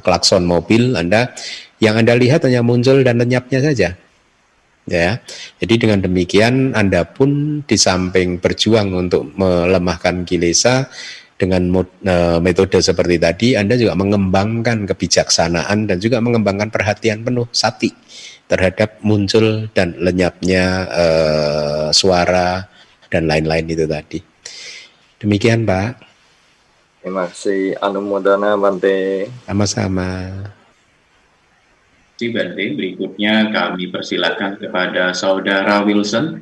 [0.00, 1.36] klakson mobil Anda
[1.78, 3.92] yang Anda lihat hanya muncul dan lenyapnya saja.
[4.88, 5.22] Ya.
[5.62, 10.90] Jadi dengan demikian Anda pun di samping berjuang untuk melemahkan kilesa
[11.38, 11.70] dengan
[12.02, 17.90] e, metode seperti tadi Anda juga mengembangkan kebijaksanaan dan juga mengembangkan perhatian penuh sati
[18.50, 22.66] terhadap muncul dan lenyapnya uh, suara
[23.12, 24.20] dan lain-lain itu tadi.
[25.22, 26.02] Demikian Pak.
[27.02, 29.26] Terima kasih Anumodana Bante.
[29.46, 30.30] Sama-sama.
[32.18, 36.38] Si Bante, berikutnya kami persilakan kepada Saudara Wilson.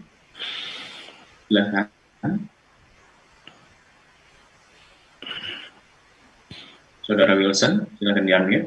[1.48, 1.89] Silakan.
[7.01, 8.60] Saudara Wilson, silakan diambil.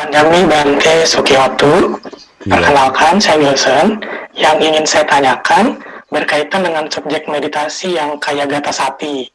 [0.00, 2.00] Panjami Bante Sukiyotu.
[2.48, 2.56] Iya.
[2.56, 4.00] Perkenalkan, saya Wilson.
[4.32, 5.76] Yang ingin saya tanyakan
[6.08, 9.28] berkaitan dengan subjek meditasi yang kaya gata sapi.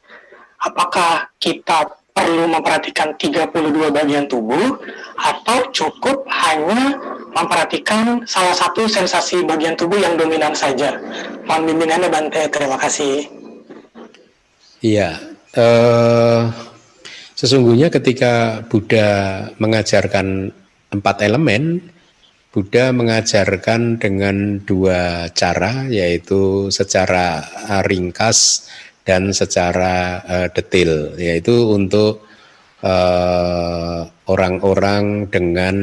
[0.58, 4.74] Apakah kita perlu memperhatikan 32 bagian tubuh
[5.14, 6.98] atau cukup hanya
[7.30, 10.98] memperhatikan salah satu sensasi bagian tubuh yang dominan saja.
[11.46, 13.30] Mohon bimbingannya Bante, terima kasih.
[14.82, 15.14] Iya,
[15.54, 16.50] uh,
[17.36, 19.06] sesungguhnya ketika Buddha
[19.60, 20.50] mengajarkan
[20.90, 21.84] empat elemen,
[22.50, 27.44] Buddha mengajarkan dengan dua cara, yaitu secara
[27.84, 28.66] ringkas
[29.06, 32.26] dan secara uh, detail yaitu untuk
[32.82, 35.76] eh, orang-orang uh, dengan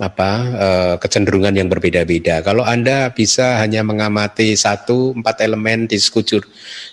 [0.00, 2.40] apa uh, kecenderungan yang berbeda-beda.
[2.40, 6.40] Kalau Anda bisa hanya mengamati satu empat elemen di sekujur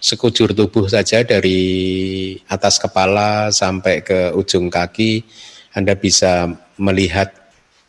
[0.04, 5.24] sekujur tubuh saja dari atas kepala sampai ke ujung kaki,
[5.72, 7.32] Anda bisa melihat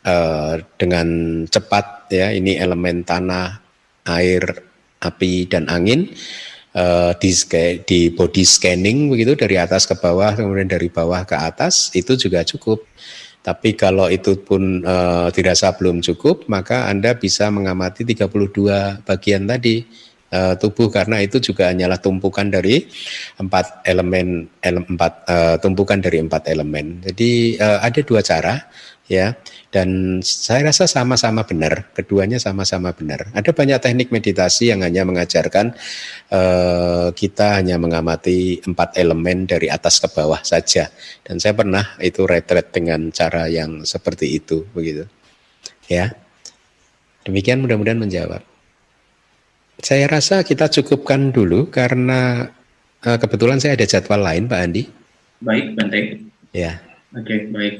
[0.07, 1.07] uh, dengan
[1.51, 3.59] cepat ya ini elemen tanah,
[4.07, 4.41] air,
[5.03, 6.15] api dan angin
[6.75, 7.31] uh, di
[7.83, 12.47] di body scanning begitu dari atas ke bawah kemudian dari bawah ke atas itu juga
[12.47, 12.87] cukup.
[13.49, 19.81] Tapi kalau itu pun uh, dirasa belum cukup, maka Anda bisa mengamati 32 bagian tadi
[20.29, 22.85] uh, tubuh karena itu juga hanyalah tumpukan dari
[23.41, 27.01] empat elemen, ele, empat uh, tumpukan dari empat elemen.
[27.01, 28.69] Jadi uh, ada dua cara
[29.09, 29.33] ya
[29.69, 33.29] dan saya rasa sama-sama benar keduanya sama-sama benar.
[33.37, 35.77] Ada banyak teknik meditasi yang hanya mengajarkan
[36.33, 40.89] uh, kita hanya mengamati empat elemen dari atas ke bawah saja.
[41.21, 45.05] Dan saya pernah itu retret dengan cara yang seperti itu begitu.
[45.85, 46.17] Ya.
[47.29, 48.41] Demikian mudah-mudahan menjawab.
[49.85, 52.49] Saya rasa kita cukupkan dulu karena
[53.05, 54.83] uh, kebetulan saya ada jadwal lain Pak Andi.
[55.45, 56.25] Baik Bante.
[56.57, 56.81] Ya.
[57.13, 57.75] Oke okay, baik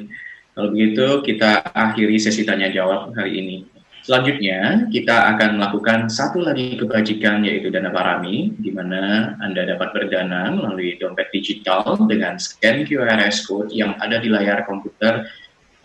[0.60, 3.58] kalau begitu kita akhiri sesi tanya jawab hari ini.
[4.04, 10.52] Selanjutnya kita akan melakukan satu lagi kebajikan yaitu dana parami di mana Anda dapat berdana
[10.52, 15.32] melalui dompet digital dengan scan QRS code yang ada di layar komputer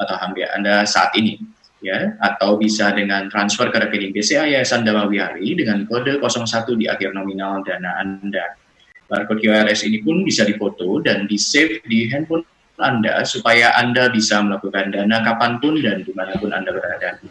[0.02, 1.38] atau HP Anda saat ini
[1.78, 6.90] ya atau bisa dengan transfer ke rekening BCA Yayasan Dhamma Wihari dengan kode 01 di
[6.90, 8.58] akhir nominal dana Anda.
[9.06, 12.42] Barcode QRS ini pun bisa difoto dan di-save di handphone
[12.74, 17.22] anda supaya Anda bisa melakukan dana kapan pun dan di mana pun Anda berada.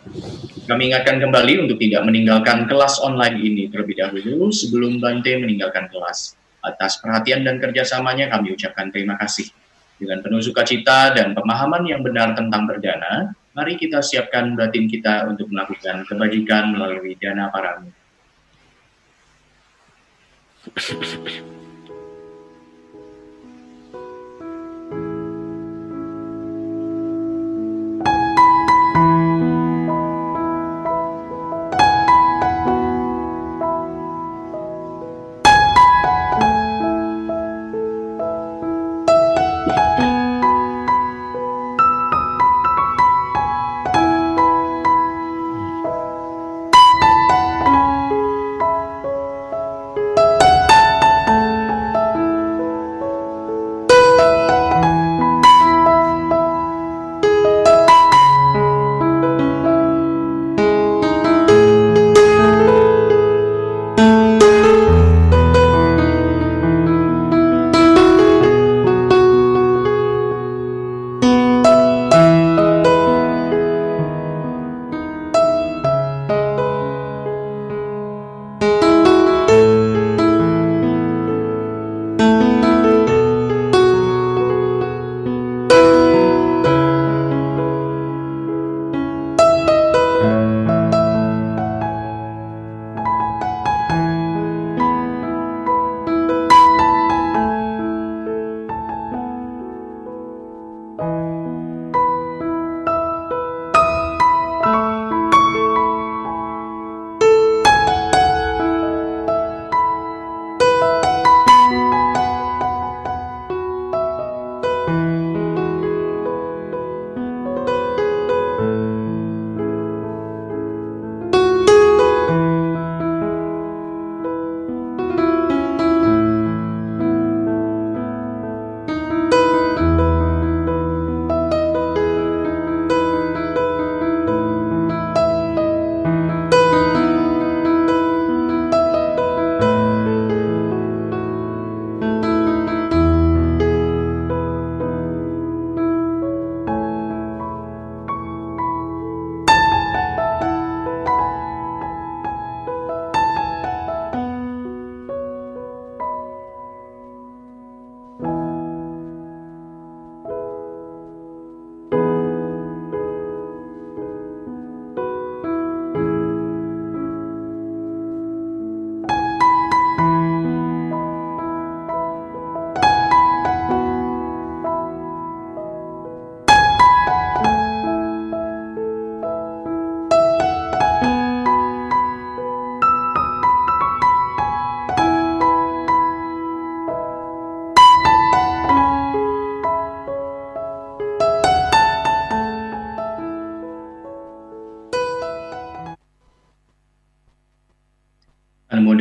[0.64, 6.40] Kami ingatkan kembali untuk tidak meninggalkan kelas online ini terlebih dahulu sebelum Bante meninggalkan kelas.
[6.64, 9.52] Atas perhatian dan kerjasamanya kami ucapkan terima kasih.
[9.99, 15.52] Dengan penuh sukacita dan pemahaman yang benar tentang berdana, mari kita siapkan batin kita untuk
[15.52, 17.91] melakukan kebajikan melalui dana paramu.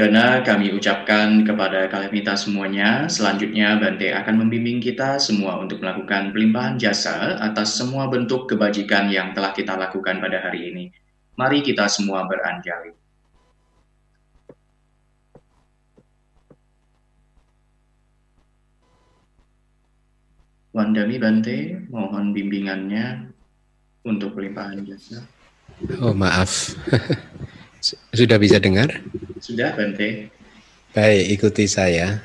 [0.03, 3.07] Dana kami ucapkan kepada kalian kita semuanya.
[3.07, 9.31] Selanjutnya Bante akan membimbing kita semua untuk melakukan pelimpahan jasa atas semua bentuk kebajikan yang
[9.31, 10.85] telah kita lakukan pada hari ini.
[11.39, 12.99] Mari kita semua beranjali.
[20.75, 21.59] Wandami Bante,
[21.95, 23.31] mohon bimbingannya
[24.03, 25.23] untuk pelimpahan jasa.
[26.03, 26.75] Oh maaf,
[28.19, 28.99] sudah bisa dengar?
[29.43, 30.31] Sudah Bante.
[30.95, 32.23] Baik, ikuti saya.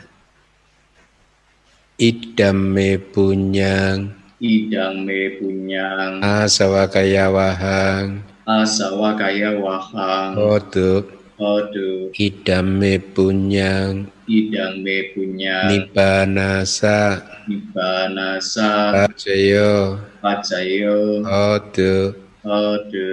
[1.98, 4.14] Idam me punyang.
[4.38, 6.22] Idam me punyang.
[6.22, 8.22] Asawa kaya wahang.
[8.46, 10.38] Asawa kaya wahang.
[10.38, 11.10] Hodu.
[11.42, 12.14] Hodu.
[12.14, 14.14] Idam me punyang.
[14.30, 15.74] Idam me punyang.
[15.74, 17.18] Nibanasa.
[17.50, 18.94] Nibanasa.
[18.94, 20.06] Pacayo.
[20.22, 21.26] Pacayo.
[21.26, 22.27] Hodu.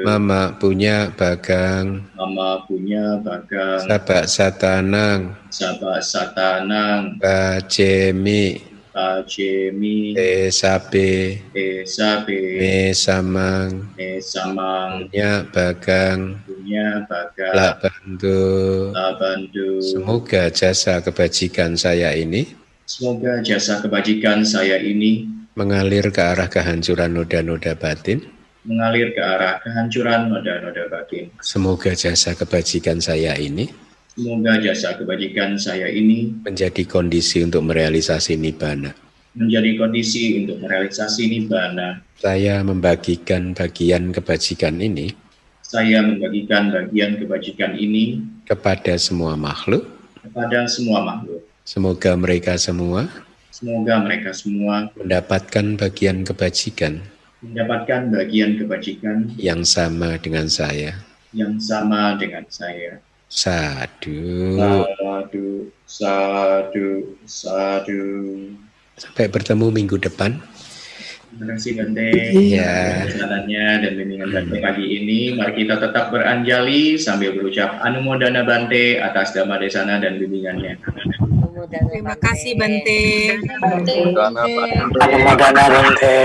[0.07, 2.07] Mama punya bagang.
[2.15, 3.83] Mama punya bagang.
[3.83, 5.35] Sabak satanang.
[5.51, 7.19] Sabak satanang.
[7.19, 8.63] Bajemi.
[8.95, 10.15] Bajemi.
[10.15, 11.43] Esabe.
[11.51, 12.63] Esabe.
[12.63, 13.91] Mesamang.
[13.99, 15.11] Mesamang.
[15.11, 16.39] Punya bagang.
[16.47, 17.55] Punya bagang.
[17.59, 18.43] Lak bantu.
[18.95, 19.69] Lak bantu.
[19.83, 22.55] Semoga jasa kebajikan saya ini.
[22.87, 25.27] Semoga jasa kebajikan saya ini
[25.59, 28.34] mengalir ke arah kehancuran noda-noda batin
[28.65, 31.29] mengalir ke arah kehancuran noda-noda batin.
[31.45, 33.85] Semoga jasa kebajikan saya ini
[34.15, 38.95] Semoga jasa kebajikan saya ini menjadi kondisi untuk merealisasi nibbana.
[39.35, 41.99] Menjadi kondisi untuk merealisasi nibbana.
[42.23, 45.11] Saya membagikan bagian kebajikan ini.
[45.67, 49.83] Saya membagikan bagian kebajikan ini kepada semua makhluk.
[50.23, 51.43] Kepada semua makhluk.
[51.67, 53.11] Semoga mereka semua.
[53.51, 57.03] Semoga mereka semua mendapatkan bagian kebajikan
[57.45, 60.97] mendapatkan bagian kebajikan yang sama dengan saya.
[61.37, 63.03] Yang sama dengan saya.
[63.29, 64.57] Sadu.
[64.57, 65.49] Sadu,
[65.85, 66.89] sadu,
[67.27, 68.05] sadu.
[68.95, 70.39] Sampai bertemu minggu depan.
[71.35, 72.11] Terima kasih Bante.
[72.31, 73.11] Iya.
[73.11, 75.35] Jalannya dan bimbingan Bante pagi ini.
[75.35, 80.79] Mari kita tetap beranjali sambil berucap Anumodana Bante atas Dhamma Desana dan bimbingannya.
[81.55, 83.03] Terima kasih Bante.
[84.99, 86.19] Anumodana Bante.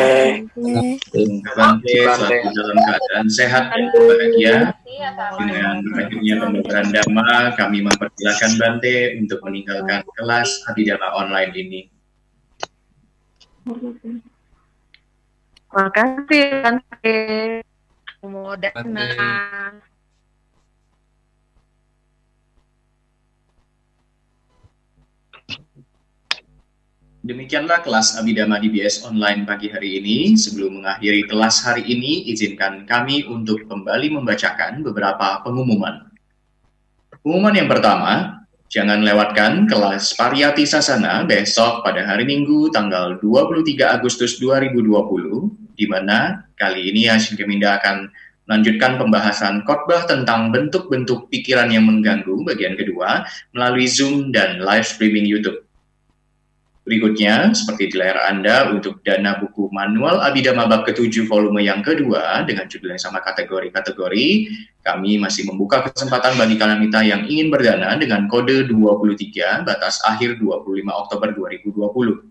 [1.54, 4.74] Bante selalu dalam keadaan sehat dan bahagia.
[5.38, 11.82] Dengan berakhirnya pembelajaran Dhamma, kami mempersilakan Bante untuk meninggalkan kelas Abhidhamma online ini.
[15.70, 17.18] Terima kasih Bante.
[18.26, 19.08] Modana.
[27.30, 30.34] Demikianlah kelas Abhidhamma DBS online pagi hari ini.
[30.34, 36.10] Sebelum mengakhiri kelas hari ini, izinkan kami untuk kembali membacakan beberapa pengumuman.
[37.22, 38.42] Pengumuman yang pertama,
[38.74, 44.90] jangan lewatkan kelas Pariyati Sasana besok pada hari Minggu tanggal 23 Agustus 2020,
[45.78, 48.10] di mana kali ini Hashim Keminda akan
[48.50, 53.22] melanjutkan pembahasan khotbah tentang bentuk-bentuk pikiran yang mengganggu bagian kedua
[53.54, 55.69] melalui Zoom dan live streaming YouTube.
[56.90, 62.41] Berikutnya, seperti di layar Anda, untuk dana buku manual Abhidhamma Bab ke-7 volume yang kedua
[62.49, 64.49] dengan judul yang sama kategori-kategori,
[64.82, 70.41] kami masih membuka kesempatan bagi kalian kita yang ingin berdana dengan kode 23 batas akhir
[70.41, 72.26] 25 Oktober 2020.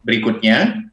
[0.00, 0.88] Berikutnya,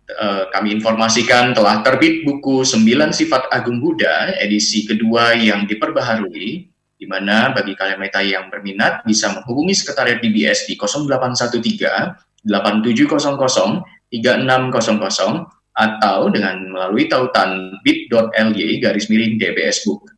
[0.52, 6.71] kami informasikan telah terbit buku 9 Sifat Agung Buddha edisi kedua yang diperbaharui
[7.02, 15.72] di mana bagi kalian mereka yang berminat bisa menghubungi sekretariat DBS di 0813 8700 3600
[15.72, 20.14] atau dengan melalui tautan bit.ly garis miring DBS Book.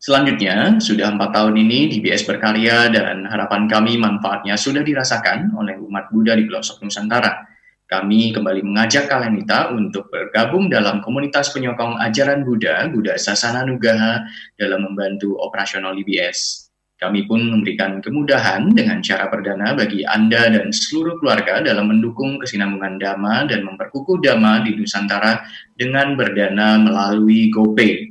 [0.00, 6.08] Selanjutnya, sudah empat tahun ini DBS berkarya dan harapan kami manfaatnya sudah dirasakan oleh umat
[6.08, 7.44] Buddha di pelosok Nusantara
[7.90, 14.22] kami kembali mengajak kalian kita untuk bergabung dalam komunitas penyokong ajaran Buddha, Buddha Sasana Nugaha,
[14.54, 16.70] dalam membantu operasional DBS.
[17.02, 23.02] Kami pun memberikan kemudahan dengan cara perdana bagi Anda dan seluruh keluarga dalam mendukung kesinambungan
[23.02, 25.42] Dhamma dan memperkukuh Dhamma di Nusantara
[25.74, 28.06] dengan berdana melalui GoPay.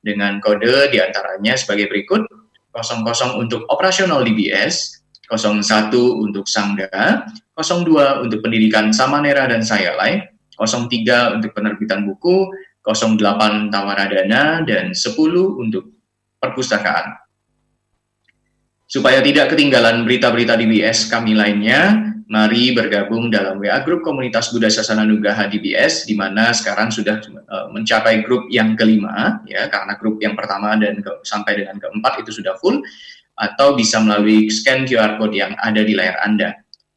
[0.00, 2.24] Dengan kode di antaranya sebagai berikut,
[2.72, 7.24] 00 untuk operasional DBS, 01 untuk Sangga,
[7.56, 10.28] 02 untuk pendidikan Samanera dan Sayalai,
[10.58, 12.50] 03 untuk penerbitan buku,
[12.84, 15.16] 08 tawaradana, dan 10
[15.56, 15.96] untuk
[16.36, 17.16] perpustakaan.
[18.84, 25.08] Supaya tidak ketinggalan berita-berita DBS kami lainnya, mari bergabung dalam WA Grup Komunitas Buddha Sasana
[25.08, 30.36] Nugaha DBS, di mana sekarang sudah uh, mencapai grup yang kelima, ya, karena grup yang
[30.36, 32.84] pertama dan ke, sampai dengan keempat itu sudah full,
[33.34, 36.54] atau bisa melalui scan QR code yang ada di layar Anda.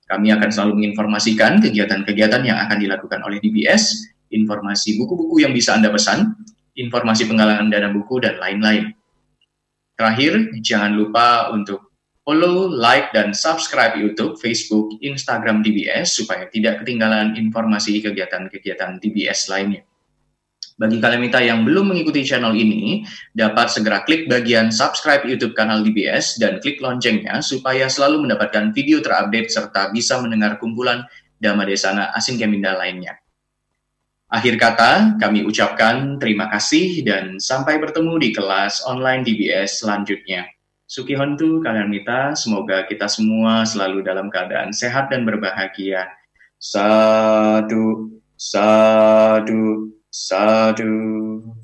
[0.08, 5.92] Kami akan selalu menginformasikan kegiatan-kegiatan yang akan dilakukan oleh DBS, informasi buku-buku yang bisa Anda
[5.92, 6.32] pesan,
[6.78, 8.94] informasi penggalangan dana buku, dan lain-lain.
[9.98, 11.88] Terakhir, jangan lupa untuk
[12.28, 19.87] follow, like, dan subscribe YouTube, Facebook, Instagram DBS supaya tidak ketinggalan informasi kegiatan-kegiatan DBS lainnya.
[20.78, 23.02] Bagi kalian minta yang belum mengikuti channel ini,
[23.34, 29.02] dapat segera klik bagian subscribe YouTube kanal DBS dan klik loncengnya supaya selalu mendapatkan video
[29.02, 31.02] terupdate serta bisa mendengar kumpulan
[31.42, 33.18] Dhamma Desana Asin Keminda lainnya.
[34.30, 40.46] Akhir kata, kami ucapkan terima kasih dan sampai bertemu di kelas online DBS selanjutnya.
[40.86, 46.06] Suki Hontu, kalian minta semoga kita semua selalu dalam keadaan sehat dan berbahagia.
[46.62, 51.57] Sadu, sadu, sadu.